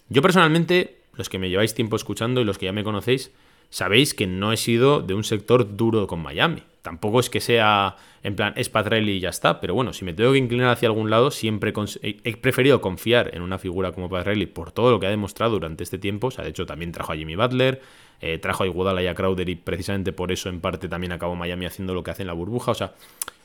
Yo 0.08 0.20
personalmente, 0.20 0.96
los 1.14 1.28
que 1.28 1.38
me 1.38 1.48
lleváis 1.48 1.74
tiempo 1.74 1.94
escuchando 1.94 2.40
y 2.40 2.44
los 2.44 2.58
que 2.58 2.66
ya 2.66 2.72
me 2.72 2.82
conocéis, 2.82 3.30
sabéis 3.70 4.14
que 4.14 4.26
no 4.26 4.52
he 4.52 4.56
sido 4.56 5.00
de 5.00 5.14
un 5.14 5.22
sector 5.22 5.76
duro 5.76 6.08
con 6.08 6.20
Miami. 6.20 6.64
Tampoco 6.82 7.20
es 7.20 7.30
que 7.30 7.40
sea 7.40 7.96
en 8.24 8.36
plan, 8.36 8.52
es 8.56 8.68
Patrelli 8.68 9.12
y 9.12 9.20
ya 9.20 9.30
está, 9.30 9.60
pero 9.60 9.74
bueno, 9.74 9.92
si 9.92 10.04
me 10.04 10.14
tengo 10.14 10.32
que 10.32 10.38
inclinar 10.38 10.68
hacia 10.68 10.88
algún 10.88 11.10
lado, 11.10 11.32
siempre 11.32 11.72
he 12.02 12.36
preferido 12.36 12.80
confiar 12.80 13.34
en 13.34 13.42
una 13.42 13.58
figura 13.58 13.90
como 13.90 14.08
Patrelli 14.08 14.46
por 14.46 14.70
todo 14.70 14.92
lo 14.92 15.00
que 15.00 15.06
ha 15.06 15.10
demostrado 15.10 15.52
durante 15.52 15.82
este 15.82 15.98
tiempo. 15.98 16.28
O 16.28 16.30
sea, 16.30 16.44
de 16.44 16.50
hecho, 16.50 16.64
también 16.64 16.92
trajo 16.92 17.12
a 17.12 17.16
Jimmy 17.16 17.34
Butler, 17.34 17.82
eh, 18.20 18.38
trajo 18.38 18.62
a 18.62 18.66
Iguodala 18.66 19.02
y 19.02 19.08
a 19.08 19.14
Crowder 19.14 19.48
y 19.48 19.56
precisamente 19.56 20.12
por 20.12 20.30
eso 20.30 20.48
en 20.48 20.60
parte 20.60 20.88
también 20.88 21.10
acabó 21.10 21.34
Miami 21.34 21.66
haciendo 21.66 21.94
lo 21.94 22.04
que 22.04 22.12
hace 22.12 22.22
en 22.22 22.28
la 22.28 22.32
burbuja. 22.32 22.70
O 22.70 22.74
sea, 22.74 22.94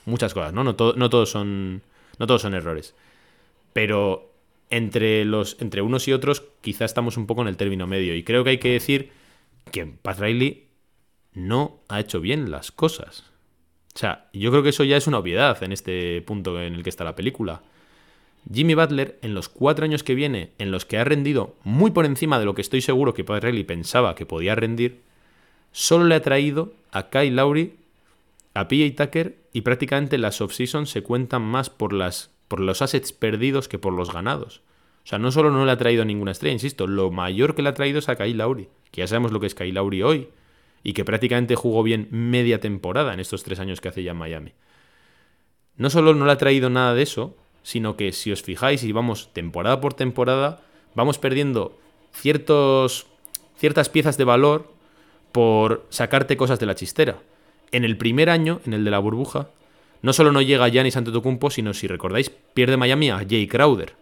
muchas 0.06 0.36
cosas, 0.36 0.54
¿no? 0.54 0.64
No, 0.64 0.76
no, 0.96 1.10
todos, 1.10 1.30
son, 1.32 1.82
no 2.20 2.28
todos 2.28 2.44
son 2.44 2.54
errores. 2.54 2.94
Pero 3.74 4.30
entre, 4.70 5.26
los, 5.26 5.58
entre 5.60 5.82
unos 5.82 6.08
y 6.08 6.14
otros 6.14 6.44
quizá 6.62 6.86
estamos 6.86 7.18
un 7.18 7.26
poco 7.26 7.42
en 7.42 7.48
el 7.48 7.58
término 7.58 7.88
medio. 7.88 8.16
Y 8.16 8.22
creo 8.22 8.44
que 8.44 8.52
hay 8.52 8.58
que 8.60 8.74
decir 8.74 9.10
que 9.72 9.88
Pat 9.88 10.20
Riley 10.20 10.67
no 11.38 11.80
ha 11.88 12.00
hecho 12.00 12.20
bien 12.20 12.50
las 12.50 12.72
cosas. 12.72 13.24
O 13.96 14.00
sea, 14.00 14.28
yo 14.34 14.50
creo 14.52 14.64
que 14.64 14.70
eso 14.70 14.84
ya 14.84 14.98
es 14.98 15.08
una 15.08 15.20
obviedad 15.20 15.62
en 15.64 15.72
este 15.72 16.22
punto 16.24 16.60
en 16.62 16.74
el 16.74 16.84
que 16.84 16.90
está 16.90 17.04
la 17.04 17.16
película. 17.16 17.62
Jimmy 18.52 18.74
Butler, 18.74 19.20
en 19.22 19.34
los 19.34 19.48
cuatro 19.50 19.86
años 19.86 20.04
que 20.04 20.16
viene, 20.16 20.52
en 20.58 20.72
los 20.72 20.86
que 20.86 20.98
ha 20.98 21.04
rendido 21.04 21.56
muy 21.64 21.92
por 21.92 22.06
encima 22.06 22.40
de 22.40 22.46
lo 22.46 22.56
que 22.56 22.62
estoy 22.62 22.82
seguro 22.82 23.14
que 23.14 23.24
Riley 23.24 23.64
pensaba 23.64 24.16
que 24.16 24.26
podía 24.26 24.56
rendir, 24.56 25.02
solo 25.72 26.06
le 26.06 26.16
ha 26.16 26.22
traído 26.22 26.74
a 26.92 27.10
Kyle 27.10 27.36
Lowry, 27.36 27.76
a 28.54 28.68
PJ 28.68 29.06
Tucker 29.06 29.38
y 29.54 29.62
prácticamente 29.62 30.18
las 30.18 30.42
off-season 30.42 30.88
se 30.88 31.04
cuentan 31.04 31.44
más 31.44 31.70
por, 31.70 31.94
por 32.48 32.60
los 32.60 32.82
assets 32.82 33.14
perdidos 33.14 33.68
que 33.68 33.78
por 33.78 33.94
los 33.94 34.12
ganados. 34.12 34.62
O 35.04 35.08
sea, 35.08 35.20
no 35.20 35.32
solo 35.32 35.52
no 35.52 35.66
le 35.66 35.72
ha 35.72 35.78
traído 35.78 36.04
ninguna 36.04 36.32
estrella, 36.32 36.54
insisto, 36.54 36.88
lo 36.88 37.12
mayor 37.12 37.54
que 37.54 37.62
le 37.62 37.70
ha 37.70 37.74
traído 37.74 38.00
es 38.00 38.10
a 38.10 38.16
Kyle 38.16 38.38
Lowry, 38.38 38.70
que 38.92 39.02
ya 39.02 39.08
sabemos 39.08 39.32
lo 39.32 39.40
que 39.40 39.48
es 39.48 39.56
Kyle 39.56 39.74
Lowry 39.74 40.02
hoy, 40.02 40.30
y 40.88 40.94
que 40.94 41.04
prácticamente 41.04 41.56
jugó 41.56 41.84
bien 41.84 42.08
media 42.12 42.62
temporada 42.62 43.14
en 43.14 43.20
estos 43.20 43.44
tres 43.44 43.60
años 43.60 43.82
que 43.82 43.90
hace 43.90 44.04
ya 44.04 44.12
en 44.12 44.18
Miami. 44.18 44.54
No 45.76 45.90
solo 45.90 46.16
no 46.16 46.26
le 46.26 46.32
ha 46.32 46.38
traído 46.38 46.70
nada 46.70 46.94
de 46.94 47.02
eso, 47.02 47.36
sino 47.62 47.98
que 47.98 48.14
si 48.14 48.32
os 48.32 48.42
fijáis 48.42 48.86
y 48.86 48.94
vamos 48.94 49.34
temporada 49.34 49.82
por 49.82 49.96
temporada, 49.96 50.62
vamos 50.96 51.18
perdiendo 51.18 51.78
ciertos, 52.14 53.06
ciertas 53.58 53.90
piezas 53.90 54.18
de 54.18 54.24
valor 54.24 54.72
por 55.34 55.86
sacarte 55.90 56.38
cosas 56.38 56.58
de 56.58 56.68
la 56.68 56.76
chistera. 56.76 57.20
En 57.74 57.84
el 57.84 57.98
primer 57.98 58.30
año, 58.30 58.62
en 58.66 58.72
el 58.72 58.86
de 58.86 58.92
la 58.92 59.00
burbuja, 59.00 59.50
no 60.02 60.14
solo 60.14 60.32
no 60.32 60.42
llega 60.42 60.70
Giannis 60.70 60.96
Antetokounmpo, 60.96 61.50
sino 61.50 61.74
si 61.74 61.88
recordáis, 61.88 62.30
pierde 62.30 62.78
Miami 62.78 63.10
a 63.10 63.26
Jay 63.28 63.46
Crowder 63.46 63.94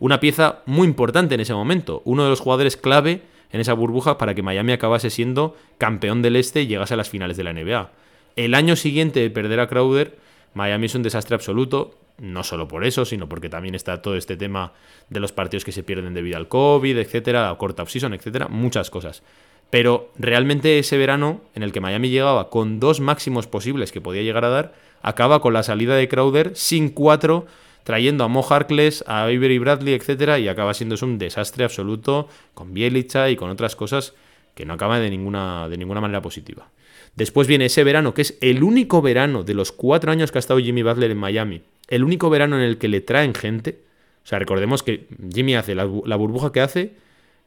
una 0.00 0.20
pieza 0.20 0.62
muy 0.66 0.86
importante 0.86 1.34
en 1.34 1.40
ese 1.40 1.54
momento, 1.54 2.02
uno 2.04 2.24
de 2.24 2.30
los 2.30 2.40
jugadores 2.40 2.76
clave 2.76 3.22
en 3.52 3.60
esa 3.60 3.72
burbuja 3.72 4.18
para 4.18 4.34
que 4.34 4.42
Miami 4.42 4.72
acabase 4.72 5.10
siendo 5.10 5.56
campeón 5.78 6.22
del 6.22 6.36
este 6.36 6.62
y 6.62 6.66
llegase 6.66 6.94
a 6.94 6.96
las 6.96 7.10
finales 7.10 7.36
de 7.36 7.44
la 7.44 7.52
NBA. 7.52 7.90
El 8.36 8.54
año 8.54 8.76
siguiente 8.76 9.20
de 9.20 9.30
perder 9.30 9.60
a 9.60 9.68
Crowder, 9.68 10.16
Miami 10.54 10.86
es 10.86 10.94
un 10.94 11.02
desastre 11.02 11.34
absoluto, 11.34 11.98
no 12.18 12.42
solo 12.42 12.68
por 12.68 12.84
eso, 12.84 13.04
sino 13.04 13.28
porque 13.28 13.48
también 13.48 13.74
está 13.74 14.02
todo 14.02 14.16
este 14.16 14.36
tema 14.36 14.72
de 15.08 15.20
los 15.20 15.32
partidos 15.32 15.64
que 15.64 15.72
se 15.72 15.82
pierden 15.82 16.14
debido 16.14 16.36
al 16.36 16.48
COVID, 16.48 16.98
etcétera, 16.98 17.48
la 17.48 17.58
corta 17.58 17.82
off-season, 17.82 18.14
etcétera, 18.14 18.48
muchas 18.48 18.90
cosas. 18.90 19.22
Pero 19.70 20.10
realmente 20.18 20.78
ese 20.78 20.96
verano, 20.96 21.42
en 21.54 21.62
el 21.62 21.72
que 21.72 21.80
Miami 21.80 22.10
llegaba 22.10 22.48
con 22.48 22.80
dos 22.80 23.00
máximos 23.00 23.46
posibles 23.46 23.92
que 23.92 24.00
podía 24.00 24.22
llegar 24.22 24.44
a 24.44 24.48
dar, 24.48 24.74
acaba 25.02 25.40
con 25.40 25.52
la 25.52 25.62
salida 25.62 25.94
de 25.94 26.08
Crowder 26.08 26.52
sin 26.54 26.88
cuatro 26.88 27.46
trayendo 27.88 28.22
a 28.22 28.28
Mo 28.28 28.42
Harkless, 28.42 29.02
a 29.06 29.22
Avery 29.22 29.56
Bradley, 29.56 29.94
etcétera, 29.94 30.38
y 30.38 30.46
acaba 30.46 30.74
siendo 30.74 30.94
un 31.00 31.16
desastre 31.16 31.64
absoluto 31.64 32.28
con 32.52 32.74
Bielicha 32.74 33.30
y 33.30 33.36
con 33.36 33.48
otras 33.48 33.76
cosas 33.76 34.12
que 34.54 34.66
no 34.66 34.74
acaban 34.74 35.00
de 35.00 35.08
ninguna, 35.08 35.70
de 35.70 35.78
ninguna 35.78 36.02
manera 36.02 36.20
positiva. 36.20 36.68
Después 37.16 37.48
viene 37.48 37.64
ese 37.64 37.84
verano, 37.84 38.12
que 38.12 38.20
es 38.20 38.36
el 38.42 38.62
único 38.62 39.00
verano 39.00 39.42
de 39.42 39.54
los 39.54 39.72
cuatro 39.72 40.12
años 40.12 40.30
que 40.30 40.36
ha 40.36 40.40
estado 40.40 40.60
Jimmy 40.60 40.82
Butler 40.82 41.10
en 41.10 41.16
Miami, 41.16 41.62
el 41.88 42.04
único 42.04 42.28
verano 42.28 42.56
en 42.56 42.62
el 42.64 42.76
que 42.76 42.88
le 42.88 43.00
traen 43.00 43.32
gente. 43.32 43.78
O 44.22 44.26
sea, 44.26 44.38
recordemos 44.38 44.82
que 44.82 45.06
Jimmy 45.32 45.54
hace 45.54 45.74
la, 45.74 45.86
burbuja 45.86 46.52
que 46.52 46.60
hace, 46.60 46.92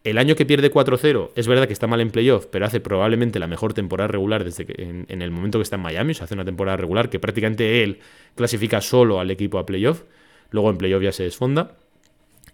el 0.03 0.17
año 0.17 0.35
que 0.35 0.47
pierde 0.47 0.71
4-0, 0.71 1.33
es 1.35 1.47
verdad 1.47 1.67
que 1.67 1.73
está 1.73 1.85
mal 1.85 2.01
en 2.01 2.09
playoff, 2.09 2.47
pero 2.47 2.65
hace 2.65 2.79
probablemente 2.79 3.37
la 3.37 3.45
mejor 3.45 3.75
temporada 3.75 4.07
regular 4.07 4.43
desde 4.43 4.65
que 4.65 4.81
en, 4.81 5.05
en, 5.07 5.21
el 5.21 5.29
momento 5.29 5.59
que 5.59 5.63
está 5.63 5.75
en 5.75 5.83
Miami. 5.83 6.13
O 6.13 6.15
sea, 6.15 6.23
hace 6.23 6.33
una 6.33 6.45
temporada 6.45 6.77
regular 6.77 7.11
que 7.11 7.19
prácticamente 7.19 7.83
él 7.83 7.99
clasifica 8.33 8.81
solo 8.81 9.19
al 9.19 9.29
equipo 9.29 9.59
a 9.59 9.67
playoff. 9.67 10.01
Luego 10.51 10.69
en 10.69 10.77
playoff 10.77 11.01
ya 11.03 11.11
se 11.11 11.23
desfonda. 11.23 11.71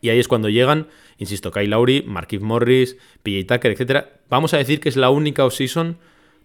Y 0.02 0.10
ahí 0.10 0.20
es 0.20 0.28
cuando 0.28 0.50
llegan, 0.50 0.88
insisto, 1.18 1.52
Kyle 1.52 1.70
Lowry, 1.70 2.04
Marquise 2.04 2.44
Morris, 2.44 2.98
PJ 3.24 3.54
Tucker, 3.54 3.72
etc. 3.72 4.06
Vamos 4.30 4.54
a 4.54 4.58
decir 4.58 4.80
que 4.80 4.90
es 4.90 4.96
la 4.96 5.10
única 5.10 5.44
offseason 5.44 5.98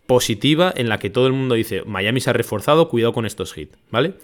positiva 0.07 0.73
en 0.75 0.88
la 0.88 0.99
que 0.99 1.11
todo 1.11 1.27
el 1.27 1.33
mundo 1.33 1.55
dice 1.55 1.83
Miami 1.87 2.21
se 2.21 2.31
ha 2.31 2.33
reforzado, 2.33 2.88
cuidado 2.88 3.12
con 3.12 3.27
estos 3.27 3.57
hits, 3.57 3.77
¿vale? 3.91 4.15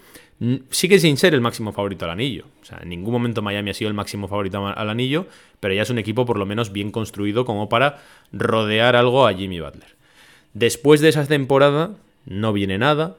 Sigue 0.69 0.99
sin 0.99 1.17
ser 1.17 1.33
el 1.33 1.41
máximo 1.41 1.73
favorito 1.73 2.05
al 2.05 2.11
anillo. 2.11 2.45
O 2.61 2.65
sea, 2.65 2.79
en 2.81 2.89
ningún 2.89 3.11
momento 3.13 3.41
Miami 3.41 3.71
ha 3.71 3.73
sido 3.73 3.89
el 3.89 3.93
máximo 3.93 4.27
favorito 4.27 4.65
al 4.65 4.89
anillo, 4.89 5.27
pero 5.59 5.73
ya 5.73 5.81
es 5.81 5.89
un 5.89 5.99
equipo 5.99 6.25
por 6.25 6.37
lo 6.37 6.45
menos 6.45 6.71
bien 6.71 6.91
construido 6.91 7.45
como 7.45 7.69
para 7.69 8.01
rodear 8.31 8.95
algo 8.95 9.27
a 9.27 9.33
Jimmy 9.33 9.59
Butler. 9.59 9.95
Después 10.53 11.01
de 11.01 11.09
esa 11.09 11.25
temporada 11.25 11.91
no 12.25 12.53
viene 12.53 12.77
nada, 12.77 13.17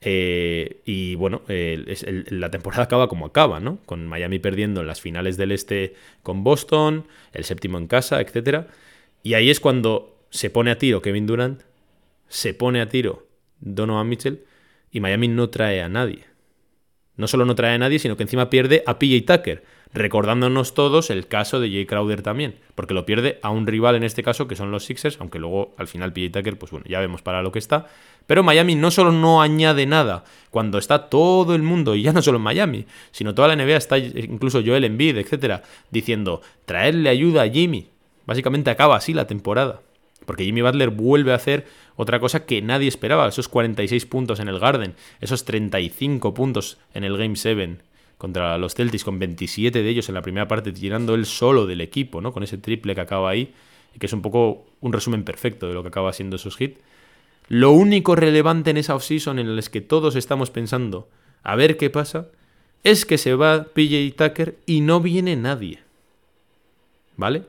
eh, 0.00 0.80
y 0.84 1.14
bueno, 1.14 1.42
la 1.48 2.50
temporada 2.50 2.84
acaba 2.84 3.08
como 3.08 3.26
acaba, 3.26 3.60
¿no? 3.60 3.78
Con 3.86 4.06
Miami 4.06 4.38
perdiendo 4.38 4.80
en 4.82 4.86
las 4.86 5.00
finales 5.00 5.36
del 5.36 5.52
este 5.52 5.94
con 6.22 6.44
Boston, 6.44 7.06
el 7.32 7.44
séptimo 7.44 7.78
en 7.78 7.86
casa, 7.86 8.20
etc. 8.20 8.66
Y 9.22 9.34
ahí 9.34 9.50
es 9.50 9.60
cuando 9.60 10.16
se 10.30 10.50
pone 10.50 10.70
a 10.70 10.78
tiro 10.78 11.02
Kevin 11.02 11.26
Durant, 11.26 11.62
se 12.28 12.54
pone 12.54 12.80
a 12.80 12.88
tiro 12.88 13.26
Donovan 13.60 14.08
Mitchell 14.08 14.44
y 14.90 15.00
Miami 15.00 15.28
no 15.28 15.50
trae 15.50 15.82
a 15.82 15.88
nadie. 15.88 16.24
No 17.16 17.26
solo 17.26 17.44
no 17.44 17.54
trae 17.54 17.74
a 17.74 17.78
nadie, 17.78 17.98
sino 17.98 18.16
que 18.16 18.24
encima 18.24 18.50
pierde 18.50 18.82
a 18.86 18.98
PJ 18.98 19.36
Tucker, 19.36 19.64
recordándonos 19.92 20.74
todos 20.74 21.10
el 21.10 21.26
caso 21.26 21.60
de 21.60 21.70
Jay 21.70 21.86
Crowder 21.86 22.22
también, 22.22 22.56
porque 22.74 22.94
lo 22.94 23.06
pierde 23.06 23.38
a 23.42 23.50
un 23.50 23.66
rival 23.66 23.94
en 23.94 24.04
este 24.04 24.22
caso 24.22 24.46
que 24.46 24.56
son 24.56 24.70
los 24.70 24.84
Sixers, 24.84 25.18
aunque 25.20 25.38
luego 25.38 25.74
al 25.78 25.88
final 25.88 26.12
PJ 26.12 26.38
Tucker, 26.38 26.58
pues 26.58 26.72
bueno, 26.72 26.86
ya 26.88 27.00
vemos 27.00 27.22
para 27.22 27.42
lo 27.42 27.52
que 27.52 27.58
está, 27.58 27.86
pero 28.26 28.42
Miami 28.42 28.74
no 28.74 28.90
solo 28.90 29.12
no 29.12 29.40
añade 29.40 29.86
nada 29.86 30.24
cuando 30.50 30.78
está 30.78 31.08
todo 31.08 31.54
el 31.54 31.62
mundo, 31.62 31.94
y 31.94 32.02
ya 32.02 32.12
no 32.12 32.22
solo 32.22 32.38
en 32.38 32.44
Miami, 32.44 32.86
sino 33.10 33.34
toda 33.34 33.48
la 33.48 33.56
NBA 33.56 33.76
está, 33.76 33.98
incluso 33.98 34.62
Joel 34.64 34.84
Embiid, 34.84 35.16
etcétera, 35.18 35.62
diciendo 35.90 36.42
traerle 36.64 37.08
ayuda 37.08 37.42
a 37.42 37.48
Jimmy. 37.48 37.88
Básicamente 38.26 38.70
acaba 38.70 38.96
así 38.96 39.14
la 39.14 39.26
temporada. 39.26 39.80
Porque 40.26 40.44
Jimmy 40.44 40.60
Butler 40.60 40.90
vuelve 40.90 41.32
a 41.32 41.36
hacer 41.36 41.66
otra 41.94 42.18
cosa 42.20 42.44
que 42.44 42.60
nadie 42.60 42.88
esperaba, 42.88 43.28
esos 43.28 43.48
46 43.48 44.06
puntos 44.06 44.40
en 44.40 44.48
el 44.48 44.58
Garden, 44.58 44.94
esos 45.20 45.44
35 45.44 46.34
puntos 46.34 46.78
en 46.92 47.04
el 47.04 47.16
Game 47.16 47.36
7 47.36 47.78
contra 48.18 48.56
los 48.58 48.74
Celtics, 48.74 49.04
con 49.04 49.18
27 49.18 49.82
de 49.82 49.88
ellos 49.88 50.08
en 50.08 50.14
la 50.14 50.22
primera 50.22 50.48
parte, 50.48 50.72
tirando 50.72 51.14
él 51.14 51.26
solo 51.26 51.66
del 51.66 51.80
equipo, 51.80 52.20
¿no? 52.20 52.32
Con 52.32 52.42
ese 52.42 52.58
triple 52.58 52.94
que 52.94 53.00
acaba 53.00 53.30
ahí, 53.30 53.52
que 53.98 54.06
es 54.06 54.12
un 54.12 54.22
poco 54.22 54.66
un 54.80 54.92
resumen 54.92 55.24
perfecto 55.24 55.68
de 55.68 55.74
lo 55.74 55.82
que 55.82 55.88
acaba 55.88 56.12
siendo 56.12 56.36
esos 56.36 56.60
hits. 56.60 56.80
Lo 57.48 57.70
único 57.72 58.16
relevante 58.16 58.70
en 58.70 58.76
esa 58.76 58.94
offseason 58.94 59.38
en 59.38 59.48
el 59.48 59.70
que 59.70 59.80
todos 59.80 60.16
estamos 60.16 60.50
pensando 60.50 61.08
a 61.42 61.54
ver 61.54 61.76
qué 61.76 61.90
pasa 61.90 62.28
es 62.82 63.06
que 63.06 63.18
se 63.18 63.34
va 63.34 63.64
PJ 63.64 64.14
Tucker 64.16 64.56
y 64.66 64.80
no 64.80 65.00
viene 65.00 65.36
nadie. 65.36 65.80
¿Vale? 67.16 67.44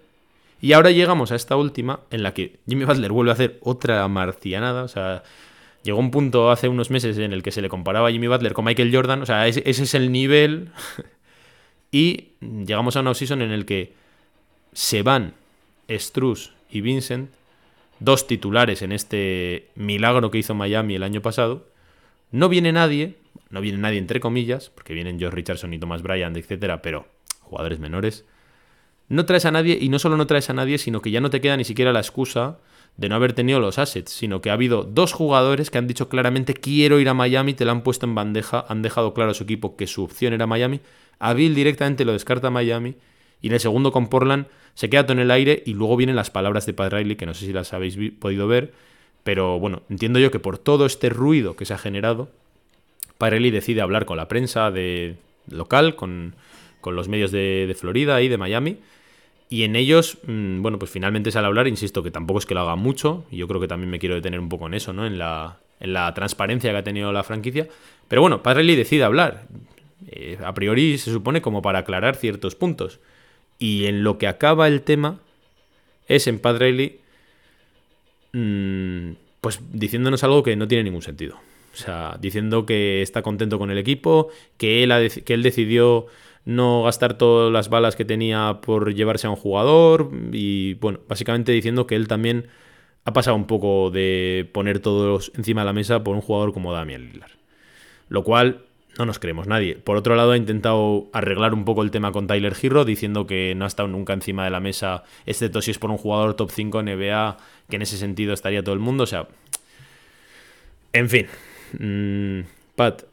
Y 0.61 0.73
ahora 0.73 0.91
llegamos 0.91 1.31
a 1.31 1.35
esta 1.35 1.55
última 1.55 2.01
en 2.09 2.23
la 2.23 2.33
que 2.33 2.59
Jimmy 2.67 2.85
Butler 2.85 3.11
vuelve 3.11 3.31
a 3.31 3.33
hacer 3.33 3.59
otra 3.61 4.07
marcianada. 4.07 4.83
O 4.83 4.87
sea, 4.87 5.23
llegó 5.83 5.99
un 5.99 6.11
punto 6.11 6.51
hace 6.51 6.67
unos 6.67 6.89
meses 6.89 7.17
en 7.17 7.33
el 7.33 7.43
que 7.43 7.51
se 7.51 7.61
le 7.61 7.69
comparaba 7.69 8.09
a 8.09 8.11
Jimmy 8.11 8.27
Butler 8.27 8.53
con 8.53 8.65
Michael 8.65 8.93
Jordan. 8.93 9.21
O 9.21 9.25
sea, 9.25 9.47
ese, 9.47 9.61
es 9.65 9.93
el 9.93 10.11
nivel. 10.11 10.71
y 11.91 12.29
llegamos 12.41 12.95
a 12.95 13.01
una 13.01 13.11
offseason 13.11 13.41
en 13.41 13.51
el 13.51 13.65
que 13.65 13.93
se 14.73 15.01
van 15.03 15.33
Struz 15.89 16.53
y 16.69 16.81
Vincent, 16.81 17.31
dos 17.99 18.27
titulares 18.27 18.81
en 18.81 18.91
este 18.91 19.69
milagro 19.75 20.29
que 20.29 20.37
hizo 20.39 20.53
Miami 20.53 20.95
el 20.95 21.03
año 21.03 21.21
pasado. 21.21 21.67
No 22.31 22.49
viene 22.49 22.71
nadie, 22.71 23.15
no 23.49 23.61
viene 23.61 23.77
nadie 23.77 23.97
entre 23.97 24.19
comillas, 24.19 24.69
porque 24.69 24.93
vienen 24.93 25.19
Josh 25.19 25.31
Richardson 25.31 25.73
y 25.73 25.79
Thomas 25.79 26.01
Bryant, 26.01 26.35
etcétera, 26.35 26.81
pero 26.81 27.07
jugadores 27.41 27.79
menores. 27.79 28.25
No 29.07 29.25
traes 29.25 29.45
a 29.45 29.51
nadie 29.51 29.77
y 29.79 29.87
no 29.87 29.99
solo 29.99 30.17
no 30.17 30.27
traes 30.27 30.49
a 30.49 30.53
nadie, 30.53 30.77
sino 30.77 31.01
que 31.01 31.11
ya 31.11 31.21
no 31.21 31.29
te 31.29 31.39
queda 31.39 31.55
ni 31.55 31.63
siquiera 31.63 31.93
la 31.93 31.99
excusa 31.99 32.59
de 32.97 33.09
no 33.09 33.15
haber 33.15 33.33
tenido 33.33 33.59
los 33.59 33.77
assets, 33.77 34.11
sino 34.11 34.41
que 34.41 34.49
ha 34.49 34.53
habido 34.53 34.83
dos 34.83 35.13
jugadores 35.13 35.69
que 35.69 35.77
han 35.77 35.87
dicho 35.87 36.09
claramente 36.09 36.55
quiero 36.55 36.99
ir 36.99 37.09
a 37.09 37.13
Miami, 37.13 37.53
te 37.53 37.63
la 37.63 37.71
han 37.71 37.83
puesto 37.83 38.07
en 38.07 38.15
bandeja, 38.15 38.65
han 38.67 38.81
dejado 38.81 39.13
claro 39.13 39.31
a 39.31 39.33
su 39.35 39.43
equipo 39.43 39.77
que 39.77 39.85
su 39.85 40.03
opción 40.03 40.33
era 40.33 40.47
Miami. 40.47 40.81
A 41.19 41.33
Bill 41.33 41.53
directamente 41.53 42.05
lo 42.05 42.13
descarta 42.13 42.49
Miami 42.49 42.95
y 43.41 43.47
en 43.47 43.53
el 43.53 43.59
segundo 43.59 43.91
con 43.91 44.07
Portland 44.07 44.47
se 44.73 44.89
queda 44.89 45.03
todo 45.03 45.13
en 45.13 45.19
el 45.19 45.31
aire 45.31 45.61
y 45.65 45.73
luego 45.73 45.95
vienen 45.95 46.15
las 46.15 46.31
palabras 46.31 46.65
de 46.65 46.73
Pat 46.73 46.91
Riley, 46.91 47.15
que 47.15 47.27
no 47.27 47.35
sé 47.35 47.45
si 47.45 47.53
las 47.53 47.71
habéis 47.73 47.97
podido 48.19 48.47
ver, 48.47 48.73
pero 49.23 49.59
bueno, 49.59 49.83
entiendo 49.89 50.19
yo 50.19 50.31
que 50.31 50.39
por 50.39 50.57
todo 50.57 50.85
este 50.85 51.09
ruido 51.09 51.55
que 51.55 51.65
se 51.65 51.73
ha 51.73 51.77
generado, 51.77 52.29
Pat 53.19 53.31
Riley 53.31 53.51
decide 53.51 53.81
hablar 53.81 54.05
con 54.05 54.17
la 54.17 54.27
prensa 54.27 54.71
de 54.71 55.17
local, 55.49 55.95
con, 55.95 56.35
los 56.85 57.09
medios 57.09 57.31
de 57.33 57.75
Florida 57.77 58.21
y 58.21 58.29
de 58.29 58.37
Miami, 58.37 58.77
y 59.49 59.63
en 59.63 59.75
ellos, 59.75 60.17
mm, 60.25 60.61
bueno, 60.61 60.77
pues 60.77 60.91
finalmente 60.91 61.31
sale 61.31 61.45
a 61.45 61.47
hablar, 61.47 61.67
insisto, 61.67 62.03
que 62.03 62.11
tampoco 62.11 62.39
es 62.39 62.45
que 62.45 62.53
lo 62.53 62.61
haga 62.61 62.75
mucho, 62.75 63.25
y 63.31 63.37
yo 63.37 63.47
creo 63.47 63.61
que 63.61 63.67
también 63.67 63.89
me 63.89 63.99
quiero 63.99 64.15
detener 64.15 64.39
un 64.39 64.49
poco 64.49 64.67
en 64.67 64.73
eso, 64.73 64.91
¿no? 64.93 65.05
En 65.05 65.17
la, 65.17 65.59
en 65.79 65.93
la 65.93 66.13
transparencia 66.13 66.71
que 66.71 66.77
ha 66.77 66.83
tenido 66.83 67.11
la 67.13 67.23
franquicia. 67.23 67.67
Pero 68.07 68.21
bueno, 68.21 68.43
Padrelli 68.43 68.75
decide 68.75 69.03
hablar. 69.03 69.47
Eh, 70.09 70.37
a 70.43 70.53
priori 70.53 70.97
se 70.97 71.11
supone 71.11 71.41
como 71.41 71.61
para 71.61 71.79
aclarar 71.79 72.15
ciertos 72.15 72.55
puntos. 72.55 72.99
Y 73.57 73.85
en 73.85 74.03
lo 74.03 74.17
que 74.17 74.27
acaba 74.27 74.67
el 74.67 74.81
tema 74.81 75.19
es 76.07 76.27
en 76.27 76.39
Padrelli, 76.39 76.99
mm, 78.33 79.11
pues 79.41 79.61
diciéndonos 79.71 80.23
algo 80.23 80.43
que 80.43 80.55
no 80.55 80.67
tiene 80.67 80.83
ningún 80.83 81.01
sentido. 81.01 81.37
O 81.73 81.77
sea, 81.77 82.17
diciendo 82.19 82.65
que 82.65 83.01
está 83.01 83.21
contento 83.21 83.59
con 83.59 83.71
el 83.71 83.77
equipo, 83.77 84.29
que 84.57 84.83
él, 84.83 85.11
que 85.23 85.33
él 85.33 85.43
decidió 85.43 86.07
no 86.47 86.83
gastar 86.83 87.17
todas 87.17 87.51
las 87.51 87.67
balas 87.67 87.97
que 87.97 88.05
tenía 88.05 88.59
por 88.61 88.93
llevarse 88.93 89.27
a 89.27 89.29
un 89.29 89.35
jugador 89.35 90.09
y 90.31 90.75
bueno, 90.75 91.01
básicamente 91.05 91.51
diciendo 91.51 91.85
que 91.87 91.95
él 91.95 92.07
también 92.07 92.47
ha 93.03 93.11
pasado 93.11 93.35
un 93.35 93.47
poco 93.47 93.91
de 93.91 94.49
poner 94.53 94.79
todos 94.79 95.33
encima 95.35 95.61
de 95.61 95.65
la 95.65 95.73
mesa 95.73 96.05
por 96.05 96.15
un 96.15 96.21
jugador 96.21 96.53
como 96.53 96.71
Damian 96.71 97.11
Lillard. 97.11 97.31
Lo 98.07 98.23
cual 98.23 98.61
no 98.97 99.05
nos 99.05 99.19
creemos 99.19 99.45
nadie. 99.47 99.75
Por 99.75 99.97
otro 99.97 100.15
lado, 100.15 100.31
ha 100.31 100.37
intentado 100.37 101.09
arreglar 101.11 101.53
un 101.53 101.65
poco 101.65 101.83
el 101.83 101.91
tema 101.91 102.13
con 102.13 102.27
Tyler 102.27 102.55
Hero, 102.61 102.85
diciendo 102.85 103.27
que 103.27 103.53
no 103.53 103.65
ha 103.65 103.67
estado 103.67 103.89
nunca 103.89 104.13
encima 104.13 104.45
de 104.45 104.49
la 104.49 104.61
mesa, 104.61 105.03
excepto 105.25 105.61
si 105.61 105.71
es 105.71 105.79
por 105.79 105.91
un 105.91 105.97
jugador 105.97 106.35
top 106.35 106.49
5 106.49 106.81
NBA, 106.81 107.37
que 107.69 107.75
en 107.75 107.81
ese 107.81 107.97
sentido 107.97 108.33
estaría 108.33 108.63
todo 108.63 108.73
el 108.73 108.79
mundo. 108.79 109.03
O 109.03 109.07
sea, 109.07 109.27
en 110.93 111.09
fin, 111.09 111.27
mm, 111.77 112.47
Pat, 112.77 113.03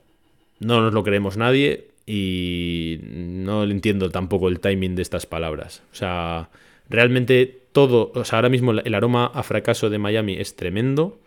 no 0.61 0.81
nos 0.81 0.95
lo 0.95 1.03
creemos 1.03 1.37
nadie 1.37 1.94
y 2.07 3.01
no 3.03 3.65
entiendo 3.65 4.11
tampoco 4.11 4.49
el 4.49 4.61
timing 4.61 4.95
de 4.95 5.03
estas 5.03 5.27
palabras. 5.27 5.83
O 5.93 5.95
sea, 5.95 6.51
realmente 6.89 7.63
todo, 7.73 8.13
o 8.15 8.25
sea, 8.25 8.39
ahora 8.39 8.51
mismo 8.51 8.73
el 8.73 8.95
aroma 8.95 9.27
a 9.27 9.43
fracaso 9.43 9.91
de 9.91 9.99
Miami 9.99 10.35
es 10.35 10.57
tremendo. 10.57 11.19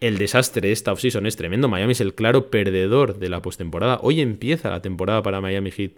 El 0.00 0.18
desastre 0.18 0.68
de 0.68 0.72
esta 0.72 0.92
offseason 0.92 1.26
es 1.26 1.36
tremendo. 1.36 1.68
Miami 1.68 1.92
es 1.92 2.00
el 2.00 2.14
claro 2.14 2.50
perdedor 2.50 3.18
de 3.18 3.28
la 3.28 3.42
postemporada. 3.42 3.98
Hoy 4.02 4.20
empieza 4.20 4.70
la 4.70 4.82
temporada 4.82 5.22
para 5.22 5.40
Miami 5.40 5.70
Heat. 5.70 5.92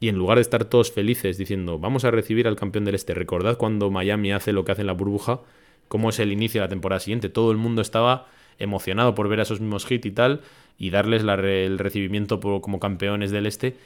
Y 0.00 0.08
en 0.08 0.16
lugar 0.16 0.38
de 0.38 0.42
estar 0.42 0.64
todos 0.64 0.92
felices 0.92 1.38
diciendo, 1.38 1.78
vamos 1.78 2.04
a 2.04 2.10
recibir 2.10 2.46
al 2.46 2.56
campeón 2.56 2.84
del 2.84 2.94
este, 2.94 3.14
recordad 3.14 3.56
cuando 3.56 3.90
Miami 3.90 4.32
hace 4.32 4.52
lo 4.52 4.64
que 4.64 4.72
hace 4.72 4.82
en 4.82 4.88
la 4.88 4.92
burbuja, 4.92 5.40
cómo 5.88 6.10
es 6.10 6.18
el 6.18 6.32
inicio 6.32 6.60
de 6.60 6.66
la 6.66 6.68
temporada 6.68 7.00
siguiente. 7.00 7.28
Todo 7.28 7.50
el 7.52 7.56
mundo 7.56 7.80
estaba 7.80 8.26
emocionado 8.58 9.14
por 9.14 9.28
ver 9.28 9.40
a 9.40 9.42
esos 9.42 9.60
mismos 9.60 9.90
hits 9.90 10.06
y 10.06 10.10
tal, 10.10 10.40
y 10.78 10.90
darles 10.90 11.22
el 11.22 11.78
recibimiento 11.78 12.40
como 12.40 12.80
campeones 12.80 13.30
del 13.30 13.46
este. 13.46 13.76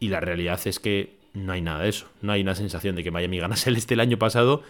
Y 0.00 0.08
la 0.08 0.20
realidad 0.20 0.60
es 0.64 0.78
que 0.78 1.14
no 1.32 1.52
hay 1.52 1.62
nada 1.62 1.82
de 1.82 1.88
eso. 1.88 2.06
No 2.22 2.32
hay 2.32 2.42
una 2.42 2.54
sensación 2.54 2.96
de 2.96 3.04
que 3.04 3.10
Miami 3.10 3.38
ganase 3.38 3.70
el 3.70 3.76
este 3.76 3.94
el 3.94 4.00
año 4.00 4.18
pasado, 4.18 4.62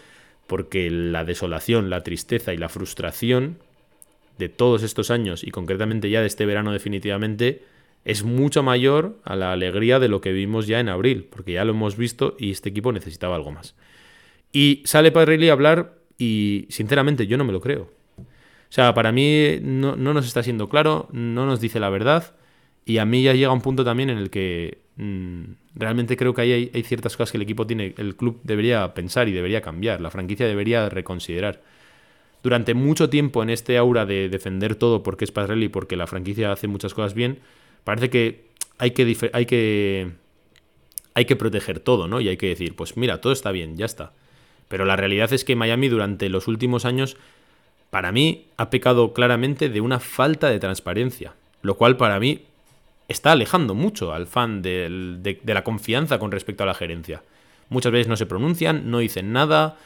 porque 0.47 0.89
la 0.89 1.23
desolación, 1.23 1.89
la 1.89 2.03
tristeza 2.03 2.53
y 2.53 2.57
la 2.57 2.69
frustración 2.69 3.57
de 4.37 4.49
todos 4.49 4.83
estos 4.83 5.11
años, 5.11 5.43
y 5.43 5.51
concretamente 5.51 6.09
ya 6.09 6.21
de 6.21 6.27
este 6.27 6.45
verano 6.45 6.73
definitivamente, 6.73 7.63
es 8.03 8.23
mucho 8.23 8.61
mayor 8.61 9.17
a 9.23 9.35
la 9.35 9.51
alegría 9.51 9.99
de 9.99 10.09
lo 10.09 10.21
que 10.21 10.31
vimos 10.31 10.67
ya 10.67 10.79
en 10.79 10.89
abril, 10.89 11.27
porque 11.29 11.53
ya 11.53 11.65
lo 11.65 11.71
hemos 11.71 11.97
visto 11.97 12.35
y 12.37 12.51
este 12.51 12.69
equipo 12.69 12.91
necesitaba 12.91 13.35
algo 13.35 13.51
más. 13.51 13.75
Y 14.51 14.83
sale 14.85 15.11
Padrilli 15.11 15.49
a 15.49 15.53
hablar 15.53 15.95
y 16.17 16.67
sinceramente 16.69 17.27
yo 17.27 17.37
no 17.37 17.43
me 17.45 17.51
lo 17.51 17.61
creo. 17.61 17.89
O 18.69 18.73
sea, 18.75 18.93
para 18.93 19.11
mí 19.11 19.59
no, 19.61 19.95
nos 19.95 20.25
está 20.25 20.43
siendo 20.43 20.69
claro, 20.69 21.07
no 21.11 21.45
nos 21.45 21.61
dice 21.61 21.79
la 21.79 21.89
verdad. 21.89 22.35
Y 22.85 22.97
a 22.97 23.05
mí 23.05 23.23
ya 23.23 23.33
llega 23.33 23.51
un 23.51 23.61
punto 23.61 23.83
también 23.83 24.09
en 24.09 24.17
el 24.17 24.29
que 24.29 24.79
mm, 24.97 25.43
realmente 25.75 26.17
creo 26.17 26.33
que 26.33 26.41
hay, 26.41 26.71
hay, 26.73 26.83
ciertas 26.83 27.15
cosas 27.17 27.31
que 27.31 27.37
el 27.37 27.43
equipo 27.43 27.65
tiene, 27.65 27.95
el 27.97 28.15
club 28.15 28.39
debería 28.43 28.93
pensar 28.93 29.27
y 29.27 29.31
debería 29.31 29.61
cambiar, 29.61 30.01
la 30.01 30.11
franquicia 30.11 30.47
debería 30.47 30.89
reconsiderar. 30.89 31.61
Durante 32.43 32.75
mucho 32.75 33.09
tiempo 33.09 33.41
en 33.41 33.49
este 33.49 33.75
aura 33.77 34.05
de 34.05 34.29
defender 34.29 34.75
todo 34.75 35.01
porque 35.01 35.25
es 35.25 35.33
y 35.55 35.69
porque 35.69 35.95
la 35.95 36.05
franquicia 36.05 36.51
hace 36.51 36.67
muchas 36.67 36.93
cosas 36.93 37.15
bien, 37.15 37.39
parece 37.83 38.11
que 38.11 38.45
hay 38.77 38.91
que, 38.91 39.31
hay 39.33 39.45
que, 39.47 40.11
hay 41.15 41.25
que 41.25 41.35
proteger 41.35 41.79
todo, 41.79 42.07
¿no? 42.07 42.21
Y 42.21 42.29
hay 42.29 42.37
que 42.37 42.49
decir, 42.49 42.75
pues 42.75 42.97
mira, 42.97 43.19
todo 43.19 43.33
está 43.33 43.51
bien, 43.51 43.77
ya 43.77 43.85
está. 43.85 44.13
Pero 44.67 44.85
la 44.85 44.95
realidad 44.95 45.31
es 45.33 45.43
que 45.43 45.55
Miami 45.55 45.87
durante 45.87 46.29
los 46.29 46.47
últimos 46.47 46.85
años 46.85 47.17
para 47.95 48.11
mí 48.11 48.47
ha 48.57 48.69
pecado 48.69 49.13
claramente 49.13 49.69
de 49.69 49.79
una 49.79 50.01
falta 50.01 50.49
de 50.49 50.59
transparencia, 50.59 51.33
lo 51.61 51.77
cual 51.77 51.95
para 51.95 52.19
mí 52.19 52.41
está 53.07 53.31
alejando 53.31 53.73
mucho 53.73 54.11
al 54.11 54.27
fan 54.27 54.61
de, 54.61 55.39
la 55.45 55.63
confianza 55.63 56.19
con 56.19 56.29
respecto 56.29 56.63
a 56.63 56.65
la 56.65 56.73
gerencia. 56.73 57.23
Muchas 57.69 57.93
veces 57.93 58.09
no 58.09 58.17
se 58.17 58.25
pronuncian, 58.25 58.91
no 58.91 58.99
dicen 58.99 59.31
nada 59.31 59.77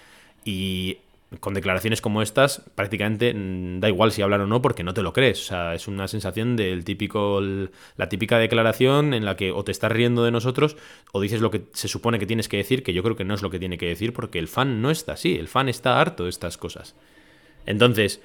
y 0.43 0.97
con 1.39 1.53
declaraciones 1.53 2.01
como 2.01 2.23
estas 2.23 2.63
prácticamente 2.73 3.31
mm, 3.31 3.79
da 3.79 3.89
igual 3.89 4.11
si 4.11 4.23
hablan 4.23 4.41
o 4.41 4.47
no 4.47 4.59
porque 4.59 4.83
no 4.83 4.95
te 4.95 5.03
lo 5.03 5.13
crees. 5.13 5.41
O 5.41 5.45
sea, 5.45 5.75
es 5.75 5.87
una 5.87 6.07
sensación 6.07 6.55
del 6.55 6.85
típico, 6.85 7.39
la 7.95 8.09
típica 8.09 8.39
declaración 8.39 9.13
en 9.13 9.23
la 9.23 9.37
que 9.37 9.51
o 9.51 9.63
te 9.63 9.71
estás 9.71 9.91
riendo 9.91 10.23
de 10.23 10.31
nosotros 10.31 10.77
o 11.11 11.21
dices 11.21 11.41
lo 11.41 11.51
que 11.51 11.65
se 11.73 11.87
supone 11.87 12.17
que 12.17 12.25
tienes 12.25 12.49
que 12.49 12.57
decir, 12.57 12.81
que 12.81 12.93
yo 12.93 13.03
creo 13.03 13.15
que 13.15 13.23
no 13.23 13.35
es 13.35 13.43
lo 13.43 13.51
que 13.51 13.59
tiene 13.59 13.77
que 13.77 13.85
decir 13.85 14.13
porque 14.13 14.39
el 14.39 14.47
fan 14.47 14.81
no 14.81 14.89
está 14.89 15.13
así, 15.13 15.35
el 15.35 15.47
fan 15.47 15.69
está 15.69 16.01
harto 16.01 16.23
de 16.23 16.31
estas 16.31 16.57
cosas. 16.57 16.95
Entonces, 17.69 18.19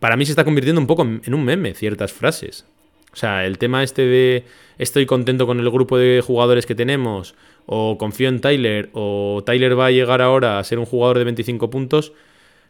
para 0.00 0.16
mí 0.16 0.24
se 0.24 0.32
está 0.32 0.44
convirtiendo 0.44 0.80
un 0.80 0.86
poco 0.86 1.02
en, 1.02 1.34
un 1.34 1.44
meme 1.44 1.74
ciertas 1.74 2.12
frases. 2.12 2.64
O 3.12 3.16
sea, 3.16 3.46
el 3.46 3.58
tema 3.58 3.82
este 3.82 4.02
de 4.02 4.44
estoy 4.78 5.06
contento 5.06 5.46
con 5.46 5.60
el 5.60 5.70
grupo 5.70 5.96
de 5.96 6.22
jugadores 6.22 6.66
que 6.66 6.74
tenemos, 6.74 7.34
o 7.66 7.96
confío 7.98 8.28
en 8.28 8.40
Tyler, 8.40 8.90
o 8.92 9.42
Tyler 9.44 9.78
va 9.78 9.86
a 9.86 9.90
llegar 9.90 10.22
ahora 10.22 10.58
a 10.58 10.64
ser 10.64 10.78
un 10.78 10.86
jugador 10.86 11.18
de 11.18 11.24
25 11.24 11.70
puntos, 11.70 12.12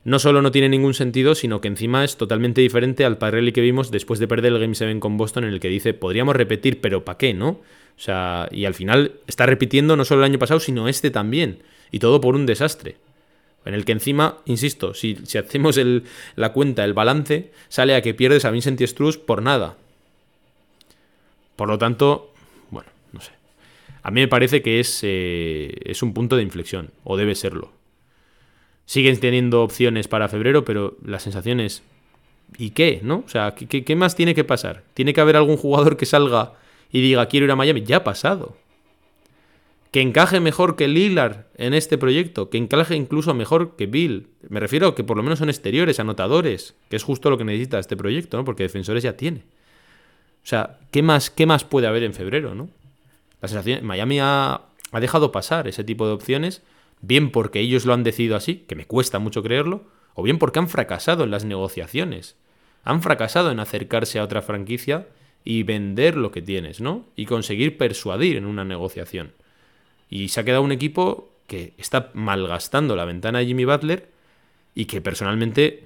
no 0.05 0.19
solo 0.19 0.43
no 0.43 0.53
tiene 0.53 0.69
ningún 0.69 0.95
sentido, 0.95 1.35
sino 1.35 1.61
que 1.61 1.69
encima 1.69 2.05
es 2.05 2.17
totalmente 2.17 2.61
diferente 2.61 3.05
al 3.05 3.19
Parrelli 3.19 3.53
que 3.53 3.61
vimos 3.61 3.91
después 3.91 4.21
de 4.21 4.29
perder 4.29 4.53
el 4.53 4.61
Game 4.61 4.75
7 4.75 5.01
con 5.01 5.17
Boston, 5.17 5.45
en 5.45 5.53
el 5.53 5.61
que 5.61 5.69
dice, 5.69 5.95
podríamos 5.95 6.37
repetir, 6.37 6.81
pero 6.81 7.05
¿para 7.05 7.19
qué, 7.19 7.33
no? 7.35 7.49
O 7.49 8.01
sea, 8.01 8.49
y 8.53 8.65
al 8.65 8.75
final 8.75 9.13
está 9.27 9.47
repitiendo 9.47 9.97
no 9.97 10.05
solo 10.05 10.21
el 10.21 10.31
año 10.31 10.39
pasado, 10.39 10.61
sino 10.61 10.89
este 10.89 11.11
también. 11.11 11.63
Y 11.91 12.01
todo 12.01 12.21
por 12.21 12.35
un 12.35 12.47
desastre 12.47 12.97
en 13.67 13.75
el 13.75 13.85
que 13.85 13.93
encima, 13.93 14.39
insisto, 14.47 14.95
si, 14.95 15.19
hacemos 15.37 15.79
la 16.37 16.53
cuenta, 16.53 16.85
el 16.85 16.95
balance, 16.95 17.51
sale 17.69 17.97
a 17.97 18.01
que 18.01 18.15
pierdes 18.15 18.45
a 18.45 18.51
Vincent 18.53 18.81
y 18.81 18.87
Struz 18.87 19.19
por 19.19 19.43
nada. 19.43 19.77
Por 21.57 21.69
lo 21.69 21.77
tanto, 21.77 22.33
bueno, 22.71 22.89
no 23.13 23.21
sé. 23.21 23.33
A 24.05 24.13
mí 24.13 24.21
me 24.21 24.29
parece 24.29 24.63
que 24.63 24.79
es, 24.79 25.01
eh, 25.03 25.75
es 25.85 26.03
un 26.05 26.15
punto 26.15 26.37
de 26.37 26.45
inflexión, 26.45 26.93
o 27.03 27.17
debe 27.17 27.35
serlo. 27.35 27.73
Siguen 28.85 29.19
teniendo 29.19 29.65
opciones 29.65 30.07
para 30.07 30.29
febrero, 30.29 30.65
pero 30.65 30.97
la 31.05 31.19
sensación 31.19 31.59
es, 31.59 31.83
¿y 32.57 32.71
qué? 32.71 33.01
¿No? 33.03 33.25
O 33.27 33.29
sea, 33.29 33.57
¿qué, 33.57 33.85
¿qué 33.85 33.97
más 33.97 34.15
tiene 34.15 34.37
que 34.37 34.45
pasar? 34.45 34.85
¿Tiene 34.95 35.13
que 35.13 35.21
haber 35.21 35.35
algún 35.35 35.57
jugador 35.57 35.97
que 35.97 36.07
salga 36.07 36.53
y 36.93 37.01
diga, 37.01 37.27
quiero 37.27 37.47
ir 37.47 37.51
a 37.51 37.57
Miami? 37.57 37.83
Ya 37.83 37.97
ha 37.97 38.05
pasado 38.05 38.57
que 39.97 40.03
encaje 40.03 40.41
mejor 40.41 40.77
que 40.77 40.89
Lillard 40.89 41.47
en 41.57 41.73
este 41.73 41.97
proyecto, 41.97 42.51
que 42.51 42.59
encaje 42.59 42.95
incluso 42.97 43.33
mejor 43.33 43.77
que 43.77 43.87
Bill. 43.87 44.29
Me 44.47 44.61
refiero 44.61 44.89
a 44.89 44.95
que 44.95 45.05
por 45.05 45.17
lo 45.17 45.23
menos 45.23 45.39
son 45.39 45.49
exteriores, 45.49 45.99
anotadores, 45.99 46.75
que 46.91 46.97
es 46.97 47.03
justo 47.03 47.31
lo 47.31 47.39
que 47.39 47.45
necesita 47.45 47.79
este 47.79 47.97
proyecto, 47.97 48.37
¿no? 48.37 48.45
Porque 48.45 48.65
defensores 48.65 49.03
ya 49.03 49.17
tiene. 49.17 49.39
O 49.39 50.47
sea, 50.47 50.81
¿qué 50.91 51.03
más, 51.03 51.31
qué 51.31 51.47
más 51.47 51.65
puede 51.65 51.87
haber 51.87 52.03
en 52.03 52.13
febrero, 52.13 52.55
no? 52.55 52.69
La 53.41 53.49
sensación, 53.49 53.87
Miami 53.87 54.21
ha, 54.21 54.67
ha 54.93 55.01
dejado 55.01 55.33
pasar 55.33 55.67
ese 55.67 55.83
tipo 55.83 56.07
de 56.07 56.13
opciones, 56.13 56.63
bien 57.01 57.31
porque 57.31 57.61
ellos 57.61 57.87
lo 57.87 57.95
han 57.95 58.05
decidido 58.05 58.37
así, 58.37 58.67
que 58.69 58.77
me 58.77 58.85
cuesta 58.85 59.19
mucho 59.19 59.43
creerlo, 59.43 59.85
o 60.13 60.23
bien 60.23 60.37
porque 60.37 60.59
han 60.59 60.69
fracasado 60.69 61.25
en 61.25 61.31
las 61.31 61.47
negociaciones. 61.47 62.37
Han 62.85 63.01
fracasado 63.01 63.51
en 63.51 63.61
acercarse 63.61 64.19
a 64.19 64.25
otra 64.25 64.43
franquicia 64.43 65.07
y 65.43 65.63
vender 65.63 66.19
lo 66.19 66.33
que 66.33 66.43
tienes, 66.43 66.83
¿no? 66.83 67.07
Y 67.17 67.25
conseguir 67.25 67.79
persuadir 67.79 68.37
en 68.37 68.45
una 68.45 68.67
negociación. 68.67 69.33
Y 70.09 70.29
se 70.29 70.41
ha 70.41 70.45
quedado 70.45 70.63
un 70.63 70.73
equipo 70.73 71.31
que 71.47 71.75
está 71.79 72.11
malgastando 72.15 72.97
la 72.97 73.05
ventana 73.05 73.39
de 73.39 73.47
Jimmy 73.47 73.65
Butler 73.65 74.11
y 74.75 74.87
que 74.87 75.01
personalmente 75.01 75.85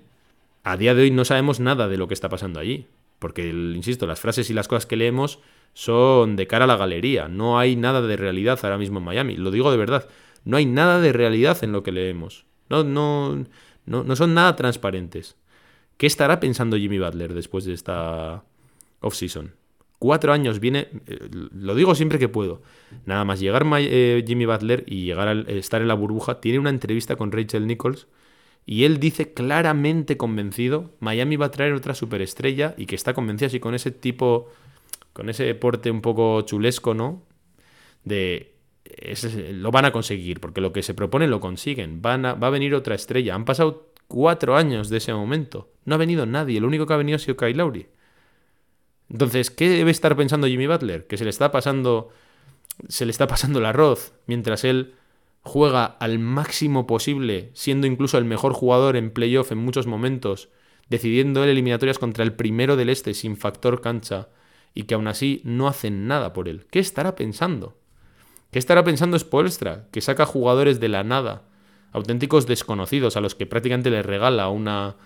a 0.64 0.76
día 0.76 0.94
de 0.94 1.02
hoy 1.02 1.10
no 1.10 1.24
sabemos 1.24 1.60
nada 1.60 1.88
de 1.88 1.96
lo 1.96 2.08
que 2.08 2.14
está 2.14 2.28
pasando 2.28 2.60
allí. 2.60 2.86
Porque, 3.18 3.48
insisto, 3.48 4.06
las 4.06 4.20
frases 4.20 4.48
y 4.50 4.54
las 4.54 4.66
cosas 4.66 4.86
que 4.86 4.96
leemos 4.96 5.40
son 5.74 6.36
de 6.36 6.46
cara 6.46 6.64
a 6.64 6.68
la 6.68 6.76
galería. 6.76 7.28
No 7.28 7.58
hay 7.58 7.76
nada 7.76 8.00
de 8.02 8.16
realidad 8.16 8.58
ahora 8.62 8.78
mismo 8.78 8.98
en 8.98 9.04
Miami. 9.04 9.36
Lo 9.36 9.50
digo 9.50 9.70
de 9.70 9.76
verdad. 9.76 10.08
No 10.44 10.56
hay 10.56 10.66
nada 10.66 11.00
de 11.00 11.12
realidad 11.12 11.62
en 11.62 11.72
lo 11.72 11.82
que 11.82 11.92
leemos. 11.92 12.46
No, 12.70 12.82
no, 12.82 13.44
no, 13.84 14.04
no 14.04 14.16
son 14.16 14.34
nada 14.34 14.56
transparentes. 14.56 15.36
¿Qué 15.98 16.06
estará 16.06 16.40
pensando 16.40 16.78
Jimmy 16.78 16.98
Butler 16.98 17.34
después 17.34 17.66
de 17.66 17.74
esta 17.74 18.42
off-season? 19.00 19.52
Cuatro 20.01 20.32
años 20.32 20.61
viene, 20.61 20.88
eh, 21.07 21.28
lo 21.30 21.74
digo 21.74 21.94
siempre 21.94 22.18
que 22.18 22.28
puedo. 22.28 22.62
Nada 23.05 23.24
más 23.26 23.38
llegar 23.38 23.66
eh, 23.78 24.24
Jimmy 24.26 24.46
Butler 24.46 24.82
y 24.86 25.05
llegar 25.05 25.28
a 25.28 25.32
estar 25.53 25.82
en 25.82 25.88
la 25.88 25.94
burbuja, 25.94 26.40
tiene 26.40 26.59
una 26.59 26.70
entrevista 26.70 27.16
con 27.16 27.30
Rachel 27.30 27.66
Nichols 27.66 28.09
y 28.64 28.84
él 28.84 28.98
dice 28.98 29.34
claramente 29.34 30.16
convencido, 30.16 30.92
Miami 31.01 31.36
va 31.36 31.46
a 31.46 31.51
traer 31.51 31.74
otra 31.74 31.94
superestrella 31.94 32.74
y 32.78 32.86
que 32.86 32.94
está 32.94 33.12
convencido 33.12 33.48
así 33.48 33.61
con 33.61 33.74
ese 33.74 33.90
tipo, 33.90 34.48
con 35.12 35.28
ese 35.28 35.55
porte 35.55 35.90
un 35.90 36.01
poco 36.01 36.40
chulesco, 36.42 36.94
¿no? 36.94 37.22
De 38.03 38.55
lo 39.53 39.70
van 39.70 39.84
a 39.84 39.92
conseguir, 39.92 40.40
porque 40.40 40.62
lo 40.62 40.72
que 40.72 40.82
se 40.82 40.94
propone 40.94 41.28
lo 41.28 41.40
consiguen. 41.40 42.01
Va 42.05 42.14
a 42.14 42.51
venir 42.51 42.74
otra 42.74 42.94
estrella. 42.94 43.34
Han 43.34 43.44
pasado 43.44 43.92
cuatro 44.09 44.57
años 44.57 44.88
de 44.88 44.96
ese 44.96 45.12
momento. 45.12 45.70
No 45.84 45.94
ha 45.94 45.98
venido 45.98 46.26
nadie. 46.26 46.59
El 46.59 46.64
único 46.64 46.86
que 46.86 46.94
ha 46.94 46.96
venido 46.96 47.16
ha 47.16 47.18
sido 47.18 47.36
Kyle 47.36 47.57
Lowry. 47.57 47.86
Entonces, 49.11 49.50
¿qué 49.50 49.68
debe 49.68 49.90
estar 49.90 50.16
pensando 50.16 50.46
Jimmy 50.46 50.66
Butler? 50.66 51.06
Que 51.06 51.16
se 51.16 51.24
le 51.24 51.30
está 51.30 51.50
pasando. 51.50 52.11
Se 52.88 53.04
le 53.04 53.11
está 53.11 53.26
pasando 53.26 53.58
el 53.58 53.66
arroz 53.66 54.14
mientras 54.26 54.64
él 54.64 54.94
juega 55.42 55.84
al 55.84 56.18
máximo 56.18 56.86
posible, 56.86 57.50
siendo 57.54 57.86
incluso 57.86 58.18
el 58.18 58.24
mejor 58.24 58.52
jugador 58.52 58.96
en 58.96 59.11
playoff 59.11 59.52
en 59.52 59.58
muchos 59.58 59.86
momentos, 59.86 60.48
decidiendo 60.88 61.44
eliminatorias 61.44 61.98
contra 61.98 62.24
el 62.24 62.34
primero 62.34 62.76
del 62.76 62.88
este 62.88 63.14
sin 63.14 63.36
factor 63.36 63.80
cancha, 63.80 64.28
y 64.74 64.84
que 64.84 64.94
aún 64.94 65.08
así 65.08 65.40
no 65.44 65.66
hacen 65.66 66.06
nada 66.06 66.32
por 66.32 66.48
él. 66.48 66.66
¿Qué 66.70 66.78
estará 66.78 67.16
pensando? 67.16 67.76
¿Qué 68.50 68.58
estará 68.58 68.84
pensando 68.84 69.18
Spolstra, 69.18 69.88
que 69.92 70.00
saca 70.00 70.26
jugadores 70.26 70.80
de 70.80 70.88
la 70.88 71.04
nada, 71.04 71.42
auténticos 71.92 72.46
desconocidos, 72.46 73.16
a 73.16 73.20
los 73.20 73.34
que 73.34 73.46
prácticamente 73.46 73.90
les 73.90 74.04
regala 74.04 74.48
una, 74.48 74.96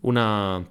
una 0.00 0.68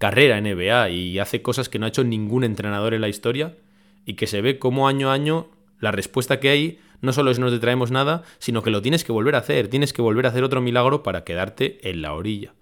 carrera 0.00 0.38
en 0.38 0.44
NBA 0.44 0.88
y 0.88 1.18
hace 1.18 1.42
cosas 1.42 1.68
que 1.68 1.78
no 1.78 1.84
ha 1.84 1.90
hecho 1.90 2.04
ningún 2.04 2.42
entrenador 2.42 2.94
en 2.94 3.02
la 3.02 3.08
historia 3.08 3.58
y 4.06 4.14
que 4.14 4.26
se 4.26 4.40
ve 4.40 4.58
como 4.58 4.88
año 4.88 5.10
a 5.10 5.12
año 5.12 5.48
la 5.78 5.92
respuesta 5.92 6.40
que 6.40 6.48
hay 6.48 6.80
no 7.02 7.12
solo 7.12 7.30
es 7.30 7.38
no 7.38 7.50
te 7.50 7.58
traemos 7.58 7.90
nada, 7.90 8.22
sino 8.38 8.62
que 8.62 8.70
lo 8.70 8.80
tienes 8.80 9.04
que 9.04 9.12
volver 9.12 9.34
a 9.34 9.38
hacer, 9.38 9.68
tienes 9.68 9.92
que 9.92 10.00
volver 10.00 10.24
a 10.24 10.30
hacer 10.30 10.42
otro 10.42 10.62
milagro 10.62 11.02
para 11.02 11.22
quedarte 11.22 11.88
en 11.88 12.00
la 12.00 12.14
orilla. 12.14 12.54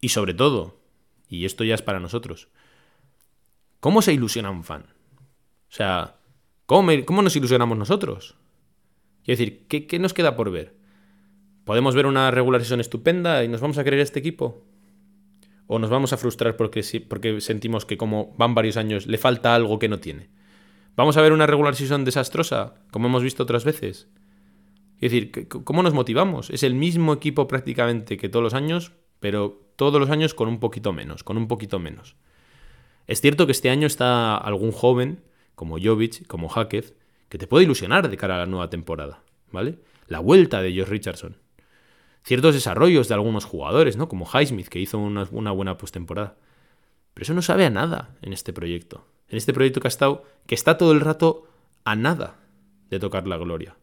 Y 0.00 0.08
sobre 0.08 0.32
todo, 0.32 0.78
y 1.28 1.44
esto 1.44 1.62
ya 1.62 1.74
es 1.74 1.82
para 1.82 2.00
nosotros, 2.00 2.48
¿cómo 3.80 4.00
se 4.00 4.14
ilusiona 4.14 4.50
un 4.50 4.64
fan? 4.64 4.86
O 5.70 5.74
sea, 5.74 6.16
¿cómo, 6.64 6.90
cómo 7.04 7.20
nos 7.20 7.36
ilusionamos 7.36 7.76
nosotros? 7.76 8.34
Quiero 9.24 9.38
decir, 9.38 9.66
¿qué, 9.68 9.86
¿qué, 9.86 9.98
nos 9.98 10.14
queda 10.14 10.36
por 10.36 10.50
ver? 10.50 10.74
¿Podemos 11.64 11.94
ver 11.94 12.06
una 12.06 12.30
regularización 12.30 12.80
estupenda 12.80 13.44
y 13.44 13.48
nos 13.48 13.60
vamos 13.60 13.76
a 13.76 13.84
creer 13.84 14.00
este 14.00 14.20
equipo? 14.20 14.64
O 15.66 15.78
nos 15.78 15.90
vamos 15.90 16.12
a 16.12 16.16
frustrar 16.16 16.56
porque, 16.56 16.82
porque 17.08 17.40
sentimos 17.40 17.84
que 17.84 17.96
como 17.96 18.34
van 18.36 18.54
varios 18.54 18.76
años 18.76 19.06
le 19.06 19.18
falta 19.18 19.54
algo 19.54 19.78
que 19.78 19.88
no 19.88 19.98
tiene. 19.98 20.28
¿Vamos 20.96 21.16
a 21.16 21.22
ver 21.22 21.32
una 21.32 21.46
regular 21.46 21.74
season 21.74 22.04
desastrosa, 22.04 22.74
como 22.90 23.08
hemos 23.08 23.22
visto 23.22 23.42
otras 23.42 23.64
veces? 23.64 24.08
Es 24.94 25.12
decir, 25.12 25.48
¿cómo 25.48 25.82
nos 25.82 25.92
motivamos? 25.92 26.48
Es 26.50 26.62
el 26.62 26.74
mismo 26.74 27.12
equipo 27.12 27.48
prácticamente 27.48 28.16
que 28.16 28.28
todos 28.28 28.42
los 28.42 28.54
años, 28.54 28.92
pero 29.20 29.70
todos 29.76 30.00
los 30.00 30.08
años 30.08 30.32
con 30.32 30.48
un 30.48 30.58
poquito 30.58 30.92
menos, 30.92 31.22
con 31.22 31.36
un 31.36 31.48
poquito 31.48 31.78
menos. 31.78 32.16
Es 33.06 33.20
cierto 33.20 33.44
que 33.44 33.52
este 33.52 33.68
año 33.68 33.86
está 33.86 34.36
algún 34.36 34.72
joven, 34.72 35.22
como 35.54 35.78
Jovic, 35.78 36.26
como 36.26 36.48
Hackett, 36.48 36.96
que 37.28 37.38
te 37.38 37.46
puede 37.46 37.64
ilusionar 37.64 38.08
de 38.08 38.16
cara 38.16 38.36
a 38.36 38.38
la 38.38 38.46
nueva 38.46 38.70
temporada, 38.70 39.22
¿vale? 39.52 39.78
La 40.06 40.20
vuelta 40.20 40.62
de 40.62 40.76
Josh 40.76 40.88
Richardson 40.88 41.36
ciertos 42.26 42.54
desarrollos 42.54 43.06
de 43.06 43.14
algunos 43.14 43.44
jugadores, 43.44 43.96
¿no? 43.96 44.08
Como 44.08 44.26
Highsmith, 44.26 44.66
que 44.66 44.80
hizo 44.80 44.98
una, 44.98 45.52
buena 45.52 45.78
postemporada. 45.78 46.34
Pero 47.14 47.22
eso 47.22 47.34
no 47.34 47.40
sabe 47.40 47.64
a 47.64 47.70
nada 47.70 48.16
en 48.20 48.32
este 48.32 48.52
proyecto. 48.52 49.06
En 49.28 49.38
este 49.38 49.52
proyecto 49.52 49.80
que 49.80 49.86
ha 49.86 49.88
estado, 49.88 50.24
que 50.46 50.56
está 50.56 50.76
todo 50.76 50.90
el 50.90 51.00
rato 51.00 51.46
a 51.84 51.94
nada 51.94 52.36
de 52.90 52.98
tocar 52.98 53.28
la 53.28 53.36
gloria. 53.36 53.76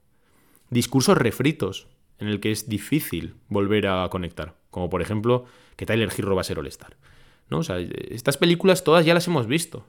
Discursos 0.70 1.18
refritos 1.18 1.88
en 2.20 2.28
el 2.28 2.42
que 2.42 2.52
es 2.52 2.68
difícil 2.68 3.36
volver 3.48 3.88
a 3.88 4.08
conectar. 4.10 4.56
Como 4.72 4.90
por 4.90 5.02
ejemplo 5.02 5.46
que 5.78 5.86
Tyler 5.86 6.12
Hero 6.16 6.36
va 6.36 6.42
a 6.42 6.46
ser 6.46 6.60
All-Star. 6.60 6.98
¿no? 7.50 7.60
O 7.60 7.64
sea, 7.64 7.80
estas 7.80 8.36
películas 8.36 8.84
todas 8.84 9.06
ya 9.06 9.14
las 9.14 9.28
hemos 9.28 9.48
visto. 9.48 9.86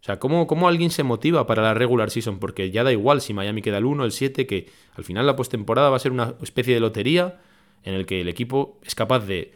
O 0.00 0.04
sea, 0.04 0.18
¿cómo, 0.18 0.46
¿cómo, 0.46 0.68
alguien 0.68 0.90
se 0.90 1.02
motiva 1.04 1.46
para 1.46 1.62
la 1.62 1.74
regular 1.74 2.10
season? 2.10 2.38
Porque 2.38 2.70
ya 2.70 2.84
da 2.84 2.92
igual 2.92 3.22
si 3.22 3.32
Miami 3.32 3.62
queda 3.62 3.78
el 3.78 3.86
1, 3.86 4.04
el 4.04 4.12
7, 4.12 4.46
que 4.46 4.70
al 4.94 5.04
final 5.04 5.26
la 5.26 5.36
postemporada 5.36 5.90
va 5.90 5.96
a 5.96 6.00
ser 6.00 6.12
una 6.12 6.34
especie 6.42 6.74
de 6.74 6.80
lotería 6.80 7.40
en 7.82 7.94
el 7.94 8.06
que 8.06 8.20
el 8.20 8.28
equipo 8.28 8.80
es 8.84 8.94
capaz 8.94 9.20
de 9.20 9.54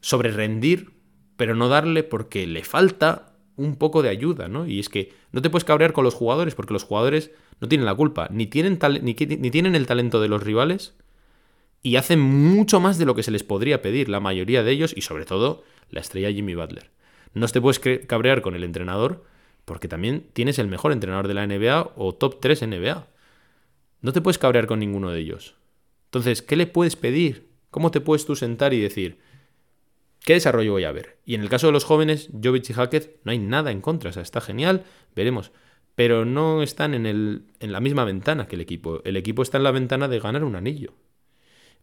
sobrerendir, 0.00 0.92
pero 1.36 1.54
no 1.54 1.68
darle 1.68 2.02
porque 2.02 2.46
le 2.46 2.64
falta 2.64 3.34
un 3.56 3.76
poco 3.76 4.02
de 4.02 4.10
ayuda, 4.10 4.48
¿no? 4.48 4.66
Y 4.66 4.78
es 4.78 4.88
que 4.88 5.12
no 5.32 5.42
te 5.42 5.50
puedes 5.50 5.64
cabrear 5.64 5.92
con 5.92 6.04
los 6.04 6.14
jugadores 6.14 6.54
porque 6.54 6.72
los 6.72 6.84
jugadores 6.84 7.30
no 7.60 7.68
tienen 7.68 7.86
la 7.86 7.94
culpa, 7.94 8.28
ni 8.30 8.46
tienen, 8.46 8.78
ni 9.02 9.50
tienen 9.50 9.74
el 9.74 9.86
talento 9.86 10.20
de 10.20 10.28
los 10.28 10.42
rivales 10.42 10.94
y 11.82 11.96
hacen 11.96 12.20
mucho 12.20 12.80
más 12.80 12.98
de 12.98 13.06
lo 13.06 13.14
que 13.14 13.22
se 13.22 13.30
les 13.30 13.44
podría 13.44 13.80
pedir, 13.80 14.08
la 14.08 14.20
mayoría 14.20 14.62
de 14.62 14.72
ellos 14.72 14.92
y 14.96 15.02
sobre 15.02 15.24
todo 15.24 15.62
la 15.90 16.00
estrella 16.00 16.32
Jimmy 16.32 16.54
Butler. 16.54 16.90
No 17.32 17.46
te 17.48 17.60
puedes 17.60 17.78
cabrear 18.06 18.42
con 18.42 18.54
el 18.54 18.64
entrenador 18.64 19.24
porque 19.64 19.88
también 19.88 20.26
tienes 20.32 20.58
el 20.58 20.68
mejor 20.68 20.92
entrenador 20.92 21.28
de 21.28 21.34
la 21.34 21.46
NBA 21.46 21.92
o 21.96 22.14
top 22.14 22.40
3 22.40 22.62
NBA. 22.62 23.06
No 24.00 24.12
te 24.12 24.20
puedes 24.20 24.38
cabrear 24.38 24.66
con 24.66 24.78
ninguno 24.78 25.10
de 25.10 25.20
ellos. 25.20 25.54
Entonces, 26.06 26.40
¿qué 26.42 26.56
le 26.56 26.66
puedes 26.66 26.96
pedir? 26.96 27.45
¿Cómo 27.76 27.90
te 27.90 28.00
puedes 28.00 28.24
tú 28.24 28.36
sentar 28.36 28.72
y 28.72 28.80
decir, 28.80 29.18
¿qué 30.24 30.32
desarrollo 30.32 30.72
voy 30.72 30.84
a 30.84 30.92
ver? 30.92 31.18
Y 31.26 31.34
en 31.34 31.42
el 31.42 31.50
caso 31.50 31.66
de 31.66 31.74
los 31.74 31.84
jóvenes, 31.84 32.30
Jovic 32.42 32.70
y 32.70 32.72
Hackett, 32.72 33.20
no 33.22 33.32
hay 33.32 33.38
nada 33.38 33.70
en 33.70 33.82
contra, 33.82 34.08
o 34.08 34.12
sea, 34.14 34.22
está 34.22 34.40
genial, 34.40 34.84
veremos. 35.14 35.52
Pero 35.94 36.24
no 36.24 36.62
están 36.62 36.94
en, 36.94 37.04
el, 37.04 37.42
en 37.60 37.72
la 37.72 37.80
misma 37.80 38.04
ventana 38.04 38.48
que 38.48 38.54
el 38.54 38.62
equipo. 38.62 39.02
El 39.04 39.18
equipo 39.18 39.42
está 39.42 39.58
en 39.58 39.64
la 39.64 39.72
ventana 39.72 40.08
de 40.08 40.20
ganar 40.20 40.42
un 40.44 40.56
anillo. 40.56 40.94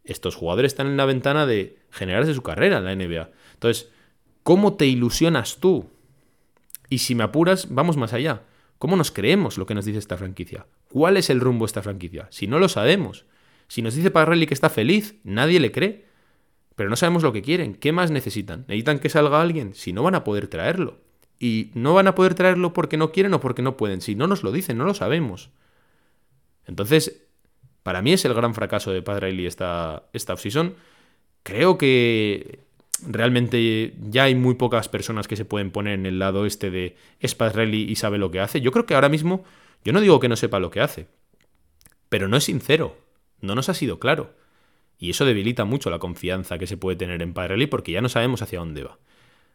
Estos 0.02 0.34
jugadores 0.34 0.72
están 0.72 0.88
en 0.88 0.96
la 0.96 1.04
ventana 1.04 1.46
de 1.46 1.78
generarse 1.92 2.34
su 2.34 2.42
carrera 2.42 2.78
en 2.78 2.84
la 2.86 2.96
NBA. 2.96 3.30
Entonces, 3.52 3.88
¿cómo 4.42 4.74
te 4.74 4.86
ilusionas 4.86 5.58
tú? 5.60 5.88
Y 6.90 6.98
si 6.98 7.14
me 7.14 7.22
apuras, 7.22 7.72
vamos 7.72 7.96
más 7.96 8.12
allá. 8.12 8.42
¿Cómo 8.78 8.96
nos 8.96 9.12
creemos 9.12 9.58
lo 9.58 9.66
que 9.66 9.76
nos 9.76 9.84
dice 9.84 10.00
esta 10.00 10.16
franquicia? 10.16 10.66
¿Cuál 10.88 11.18
es 11.18 11.30
el 11.30 11.38
rumbo 11.38 11.66
de 11.66 11.68
esta 11.68 11.82
franquicia? 11.82 12.26
Si 12.30 12.48
no 12.48 12.58
lo 12.58 12.68
sabemos, 12.68 13.26
si 13.68 13.82
nos 13.82 13.94
dice 13.94 14.10
Parrelli 14.10 14.46
que 14.46 14.54
está 14.54 14.70
feliz, 14.70 15.16
nadie 15.24 15.60
le 15.60 15.72
cree. 15.72 16.04
Pero 16.76 16.90
no 16.90 16.96
sabemos 16.96 17.22
lo 17.22 17.32
que 17.32 17.42
quieren. 17.42 17.74
¿Qué 17.74 17.92
más 17.92 18.10
necesitan? 18.10 18.64
¿Necesitan 18.68 18.98
que 18.98 19.08
salga 19.08 19.40
alguien? 19.40 19.74
Si 19.74 19.92
no 19.92 20.02
van 20.02 20.14
a 20.14 20.24
poder 20.24 20.48
traerlo. 20.48 20.98
Y 21.38 21.70
no 21.74 21.94
van 21.94 22.08
a 22.08 22.14
poder 22.14 22.34
traerlo 22.34 22.72
porque 22.72 22.96
no 22.96 23.12
quieren 23.12 23.34
o 23.34 23.40
porque 23.40 23.62
no 23.62 23.76
pueden. 23.76 24.00
Si 24.00 24.14
no 24.14 24.26
nos 24.26 24.42
lo 24.42 24.50
dicen, 24.50 24.78
no 24.78 24.84
lo 24.84 24.94
sabemos. 24.94 25.50
Entonces, 26.66 27.22
para 27.82 28.02
mí 28.02 28.12
es 28.12 28.24
el 28.24 28.34
gran 28.34 28.54
fracaso 28.54 28.90
de 28.90 29.02
Padre 29.02 29.46
esta, 29.46 30.04
esta 30.12 30.32
offseason. 30.32 30.74
Creo 31.42 31.78
que 31.78 32.60
realmente 33.06 33.94
ya 34.08 34.24
hay 34.24 34.34
muy 34.34 34.54
pocas 34.54 34.88
personas 34.88 35.28
que 35.28 35.36
se 35.36 35.44
pueden 35.44 35.70
poner 35.70 35.94
en 35.94 36.06
el 36.06 36.18
lado 36.18 36.46
este 36.46 36.70
de 36.70 36.96
es 37.20 37.36
y 37.72 37.94
sabe 37.96 38.18
lo 38.18 38.30
que 38.30 38.40
hace. 38.40 38.60
Yo 38.60 38.72
creo 38.72 38.86
que 38.86 38.94
ahora 38.94 39.08
mismo, 39.08 39.44
yo 39.84 39.92
no 39.92 40.00
digo 40.00 40.20
que 40.20 40.28
no 40.28 40.36
sepa 40.36 40.58
lo 40.58 40.70
que 40.70 40.80
hace, 40.80 41.06
pero 42.08 42.26
no 42.26 42.36
es 42.36 42.44
sincero 42.44 43.03
no 43.40 43.54
nos 43.54 43.68
ha 43.68 43.74
sido 43.74 43.98
claro. 43.98 44.34
Y 44.98 45.10
eso 45.10 45.24
debilita 45.24 45.64
mucho 45.64 45.90
la 45.90 45.98
confianza 45.98 46.58
que 46.58 46.66
se 46.66 46.76
puede 46.76 46.96
tener 46.96 47.20
en 47.22 47.34
Pirelli 47.34 47.66
porque 47.66 47.92
ya 47.92 48.00
no 48.00 48.08
sabemos 48.08 48.42
hacia 48.42 48.58
dónde 48.58 48.84
va. 48.84 48.98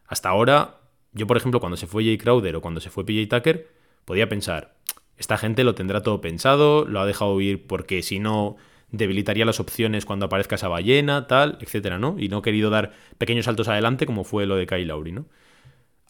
Hasta 0.06 0.28
ahora, 0.28 0.80
yo 1.12 1.26
por 1.26 1.36
ejemplo, 1.36 1.60
cuando 1.60 1.76
se 1.76 1.86
fue 1.86 2.04
Jay 2.04 2.18
Crowder 2.18 2.56
o 2.56 2.60
cuando 2.60 2.80
se 2.80 2.90
fue 2.90 3.04
PJ 3.04 3.36
Tucker, 3.36 3.68
podía 4.04 4.28
pensar, 4.28 4.76
esta 5.16 5.38
gente 5.38 5.64
lo 5.64 5.74
tendrá 5.74 6.02
todo 6.02 6.20
pensado, 6.20 6.84
lo 6.84 7.00
ha 7.00 7.06
dejado 7.06 7.40
ir 7.40 7.66
porque 7.66 8.02
si 8.02 8.18
no 8.18 8.56
debilitaría 8.90 9.44
las 9.44 9.60
opciones 9.60 10.04
cuando 10.04 10.26
aparezca 10.26 10.56
esa 10.56 10.68
ballena, 10.68 11.26
tal, 11.26 11.58
etcétera, 11.60 11.98
¿no? 11.98 12.16
Y 12.18 12.28
no 12.28 12.38
ha 12.38 12.42
querido 12.42 12.70
dar 12.70 12.92
pequeños 13.18 13.44
saltos 13.44 13.68
adelante 13.68 14.06
como 14.06 14.24
fue 14.24 14.46
lo 14.46 14.56
de 14.56 14.66
Kyle 14.66 14.86
Lowry, 14.86 15.12
¿no? 15.12 15.26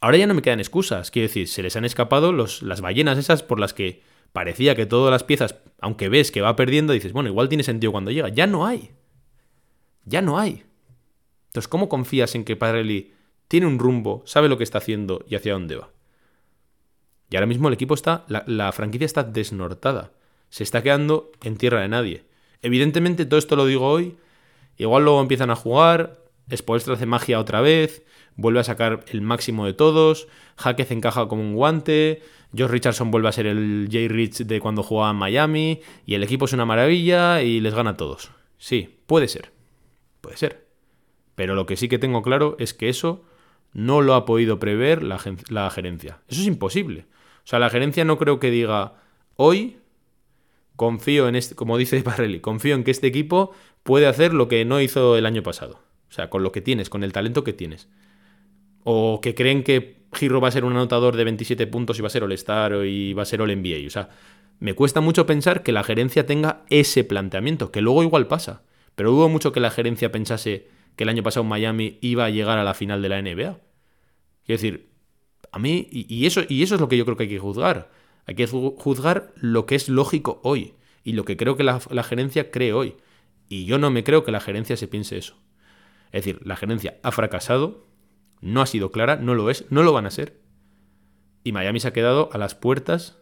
Ahora 0.01 0.17
ya 0.17 0.27
no 0.27 0.35
me 0.35 0.43
quedan 0.43 0.61
excusas, 0.61 1.11
quiero 1.11 1.29
decir, 1.29 1.47
se 1.47 1.63
les 1.63 1.77
han 1.77 1.85
escapado 1.85 2.33
los, 2.33 2.63
las 2.63 2.81
ballenas 2.81 3.19
esas 3.19 3.43
por 3.43 3.61
las 3.61 3.75
que 3.75 4.03
parecía 4.33 4.75
que 4.75 4.87
todas 4.87 5.11
las 5.11 5.25
piezas, 5.25 5.57
aunque 5.81 6.09
ves 6.09 6.31
que 6.31 6.41
va 6.41 6.57
perdiendo, 6.57 6.93
dices, 6.93 7.13
bueno, 7.13 7.29
igual 7.29 7.49
tiene 7.49 7.65
sentido 7.65 7.93
cuando 7.93 8.11
llega. 8.11 8.29
Ya 8.29 8.47
no 8.47 8.67
hay. 8.67 8.91
Ya 10.05 10.23
no 10.23 10.39
hay. 10.39 10.65
Entonces, 11.49 11.69
¿cómo 11.69 11.89
confías 11.89 12.35
en 12.35 12.45
que 12.45 12.57
Padre 12.57 13.13
tiene 13.49 13.67
un 13.67 13.79
rumbo, 13.79 14.23
sabe 14.27 14.49
lo 14.49 14.57
que 14.57 14.65
está 14.65 14.79
haciendo 14.79 15.25
y 15.29 15.35
hacia 15.35 15.53
dónde 15.53 15.77
va? 15.77 15.91
Y 17.29 17.37
ahora 17.37 17.47
mismo 17.47 17.69
el 17.69 17.75
equipo 17.75 17.95
está, 17.95 18.25
la, 18.29 18.45
la 18.47 18.73
franquicia 18.73 19.07
está 19.07 19.23
desnortada. 19.23 20.13
Se 20.49 20.65
está 20.65 20.83
quedando 20.83 21.31
en 21.43 21.57
tierra 21.57 21.81
de 21.81 21.89
nadie. 21.89 22.25
Evidentemente, 22.63 23.25
todo 23.25 23.39
esto 23.39 23.57
lo 23.57 23.67
digo 23.67 23.89
hoy. 23.89 24.17
Igual 24.77 25.05
luego 25.05 25.21
empiezan 25.21 25.51
a 25.51 25.57
jugar, 25.57 26.25
Spoelstra 26.57 26.95
hace 26.95 27.07
magia 27.07 27.39
otra 27.39 27.61
vez, 27.61 28.03
vuelve 28.37 28.61
a 28.61 28.65
sacar 28.65 29.05
el 29.09 29.21
máximo 29.21 29.67
de 29.67 29.73
todos, 29.73 30.29
Jaquez 30.57 30.91
encaja 30.91 31.29
como 31.29 31.43
un 31.43 31.55
guante, 31.55 32.23
Josh 32.57 32.71
Richardson 32.71 33.11
vuelve 33.11 33.29
a 33.29 33.33
ser 33.33 33.47
el 33.47 33.89
Jay 33.91 34.09
Rich 34.09 34.39
de 34.45 34.61
cuando 34.61 34.83
jugaba 34.83 35.11
en 35.11 35.17
Miami, 35.17 35.81
y 36.07 36.15
el 36.15 36.23
equipo 36.23 36.47
es 36.47 36.53
una 36.53 36.65
maravilla 36.65 37.43
y 37.43 37.61
les 37.61 37.75
gana 37.75 37.91
a 37.91 37.97
todos. 37.97 38.31
Sí, 38.59 38.99
puede 39.07 39.29
ser. 39.29 39.53
Puede 40.21 40.37
ser. 40.37 40.67
Pero 41.35 41.55
lo 41.55 41.67
que 41.67 41.77
sí 41.77 41.89
que 41.89 41.99
tengo 41.99 42.23
claro 42.23 42.57
es 42.59 42.75
que 42.75 42.89
eso 42.89 43.25
no 43.73 44.03
lo 44.03 44.15
ha 44.15 44.25
podido 44.25 44.59
prever 44.59 45.03
la, 45.03 45.19
la 45.49 45.71
gerencia. 45.71 46.21
Eso 46.29 46.41
es 46.41 46.47
imposible. 46.47 47.07
O 47.45 47.47
sea, 47.47 47.59
la 47.59 47.71
gerencia 47.71 48.05
no 48.05 48.19
creo 48.19 48.39
que 48.39 48.51
diga, 48.51 48.95
hoy 49.37 49.79
confío 50.77 51.29
en 51.29 51.37
este, 51.37 51.55
como 51.55 51.79
dice 51.79 52.03
Barrelli, 52.05 52.41
confío 52.41 52.75
en 52.75 52.85
que 52.85 52.91
este 52.91 53.07
equipo 53.07 53.53
puede 53.83 54.07
hacer 54.07 54.35
lo 54.35 54.49
que 54.49 54.65
no 54.65 54.81
hizo 54.81 55.17
el 55.17 55.27
año 55.27 55.43
pasado. 55.43 55.81
O 56.11 56.13
sea, 56.13 56.29
con 56.29 56.43
lo 56.43 56.53
que 56.53 56.61
tienes, 56.61 56.91
con 56.91 57.05
el 57.05 57.13
talento 57.13 57.45
que 57.45 57.53
tienes. 57.53 57.89
O 58.85 59.21
que 59.21 59.35
creen 59.35 59.63
que 59.63 60.01
Giro 60.13 60.41
va 60.41 60.49
a 60.49 60.53
ser 60.53 60.65
un 60.65 60.73
anotador 60.73 61.17
de 61.17 61.25
27 61.25 61.67
puntos 61.67 61.99
y 61.99 62.03
va 62.03 62.09
a 62.09 62.11
ser 62.11 62.25
All-Star 62.25 62.85
y 62.85 63.13
va 63.13 63.23
a 63.23 63.27
ser 63.27 63.43
All-NBA. 63.43 63.87
O 63.87 63.91
sea, 63.91 64.09
me 64.59 64.75
cuesta 64.75 65.01
mucho 65.01 65.27
pensar 65.27 65.63
que 65.63 65.73
la 65.73 65.83
gerencia 65.83 66.27
tenga 66.27 66.65
ese 66.69 67.05
planteamiento, 67.05 67.71
que 67.71 67.81
luego 67.81 68.03
igual 68.03 68.27
pasa. 68.27 68.63
Pero 68.95 69.13
hubo 69.13 69.29
mucho 69.29 69.53
que 69.53 69.61
la 69.61 69.71
gerencia 69.71 70.13
pensase 70.13 70.69
que 70.97 71.05
el 71.05 71.11
año 71.11 71.23
pasado 71.23 71.45
Miami 71.45 71.99
iba 72.01 72.25
a 72.25 72.31
llegar 72.31 72.59
a 72.59 72.65
la 72.65 72.75
final 72.75 73.03
de 73.03 73.09
la 73.09 73.23
NBA. 73.23 73.59
Quiero 74.45 74.63
decir, 74.63 74.91
a 75.53 75.59
mí, 75.59 75.89
y, 75.91 76.27
eso, 76.27 76.43
y 76.49 76.63
eso 76.63 76.75
es 76.75 76.81
lo 76.81 76.89
que 76.89 76.97
yo 76.97 77.05
creo 77.05 77.17
que 77.17 77.25
hay 77.25 77.29
que 77.29 77.39
juzgar. 77.39 77.91
Hay 78.27 78.35
que 78.35 78.47
juzgar 78.47 79.33
lo 79.37 79.67
que 79.67 79.75
es 79.75 79.89
lógico 79.89 80.41
hoy 80.45 80.75
y 81.03 81.13
lo 81.13 81.25
que 81.25 81.37
creo 81.37 81.57
que 81.57 81.65
la 81.65 82.03
gerencia 82.03 82.51
cree 82.51 82.73
hoy. 82.73 82.97
Y 83.49 83.65
yo 83.65 83.79
no 83.79 83.91
me 83.91 84.05
creo 84.05 84.23
que 84.25 84.31
la 84.31 84.41
gerencia 84.41 84.77
se 84.77 84.89
piense 84.89 85.19
eso. 85.19 85.37
Es 86.13 86.25
decir, 86.25 86.41
la 86.45 86.57
gerencia 86.57 86.99
ha 87.03 87.13
fracasado, 87.13 87.87
no 88.41 88.63
ha 88.63 88.67
sido 88.67 88.91
clara, 88.91 89.17
no 89.17 89.35
lo 89.35 89.51
es, 89.51 89.67
no 89.71 89.83
lo 89.83 89.93
van 89.93 90.07
a 90.07 90.11
ser. 90.11 90.41
Y 91.45 91.53
Miami 91.53 91.81
se 91.81 91.89
ha 91.89 91.93
quedado 91.93 92.31
a 92.33 92.39
las 92.39 92.55
puertas 92.55 93.19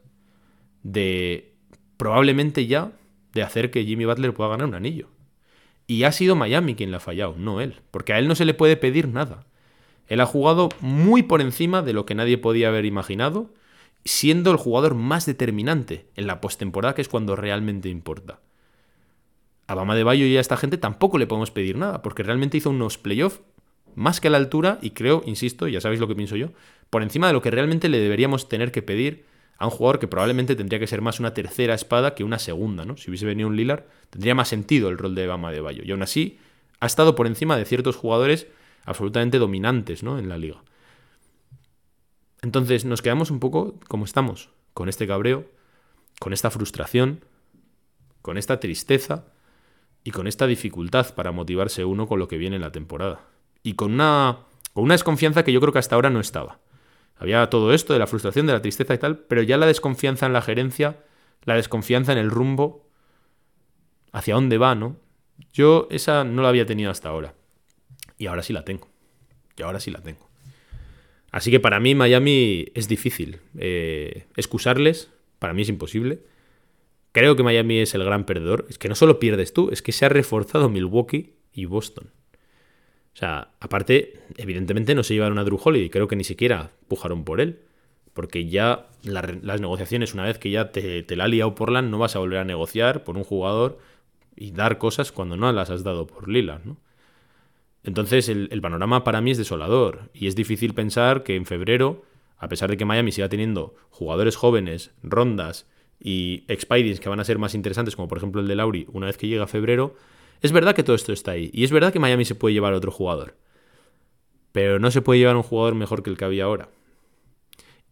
de 0.82 1.54
probablemente 1.96 2.66
ya 2.66 2.92
de 3.32 3.42
hacer 3.42 3.70
que 3.70 3.84
Jimmy 3.84 4.04
Butler 4.04 4.34
pueda 4.34 4.50
ganar 4.50 4.66
un 4.66 4.74
anillo. 4.74 5.08
Y 5.86 6.04
ha 6.04 6.12
sido 6.12 6.36
Miami 6.36 6.74
quien 6.74 6.90
le 6.90 6.98
ha 6.98 7.00
fallado, 7.00 7.34
no 7.36 7.60
él. 7.60 7.80
Porque 7.90 8.12
a 8.12 8.18
él 8.18 8.28
no 8.28 8.34
se 8.34 8.44
le 8.44 8.54
puede 8.54 8.76
pedir 8.76 9.08
nada. 9.08 9.46
Él 10.06 10.20
ha 10.20 10.26
jugado 10.26 10.68
muy 10.80 11.22
por 11.22 11.40
encima 11.40 11.82
de 11.82 11.92
lo 11.92 12.06
que 12.06 12.14
nadie 12.14 12.38
podía 12.38 12.68
haber 12.68 12.84
imaginado, 12.84 13.50
siendo 14.04 14.50
el 14.50 14.56
jugador 14.56 14.94
más 14.94 15.26
determinante 15.26 16.08
en 16.14 16.26
la 16.26 16.40
postemporada, 16.40 16.94
que 16.94 17.02
es 17.02 17.08
cuando 17.08 17.36
realmente 17.36 17.88
importa. 17.88 18.40
A 19.66 19.74
Bama 19.74 19.94
de 19.94 20.04
Bayo 20.04 20.24
y 20.24 20.36
a 20.36 20.40
esta 20.40 20.56
gente 20.56 20.78
tampoco 20.78 21.18
le 21.18 21.26
podemos 21.26 21.50
pedir 21.50 21.76
nada, 21.76 22.00
porque 22.02 22.22
realmente 22.22 22.56
hizo 22.56 22.70
unos 22.70 22.96
playoffs 22.96 23.40
más 23.98 24.20
que 24.20 24.28
a 24.28 24.30
la 24.30 24.38
altura, 24.38 24.78
y 24.80 24.90
creo, 24.90 25.22
insisto, 25.26 25.66
ya 25.66 25.80
sabéis 25.80 26.00
lo 26.00 26.06
que 26.06 26.14
pienso 26.14 26.36
yo, 26.36 26.50
por 26.88 27.02
encima 27.02 27.26
de 27.26 27.32
lo 27.32 27.42
que 27.42 27.50
realmente 27.50 27.88
le 27.88 27.98
deberíamos 27.98 28.48
tener 28.48 28.70
que 28.70 28.80
pedir 28.80 29.24
a 29.58 29.66
un 29.66 29.70
jugador 29.72 29.98
que 29.98 30.06
probablemente 30.06 30.54
tendría 30.54 30.78
que 30.78 30.86
ser 30.86 31.02
más 31.02 31.18
una 31.18 31.34
tercera 31.34 31.74
espada 31.74 32.14
que 32.14 32.22
una 32.22 32.38
segunda, 32.38 32.84
¿no? 32.84 32.96
Si 32.96 33.10
hubiese 33.10 33.26
venido 33.26 33.48
un 33.48 33.56
Lilar, 33.56 33.88
tendría 34.10 34.36
más 34.36 34.48
sentido 34.48 34.88
el 34.88 34.98
rol 34.98 35.16
de 35.16 35.26
Bama 35.26 35.50
de 35.50 35.60
Bayo. 35.60 35.82
Y 35.84 35.90
aún 35.90 36.02
así, 36.02 36.38
ha 36.78 36.86
estado 36.86 37.16
por 37.16 37.26
encima 37.26 37.56
de 37.56 37.64
ciertos 37.64 37.96
jugadores 37.96 38.46
absolutamente 38.84 39.38
dominantes, 39.38 40.04
¿no? 40.04 40.18
En 40.18 40.28
la 40.28 40.38
liga. 40.38 40.62
Entonces, 42.40 42.84
nos 42.84 43.02
quedamos 43.02 43.32
un 43.32 43.40
poco 43.40 43.80
como 43.88 44.04
estamos, 44.04 44.50
con 44.74 44.88
este 44.88 45.08
cabreo, 45.08 45.50
con 46.20 46.32
esta 46.32 46.50
frustración, 46.50 47.24
con 48.22 48.38
esta 48.38 48.60
tristeza 48.60 49.24
y 50.04 50.12
con 50.12 50.28
esta 50.28 50.46
dificultad 50.46 51.12
para 51.16 51.32
motivarse 51.32 51.84
uno 51.84 52.06
con 52.06 52.20
lo 52.20 52.28
que 52.28 52.38
viene 52.38 52.56
en 52.56 52.62
la 52.62 52.70
temporada. 52.70 53.22
Y 53.62 53.74
con 53.74 53.92
una, 53.92 54.40
con 54.72 54.84
una 54.84 54.94
desconfianza 54.94 55.44
que 55.44 55.52
yo 55.52 55.60
creo 55.60 55.72
que 55.72 55.78
hasta 55.78 55.94
ahora 55.94 56.10
no 56.10 56.20
estaba. 56.20 56.60
Había 57.16 57.50
todo 57.50 57.72
esto 57.74 57.92
de 57.92 57.98
la 57.98 58.06
frustración, 58.06 58.46
de 58.46 58.52
la 58.52 58.62
tristeza 58.62 58.94
y 58.94 58.98
tal, 58.98 59.18
pero 59.18 59.42
ya 59.42 59.56
la 59.56 59.66
desconfianza 59.66 60.26
en 60.26 60.32
la 60.32 60.42
gerencia, 60.42 61.04
la 61.44 61.54
desconfianza 61.54 62.12
en 62.12 62.18
el 62.18 62.30
rumbo, 62.30 62.88
hacia 64.12 64.34
dónde 64.34 64.58
va, 64.58 64.74
¿no? 64.74 64.96
Yo 65.52 65.88
esa 65.90 66.24
no 66.24 66.42
la 66.42 66.48
había 66.48 66.66
tenido 66.66 66.90
hasta 66.90 67.08
ahora. 67.08 67.34
Y 68.16 68.26
ahora 68.26 68.42
sí 68.42 68.52
la 68.52 68.64
tengo. 68.64 68.88
Y 69.56 69.62
ahora 69.62 69.80
sí 69.80 69.90
la 69.90 70.00
tengo. 70.00 70.28
Así 71.30 71.50
que 71.50 71.60
para 71.60 71.80
mí 71.80 71.94
Miami 71.94 72.66
es 72.74 72.88
difícil. 72.88 73.40
Eh, 73.58 74.26
excusarles, 74.36 75.10
para 75.38 75.52
mí 75.52 75.62
es 75.62 75.68
imposible. 75.68 76.22
Creo 77.12 77.36
que 77.36 77.42
Miami 77.42 77.80
es 77.80 77.94
el 77.94 78.04
gran 78.04 78.24
perdedor. 78.24 78.66
Es 78.68 78.78
que 78.78 78.88
no 78.88 78.94
solo 78.94 79.18
pierdes 79.18 79.52
tú, 79.52 79.70
es 79.70 79.82
que 79.82 79.92
se 79.92 80.06
ha 80.06 80.08
reforzado 80.08 80.68
Milwaukee 80.68 81.34
y 81.52 81.64
Boston. 81.64 82.10
O 83.18 83.20
sea, 83.20 83.48
aparte, 83.58 84.20
evidentemente 84.36 84.94
no 84.94 85.02
se 85.02 85.12
llevaron 85.12 85.40
a 85.40 85.44
Drew 85.44 85.58
Holiday, 85.60 85.90
creo 85.90 86.06
que 86.06 86.14
ni 86.14 86.22
siquiera 86.22 86.70
pujaron 86.86 87.24
por 87.24 87.40
él. 87.40 87.58
Porque 88.12 88.46
ya 88.46 88.86
las 89.02 89.60
negociaciones, 89.60 90.14
una 90.14 90.22
vez 90.22 90.38
que 90.38 90.52
ya 90.52 90.70
te, 90.70 91.04
la 91.16 91.24
ha 91.24 91.28
liado 91.28 91.52
Portland, 91.56 91.90
no 91.90 91.98
vas 91.98 92.14
a 92.14 92.20
volver 92.20 92.38
a 92.38 92.44
negociar 92.44 93.02
por 93.02 93.16
un 93.16 93.24
jugador 93.24 93.78
y 94.36 94.52
dar 94.52 94.78
cosas 94.78 95.10
cuando 95.10 95.36
no 95.36 95.50
las 95.50 95.68
has 95.68 95.82
dado 95.82 96.06
por 96.06 96.28
Lillard, 96.28 96.64
¿no? 96.64 96.76
Entonces 97.82 98.28
el, 98.28 98.60
panorama 98.60 99.02
para 99.02 99.20
mí 99.20 99.32
es 99.32 99.38
desolador 99.38 100.10
y 100.14 100.28
es 100.28 100.36
difícil 100.36 100.72
pensar 100.74 101.24
que 101.24 101.34
en 101.34 101.44
febrero, 101.44 102.04
a 102.36 102.48
pesar 102.48 102.70
de 102.70 102.76
que 102.76 102.84
Miami 102.84 103.10
siga 103.10 103.28
teniendo 103.28 103.74
jugadores 103.90 104.36
jóvenes, 104.36 104.92
rondas 105.02 105.66
y 105.98 106.44
expidings 106.46 107.00
que 107.00 107.08
van 107.08 107.18
a 107.18 107.24
ser 107.24 107.38
más 107.38 107.56
interesantes, 107.56 107.96
como 107.96 108.06
por 108.06 108.18
ejemplo 108.18 108.40
el 108.40 108.46
de 108.46 108.54
Lauri, 108.54 108.86
una 108.92 109.06
vez 109.06 109.18
que 109.18 109.26
llega 109.26 109.48
febrero, 109.48 109.96
es 110.40 110.52
verdad 110.52 110.74
que 110.74 110.82
todo 110.82 110.96
esto 110.96 111.12
está 111.12 111.32
ahí. 111.32 111.50
Y 111.52 111.64
es 111.64 111.72
verdad 111.72 111.92
que 111.92 111.98
Miami 111.98 112.24
se 112.24 112.34
puede 112.34 112.54
llevar 112.54 112.72
a 112.72 112.76
otro 112.76 112.90
jugador. 112.90 113.36
Pero 114.52 114.78
no 114.78 114.90
se 114.90 115.02
puede 115.02 115.20
llevar 115.20 115.36
un 115.36 115.42
jugador 115.42 115.74
mejor 115.74 116.02
que 116.02 116.10
el 116.10 116.16
que 116.16 116.24
había 116.24 116.44
ahora. 116.44 116.70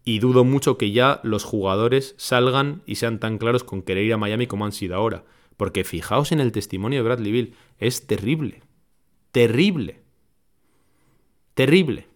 Y 0.05 0.21
dudo 0.21 0.45
mucho 0.45 0.79
que 0.79 0.93
ya 0.93 1.21
los 1.25 1.45
jugadores 1.45 2.15
salgan 2.17 2.83
y 2.87 2.97
sean 2.97 3.19
tan 3.19 3.39
claros 3.39 3.65
con 3.65 3.83
querer 3.83 4.05
ir 4.05 4.13
a 4.13 4.19
Miami 4.19 4.47
como 4.47 4.65
han 4.65 4.73
sido 4.73 4.95
ahora. 4.95 5.25
Porque 5.57 5.85
fijaos 5.85 6.33
en 6.33 6.41
el 6.41 6.53
testimonio 6.53 7.01
de 7.01 7.09
Bradley 7.09 7.33
Bill. 7.33 7.55
Es 7.79 8.07
terrible. 8.07 8.63
Terrible. 9.33 10.01
Terrible. 11.55 12.07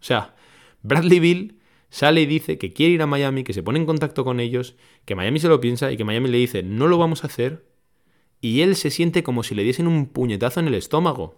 O 0.00 0.04
sea, 0.04 0.34
Bradley 0.82 1.20
Bill 1.20 1.60
sale 1.90 2.22
y 2.22 2.26
dice 2.26 2.58
que 2.58 2.72
quiere 2.72 2.94
ir 2.94 3.02
a 3.02 3.06
Miami, 3.06 3.44
que 3.44 3.52
se 3.52 3.62
pone 3.62 3.78
en 3.78 3.86
contacto 3.86 4.24
con 4.24 4.40
ellos, 4.40 4.74
que 5.04 5.14
Miami 5.14 5.38
se 5.38 5.48
lo 5.48 5.60
piensa 5.60 5.92
y 5.92 5.96
que 5.96 6.04
Miami 6.04 6.28
le 6.28 6.38
dice 6.38 6.62
no 6.62 6.88
lo 6.88 6.98
vamos 6.98 7.22
a 7.22 7.28
hacer 7.28 7.71
y 8.42 8.62
él 8.62 8.74
se 8.74 8.90
siente 8.90 9.22
como 9.22 9.44
si 9.44 9.54
le 9.54 9.62
diesen 9.62 9.86
un 9.86 10.06
puñetazo 10.06 10.58
en 10.58 10.66
el 10.66 10.74
estómago. 10.74 11.36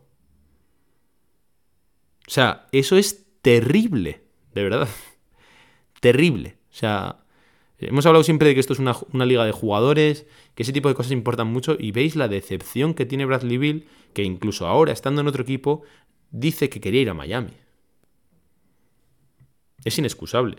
O 2.27 2.31
sea, 2.31 2.67
eso 2.73 2.97
es 2.97 3.27
terrible, 3.43 4.23
de 4.55 4.63
verdad. 4.63 4.89
terrible. 6.01 6.57
O 6.73 6.75
sea, 6.75 7.21
hemos 7.79 8.07
hablado 8.07 8.25
siempre 8.25 8.49
de 8.49 8.55
que 8.55 8.61
esto 8.61 8.73
es 8.73 8.79
una, 8.79 9.27
liga 9.27 9.45
de 9.45 9.53
jugadores, 9.53 10.27
que 10.55 10.63
ese 10.63 10.73
tipo 10.73 10.89
de 10.89 10.95
cosas 10.95 11.13
importan 11.13 11.47
mucho, 11.47 11.77
y 11.79 11.93
veis 11.93 12.17
la 12.17 12.27
decepción 12.27 12.95
que 12.95 13.05
tiene 13.05 13.27
Bradley 13.27 13.59
Bill, 13.59 13.87
que 14.15 14.23
incluso 14.23 14.67
ahora, 14.67 14.91
estando 14.91 15.21
en 15.21 15.29
otro 15.29 15.43
equipo, 15.43 15.83
dice 16.31 16.71
que 16.71 16.81
quería 16.81 17.03
ir 17.03 17.11
a 17.11 17.15
Miami. 17.15 17.53
Es 19.85 19.99
inexcusable. 19.99 20.57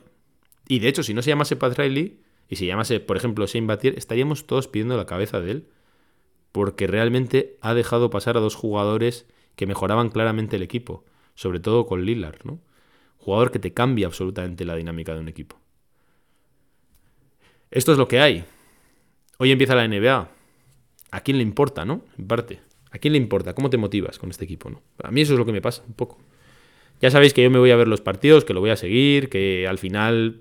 Y 0.68 0.78
de 0.78 0.90
hecho, 0.90 1.02
si 1.02 1.16
no 1.16 1.24
se 1.24 1.32
llamase 1.32 1.56
Pat 1.56 1.76
Riley, 1.76 2.22
y 2.48 2.58
se 2.58 2.68
llamase, 2.68 3.00
por 3.00 3.18
ejemplo, 3.18 3.48
Shane 3.48 3.66
Batier, 3.66 3.98
estaríamos 3.98 4.46
todos 4.46 4.68
pidiendo 4.68 4.96
la 4.96 5.08
cabeza 5.08 5.42
de 5.42 5.50
él 5.50 5.70
porque 6.56 6.88
realmente 6.88 7.58
ha 7.60 7.74
dejado 7.74 8.10
pasar 8.10 8.38
a 8.38 8.40
dos 8.40 8.56
jugadores 8.56 9.26
que 9.58 9.66
mejoraban 9.66 10.08
claramente 10.08 10.56
el 10.56 10.62
equipo, 10.62 11.04
sobre 11.34 11.60
todo 11.60 11.86
con 11.86 12.06
Lillard, 12.06 12.46
¿no? 12.46 12.62
Jugador 13.18 13.52
que 13.52 13.60
te 13.60 13.74
cambia 13.74 14.08
absolutamente 14.08 14.64
la 14.64 14.78
dinámica 14.78 15.14
de 15.14 15.20
un 15.20 15.28
equipo. 15.28 15.60
Esto 17.72 17.92
es 17.92 17.98
lo 17.98 18.08
que 18.08 18.22
hay. 18.22 18.46
Hoy 19.38 19.52
empieza 19.52 19.76
la 19.76 19.86
NBA. 19.86 20.30
¿A 21.12 21.20
quién 21.20 21.40
le 21.40 21.44
importa, 21.44 21.84
no? 21.84 22.06
En 22.18 22.26
parte. 22.26 22.62
¿A 22.90 23.00
quién 23.00 23.12
le 23.12 23.20
importa? 23.20 23.54
¿Cómo 23.54 23.70
te 23.70 23.76
motivas 23.76 24.18
con 24.18 24.30
este 24.30 24.46
equipo, 24.46 24.70
no? 24.70 24.82
A 25.04 25.12
mí 25.12 25.20
eso 25.20 25.34
es 25.34 25.40
lo 25.40 25.46
que 25.46 25.52
me 25.52 25.62
pasa 25.62 25.84
un 25.86 25.94
poco. 25.94 26.20
Ya 27.02 27.12
sabéis 27.12 27.34
que 27.34 27.44
yo 27.44 27.52
me 27.52 27.60
voy 27.60 27.72
a 27.72 27.76
ver 27.76 27.90
los 27.90 28.00
partidos, 28.00 28.46
que 28.46 28.54
lo 28.54 28.62
voy 28.62 28.70
a 28.70 28.78
seguir, 28.78 29.28
que 29.28 29.68
al 29.68 29.78
final 29.78 30.40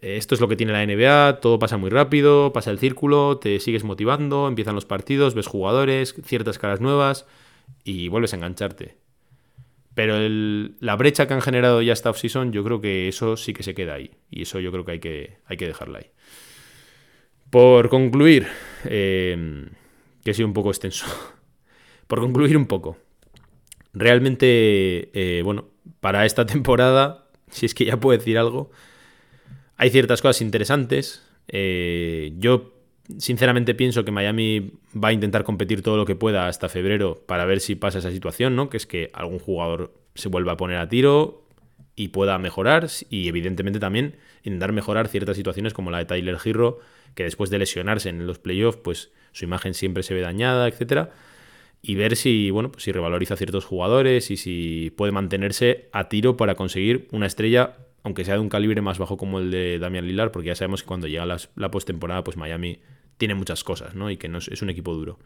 esto 0.00 0.34
es 0.34 0.40
lo 0.40 0.48
que 0.48 0.56
tiene 0.56 0.72
la 0.72 0.86
NBA, 0.86 1.40
todo 1.40 1.58
pasa 1.58 1.76
muy 1.76 1.90
rápido, 1.90 2.52
pasa 2.52 2.70
el 2.70 2.78
círculo, 2.78 3.38
te 3.38 3.60
sigues 3.60 3.84
motivando, 3.84 4.48
empiezan 4.48 4.74
los 4.74 4.86
partidos, 4.86 5.34
ves 5.34 5.46
jugadores, 5.46 6.14
ciertas 6.24 6.58
caras 6.58 6.80
nuevas 6.80 7.26
y 7.84 8.08
vuelves 8.08 8.32
a 8.32 8.36
engancharte. 8.36 8.96
Pero 9.94 10.16
la 10.80 10.96
brecha 10.96 11.26
que 11.26 11.34
han 11.34 11.42
generado 11.42 11.82
ya 11.82 11.92
esta 11.92 12.10
offseason, 12.10 12.52
yo 12.52 12.64
creo 12.64 12.80
que 12.80 13.08
eso 13.08 13.36
sí 13.36 13.52
que 13.52 13.62
se 13.62 13.74
queda 13.74 13.94
ahí. 13.94 14.10
Y 14.30 14.42
eso 14.42 14.58
yo 14.58 14.72
creo 14.72 14.84
que 14.84 14.92
hay 14.92 15.00
que, 15.00 15.36
hay 15.44 15.56
que 15.58 15.66
dejarla 15.66 15.98
ahí. 15.98 16.06
Por 17.50 17.90
concluir, 17.90 18.46
eh, 18.86 19.66
que 20.24 20.30
he 20.30 20.34
sido 20.34 20.48
un 20.48 20.54
poco 20.54 20.70
extenso. 20.70 21.04
Por 22.06 22.20
concluir 22.20 22.56
un 22.56 22.66
poco. 22.66 22.96
Realmente, 23.92 25.10
eh, 25.12 25.42
bueno, 25.42 25.68
para 26.00 26.24
esta 26.24 26.46
temporada, 26.46 27.26
si 27.50 27.66
es 27.66 27.74
que 27.74 27.84
ya 27.84 27.98
puedo 27.98 28.18
decir 28.18 28.38
algo, 28.38 28.70
hay 29.82 29.90
ciertas 29.90 30.22
cosas 30.22 30.42
interesantes. 30.42 31.26
Eh, 31.48 32.34
yo 32.38 32.72
sinceramente 33.18 33.74
pienso 33.74 34.04
que 34.04 34.12
Miami 34.12 34.74
va 34.94 35.08
a 35.08 35.12
intentar 35.12 35.42
competir 35.42 35.82
todo 35.82 35.96
lo 35.96 36.06
que 36.06 36.14
pueda 36.14 36.46
hasta 36.46 36.68
febrero 36.68 37.20
para 37.26 37.46
ver 37.46 37.58
si 37.58 37.74
pasa 37.74 37.98
esa 37.98 38.12
situación, 38.12 38.54
¿no? 38.54 38.70
Que 38.70 38.76
es 38.76 38.86
que 38.86 39.10
algún 39.12 39.40
jugador 39.40 39.92
se 40.14 40.28
vuelva 40.28 40.52
a 40.52 40.56
poner 40.56 40.78
a 40.78 40.88
tiro 40.88 41.48
y 41.96 42.08
pueda 42.08 42.38
mejorar 42.38 42.86
y 43.10 43.26
evidentemente 43.26 43.80
también 43.80 44.18
intentar 44.44 44.70
mejorar 44.70 45.08
ciertas 45.08 45.36
situaciones 45.36 45.74
como 45.74 45.90
la 45.90 45.98
de 45.98 46.04
Tyler 46.04 46.38
Girro, 46.38 46.78
que 47.16 47.24
después 47.24 47.50
de 47.50 47.58
lesionarse 47.58 48.08
en 48.08 48.24
los 48.24 48.38
playoffs, 48.38 48.78
pues 48.84 49.10
su 49.32 49.46
imagen 49.46 49.74
siempre 49.74 50.04
se 50.04 50.14
ve 50.14 50.20
dañada, 50.20 50.68
etcétera, 50.68 51.10
y 51.82 51.96
ver 51.96 52.14
si, 52.14 52.50
bueno, 52.50 52.70
pues 52.70 52.84
si 52.84 52.92
revaloriza 52.92 53.34
ciertos 53.34 53.64
jugadores 53.64 54.30
y 54.30 54.36
si 54.36 54.92
puede 54.96 55.10
mantenerse 55.10 55.88
a 55.90 56.08
tiro 56.08 56.36
para 56.36 56.54
conseguir 56.54 57.08
una 57.10 57.26
estrella 57.26 57.78
aunque 58.02 58.24
sea 58.24 58.34
de 58.34 58.40
un 58.40 58.48
calibre 58.48 58.80
más 58.80 58.98
bajo 58.98 59.16
como 59.16 59.38
el 59.38 59.50
de 59.50 59.78
Damian 59.78 60.06
Lillard, 60.06 60.32
porque 60.32 60.48
ya 60.48 60.54
sabemos 60.54 60.82
que 60.82 60.88
cuando 60.88 61.06
llega 61.06 61.26
la, 61.26 61.70
postemporada, 61.70 62.24
pues 62.24 62.36
Miami 62.36 62.80
tiene 63.16 63.34
muchas 63.34 63.62
cosas, 63.62 63.94
¿no? 63.94 64.10
Y 64.10 64.16
que 64.16 64.28
no 64.28 64.38
es, 64.38 64.62
un 64.62 64.70
equipo 64.70 64.92
duro. 64.94 65.18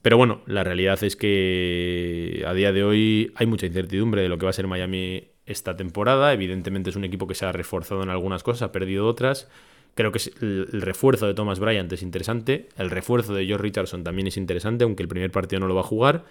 Pero 0.00 0.16
bueno, 0.16 0.42
la 0.46 0.64
realidad 0.64 1.02
es 1.02 1.16
que 1.16 2.44
a 2.46 2.54
día 2.54 2.72
de 2.72 2.84
hoy 2.84 3.32
hay 3.34 3.46
mucha 3.46 3.66
incertidumbre 3.66 4.22
de 4.22 4.28
lo 4.28 4.38
que 4.38 4.46
va 4.46 4.50
a 4.50 4.54
ser 4.54 4.66
Miami 4.66 5.28
esta 5.46 5.76
temporada. 5.76 6.32
Evidentemente 6.32 6.90
es 6.90 6.96
un 6.96 7.04
equipo 7.04 7.26
que 7.26 7.34
se 7.34 7.46
ha 7.46 7.52
reforzado 7.52 8.02
en 8.02 8.10
algunas 8.10 8.42
cosas, 8.42 8.62
ha 8.62 8.72
perdido 8.72 9.06
otras. 9.06 9.48
Creo 9.94 10.10
que 10.10 10.20
el, 10.40 10.82
refuerzo 10.82 11.26
de 11.26 11.34
Thomas 11.34 11.60
Bryant 11.60 11.92
es 11.92 12.02
interesante. 12.02 12.68
El 12.78 12.90
refuerzo 12.90 13.34
de 13.34 13.44
George 13.46 13.62
Richardson 13.62 14.04
también 14.04 14.26
es 14.26 14.36
interesante, 14.36 14.84
aunque 14.84 15.02
el 15.02 15.08
primer 15.08 15.30
partido 15.30 15.60
no 15.60 15.68
lo 15.68 15.74
va 15.74 15.82
a 15.82 15.84
jugar. 15.84 16.24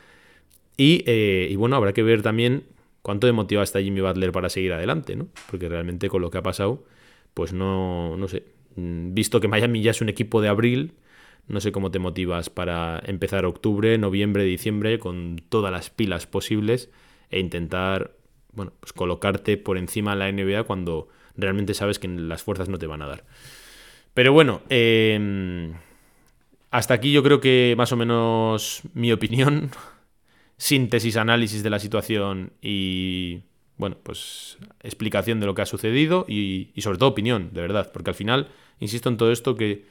Y, 0.77 1.03
eh, 1.05 1.47
y 1.49 1.55
bueno, 1.55 1.75
habrá 1.75 1.93
que 1.93 2.03
ver 2.03 2.21
también 2.21 2.63
cuánto 3.01 3.27
de 3.27 3.33
motiva 3.33 3.63
está 3.63 3.81
Jimmy 3.81 4.01
Butler 4.01 4.31
para 4.31 4.49
seguir 4.49 4.73
adelante, 4.73 5.15
¿no? 5.15 5.27
Porque 5.49 5.69
realmente 5.69 6.09
con 6.09 6.21
lo 6.21 6.31
que 6.31 6.37
ha 6.37 6.43
pasado, 6.43 6.83
pues 7.33 7.53
no, 7.53 8.17
no 8.17 8.27
sé. 8.27 8.43
Mm, 8.75 9.13
visto 9.13 9.39
que 9.39 9.47
Miami 9.47 9.81
ya 9.81 9.91
es 9.91 10.01
un 10.01 10.09
equipo 10.09 10.41
de 10.41 10.49
abril, 10.49 10.93
no 11.47 11.59
sé 11.59 11.71
cómo 11.71 11.91
te 11.91 11.99
motivas 11.99 12.49
para 12.49 13.01
empezar 13.05 13.45
octubre, 13.45 13.97
noviembre, 13.97 14.43
diciembre 14.43 14.99
con 14.99 15.41
todas 15.49 15.71
las 15.71 15.89
pilas 15.89 16.27
posibles 16.27 16.89
e 17.29 17.39
intentar, 17.39 18.15
bueno, 18.53 18.73
pues 18.79 18.93
colocarte 18.93 19.57
por 19.57 19.77
encima 19.77 20.15
de 20.15 20.19
la 20.19 20.31
NBA 20.31 20.63
cuando 20.63 21.09
realmente 21.35 21.73
sabes 21.73 21.99
que 21.99 22.07
las 22.07 22.43
fuerzas 22.43 22.69
no 22.69 22.77
te 22.77 22.87
van 22.87 23.01
a 23.01 23.07
dar. 23.07 23.25
Pero 24.13 24.33
bueno, 24.33 24.61
em, 24.69 25.73
hasta 26.69 26.93
aquí 26.93 27.11
yo 27.11 27.23
creo 27.23 27.39
que 27.39 27.75
más 27.77 27.91
o 27.91 27.97
menos 27.97 28.81
mi 28.93 29.11
opinión 29.11 29.71
síntesis, 30.61 31.17
análisis 31.17 31.63
de 31.63 31.71
la 31.71 31.79
situación 31.79 32.53
y, 32.61 33.39
bueno, 33.77 33.97
pues 34.03 34.59
explicación 34.83 35.39
de 35.39 35.47
lo 35.47 35.55
que 35.55 35.63
ha 35.63 35.65
sucedido 35.65 36.23
y, 36.27 36.71
sobre 36.77 36.99
todo 36.99 37.09
opinión, 37.09 37.49
de 37.51 37.61
verdad, 37.61 37.91
porque 37.91 38.11
al 38.11 38.15
final, 38.15 38.47
insisto 38.79 39.09
en 39.09 39.17
todo 39.17 39.31
esto 39.31 39.55
que 39.55 39.85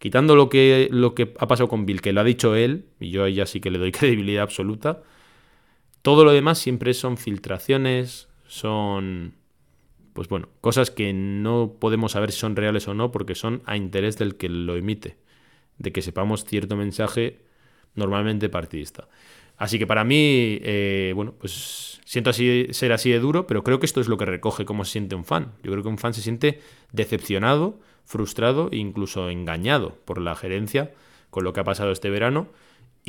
quitando 0.00 0.34
lo 0.34 0.48
que, 0.48 0.88
lo 0.90 1.14
que 1.14 1.32
ha 1.38 1.46
pasado 1.46 1.68
con 1.68 1.86
Bill, 1.86 2.02
que 2.02 2.12
lo 2.12 2.22
ha 2.22 2.24
dicho 2.24 2.56
él, 2.56 2.86
y 2.98 3.10
yo 3.10 3.22
a 3.22 3.28
ella 3.28 3.46
sí 3.46 3.60
que 3.60 3.70
le 3.70 3.78
doy 3.78 3.92
credibilidad 3.92 4.42
absoluta, 4.42 5.04
todo 6.02 6.24
lo 6.24 6.32
demás 6.32 6.58
siempre 6.58 6.92
son 6.92 7.18
filtraciones, 7.18 8.28
son, 8.48 9.34
pues 10.12 10.26
bueno, 10.28 10.48
cosas 10.60 10.90
que 10.90 11.12
no 11.12 11.76
podemos 11.78 12.12
saber 12.12 12.32
si 12.32 12.40
son 12.40 12.56
reales 12.56 12.88
o 12.88 12.94
no 12.94 13.12
porque 13.12 13.36
son 13.36 13.62
a 13.64 13.76
interés 13.76 14.18
del 14.18 14.34
que 14.34 14.48
lo 14.48 14.74
emite, 14.74 15.18
de 15.78 15.92
que 15.92 16.02
sepamos 16.02 16.44
cierto 16.44 16.74
mensaje 16.74 17.46
normalmente 17.94 18.48
partidista. 18.48 19.06
Así 19.56 19.78
que 19.78 19.86
para 19.86 20.04
mí, 20.04 20.58
eh, 20.62 21.12
bueno, 21.14 21.34
pues 21.38 22.00
siento 22.04 22.30
así, 22.30 22.66
ser 22.70 22.92
así 22.92 23.10
de 23.10 23.18
duro, 23.18 23.46
pero 23.46 23.64
creo 23.64 23.80
que 23.80 23.86
esto 23.86 24.00
es 24.00 24.08
lo 24.08 24.18
que 24.18 24.26
recoge 24.26 24.64
cómo 24.64 24.84
se 24.84 24.92
siente 24.92 25.14
un 25.14 25.24
fan. 25.24 25.52
Yo 25.62 25.72
creo 25.72 25.82
que 25.82 25.88
un 25.88 25.98
fan 25.98 26.14
se 26.14 26.22
siente 26.22 26.60
decepcionado, 26.92 27.80
frustrado 28.04 28.68
e 28.70 28.76
incluso 28.76 29.30
engañado 29.30 29.98
por 30.04 30.20
la 30.20 30.36
gerencia 30.36 30.92
con 31.30 31.44
lo 31.44 31.52
que 31.52 31.60
ha 31.60 31.64
pasado 31.64 31.90
este 31.90 32.10
verano 32.10 32.48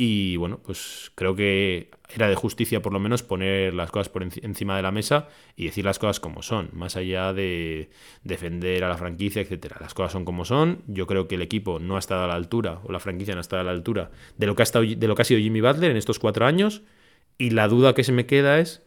y 0.00 0.36
bueno, 0.36 0.60
pues 0.64 1.10
creo 1.16 1.34
que 1.34 1.90
era 2.08 2.28
de 2.28 2.36
justicia 2.36 2.80
por 2.80 2.92
lo 2.92 3.00
menos 3.00 3.24
poner 3.24 3.74
las 3.74 3.90
cosas 3.90 4.08
por 4.08 4.22
encima 4.22 4.76
de 4.76 4.82
la 4.82 4.92
mesa 4.92 5.26
y 5.56 5.64
decir 5.64 5.84
las 5.84 5.98
cosas 5.98 6.20
como 6.20 6.40
son, 6.40 6.70
más 6.72 6.94
allá 6.94 7.32
de 7.32 7.90
defender 8.22 8.84
a 8.84 8.88
la 8.88 8.96
franquicia, 8.96 9.42
etcétera. 9.42 9.76
Las 9.80 9.94
cosas 9.94 10.12
son 10.12 10.24
como 10.24 10.44
son. 10.44 10.84
Yo 10.86 11.08
creo 11.08 11.26
que 11.26 11.34
el 11.34 11.42
equipo 11.42 11.80
no 11.80 11.96
ha 11.96 11.98
estado 11.98 12.22
a 12.22 12.26
la 12.28 12.34
altura, 12.34 12.78
o 12.84 12.92
la 12.92 13.00
franquicia 13.00 13.34
no 13.34 13.40
ha 13.40 13.42
estado 13.42 13.62
a 13.62 13.64
la 13.64 13.72
altura 13.72 14.12
de 14.36 14.46
lo 14.46 14.54
que 14.54 14.62
ha, 14.62 14.64
estado, 14.64 14.84
de 14.84 15.08
lo 15.08 15.16
que 15.16 15.22
ha 15.22 15.24
sido 15.24 15.40
Jimmy 15.40 15.60
Butler 15.60 15.90
en 15.90 15.96
estos 15.96 16.20
cuatro 16.20 16.46
años. 16.46 16.82
Y 17.36 17.50
la 17.50 17.66
duda 17.66 17.92
que 17.92 18.04
se 18.04 18.12
me 18.12 18.24
queda 18.24 18.60
es 18.60 18.82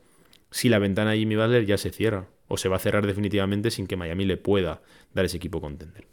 si 0.49 0.69
la 0.69 0.79
ventana 0.79 1.11
de 1.11 1.17
Jimmy 1.17 1.35
Butler 1.35 1.65
ya 1.65 1.77
se 1.77 1.89
cierra 1.89 2.27
o 2.47 2.55
se 2.55 2.69
va 2.69 2.77
a 2.77 2.79
cerrar 2.79 3.05
definitivamente 3.05 3.69
sin 3.69 3.85
que 3.85 3.97
Miami 3.97 4.23
le 4.23 4.37
pueda 4.37 4.81
dar 5.13 5.25
ese 5.25 5.35
equipo 5.35 5.59
contender. 5.59 6.07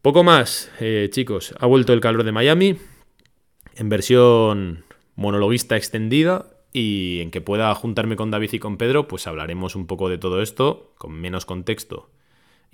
Poco 0.00 0.24
más, 0.24 0.72
eh, 0.80 1.10
chicos. 1.10 1.54
Ha 1.58 1.66
vuelto 1.66 1.92
el 1.92 2.00
calor 2.00 2.24
de 2.24 2.32
Miami 2.32 2.78
en 3.76 3.88
versión 3.88 4.84
monologuista 5.16 5.76
extendida 5.76 6.46
y 6.72 7.20
en 7.20 7.30
que 7.30 7.40
pueda 7.40 7.74
juntarme 7.74 8.16
con 8.16 8.30
David 8.30 8.52
y 8.52 8.58
con 8.58 8.76
Pedro, 8.76 9.06
pues 9.06 9.26
hablaremos 9.26 9.76
un 9.76 9.86
poco 9.86 10.08
de 10.08 10.18
todo 10.18 10.42
esto, 10.42 10.92
con 10.98 11.12
menos 11.12 11.46
contexto 11.46 12.10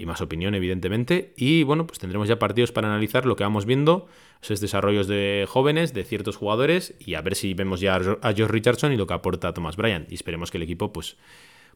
y 0.00 0.06
más 0.06 0.22
opinión, 0.22 0.54
evidentemente. 0.54 1.34
Y 1.36 1.62
bueno, 1.62 1.86
pues 1.86 1.98
tendremos 1.98 2.26
ya 2.26 2.38
partidos 2.38 2.72
para 2.72 2.88
analizar 2.88 3.26
lo 3.26 3.36
que 3.36 3.44
vamos 3.44 3.66
viendo, 3.66 4.08
esos 4.40 4.60
desarrollos 4.60 5.06
de 5.06 5.44
jóvenes, 5.46 5.92
de 5.92 6.04
ciertos 6.04 6.36
jugadores, 6.36 6.94
y 6.98 7.14
a 7.14 7.20
ver 7.20 7.34
si 7.34 7.52
vemos 7.52 7.80
ya 7.80 7.96
a 7.96 8.32
George 8.32 8.52
Richardson 8.52 8.92
y 8.92 8.96
lo 8.96 9.06
que 9.06 9.12
aporta 9.12 9.52
Thomas 9.52 9.76
Bryant. 9.76 10.10
Y 10.10 10.14
esperemos 10.14 10.50
que 10.50 10.56
el 10.56 10.62
equipo, 10.62 10.90
pues, 10.90 11.18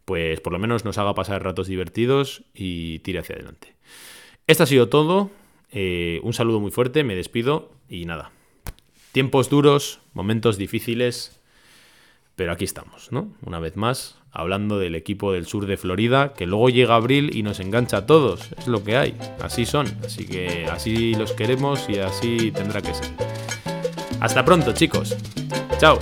pues 0.07 0.41
por 0.41 0.55
lo 0.55 0.59
menos 0.59 0.87
nos 0.87 0.97
haga 0.97 1.14
pasar 1.14 1.45
ratos 1.45 1.66
divertidos 1.66 2.45
y 2.55 3.01
tire 3.01 3.18
hacia 3.18 3.35
adelante. 3.35 3.75
Esto 4.47 4.62
ha 4.62 4.66
sido 4.66 4.89
todo. 4.89 5.31
Eh, 5.70 6.20
un 6.22 6.33
saludo 6.33 6.61
muy 6.61 6.70
fuerte, 6.70 7.05
me 7.05 7.16
despido 7.16 7.72
y 7.91 8.07
nada. 8.07 8.33
Tiempos 9.15 9.49
duros, 9.49 10.01
momentos 10.12 10.59
difíciles, 10.59 11.39
pero 12.35 12.51
aquí 12.51 12.65
estamos, 12.65 13.12
¿no? 13.12 13.33
Una 13.47 13.61
vez 13.61 13.77
más, 13.77 14.19
hablando 14.33 14.81
del 14.81 14.97
equipo 14.97 15.31
del 15.31 15.47
sur 15.47 15.67
de 15.67 15.77
Florida, 15.77 16.35
que 16.35 16.47
luego 16.47 16.69
llega 16.69 16.97
abril 16.97 17.31
y 17.33 17.45
nos 17.45 17.61
engancha 17.61 17.99
a 17.99 18.07
todos. 18.07 18.51
Es 18.59 18.67
lo 18.67 18.83
que 18.83 18.97
hay, 18.97 19.17
así 19.41 19.67
son. 19.67 19.87
Así 20.05 20.27
que 20.27 20.67
así 20.67 21.15
los 21.15 21.31
queremos 21.31 21.89
y 21.89 22.01
así 22.01 22.51
tendrá 22.51 22.83
que 22.83 22.93
ser. 22.93 23.12
Hasta 24.19 24.45
pronto, 24.45 24.73
chicos. 24.73 25.17
Chao. 25.79 25.97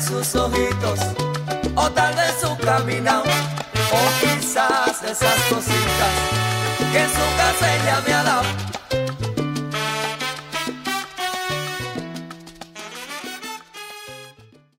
Sus 0.00 0.34
ojitos, 0.34 1.00
o 1.74 1.90
tal 1.90 2.14
vez 2.14 2.34
su 2.40 2.56
caminado, 2.58 3.24
o 3.24 4.20
quizás 4.20 5.02
esas 5.02 5.42
cositas 5.48 6.12
que 6.92 6.98
en 7.00 7.10
su 7.10 7.36
casa 7.36 7.76
ella 7.76 8.02
me 8.06 8.14
ha 8.14 8.22
dado. 8.22 8.77